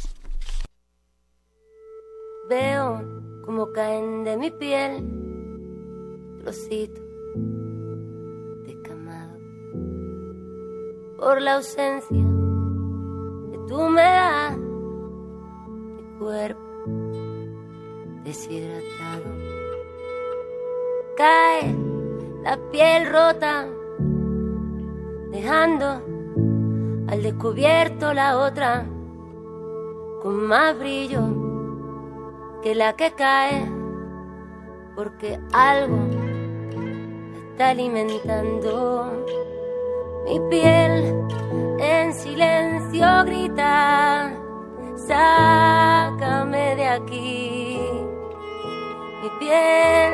Veo 2.49 3.03
como 3.45 3.73
caen 3.73 4.23
de 4.23 4.37
mi 4.37 4.49
piel 4.49 5.03
trocitos 6.41 7.09
por 11.19 11.41
la 11.41 11.55
ausencia 11.55 12.29
tú 13.69 13.81
me 13.87 14.01
das. 14.01 14.57
Mi 14.57 16.03
cuerpo 16.17 16.59
deshidratado. 18.23 19.29
Cae 21.15 21.75
la 22.43 22.57
piel 22.71 23.09
rota, 23.09 23.67
dejando 25.31 26.01
al 27.07 27.23
descubierto 27.23 28.13
la 28.13 28.37
otra 28.37 28.85
con 30.21 30.47
más 30.47 30.77
brillo 30.77 31.21
que 32.63 32.73
la 32.75 32.95
que 32.95 33.11
cae, 33.11 33.69
porque 34.95 35.39
algo 35.53 35.97
está 37.51 37.69
alimentando 37.69 39.25
mi 40.29 40.39
piel 40.41 41.27
en 41.79 42.13
silencio 42.13 43.07
grita, 43.25 44.31
sácame 44.95 46.75
de 46.75 46.87
aquí. 46.87 47.79
Mi 49.21 49.29
piel 49.39 50.11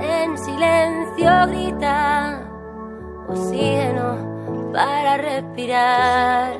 en 0.00 0.36
silencio 0.36 1.30
grita, 1.48 2.42
oxígeno 3.26 4.70
para 4.74 5.16
respirar, 5.16 6.52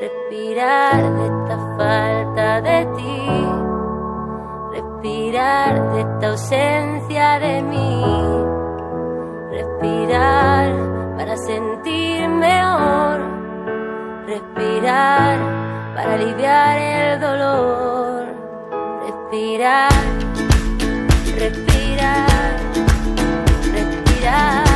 respirar 0.00 1.02
de 1.16 1.24
esta 1.24 1.56
falta 1.78 2.60
de 2.60 2.86
ti, 2.96 3.46
respirar 4.72 5.92
de 5.92 6.00
esta 6.00 6.26
ausencia 6.28 7.38
de 7.38 7.62
mí, 7.62 8.04
respirar 9.52 10.85
para 11.16 11.36
sentir 11.36 12.28
mejor, 12.28 13.20
respirar 14.26 15.38
para 15.94 16.14
aliviar 16.14 16.78
el 16.78 17.20
dolor, 17.20 18.26
respirar, 19.02 19.90
respirar, 21.38 22.26
respirar. 23.72 24.66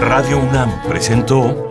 Radio 0.00 0.38
UNAM 0.38 0.70
presentó 0.88 1.70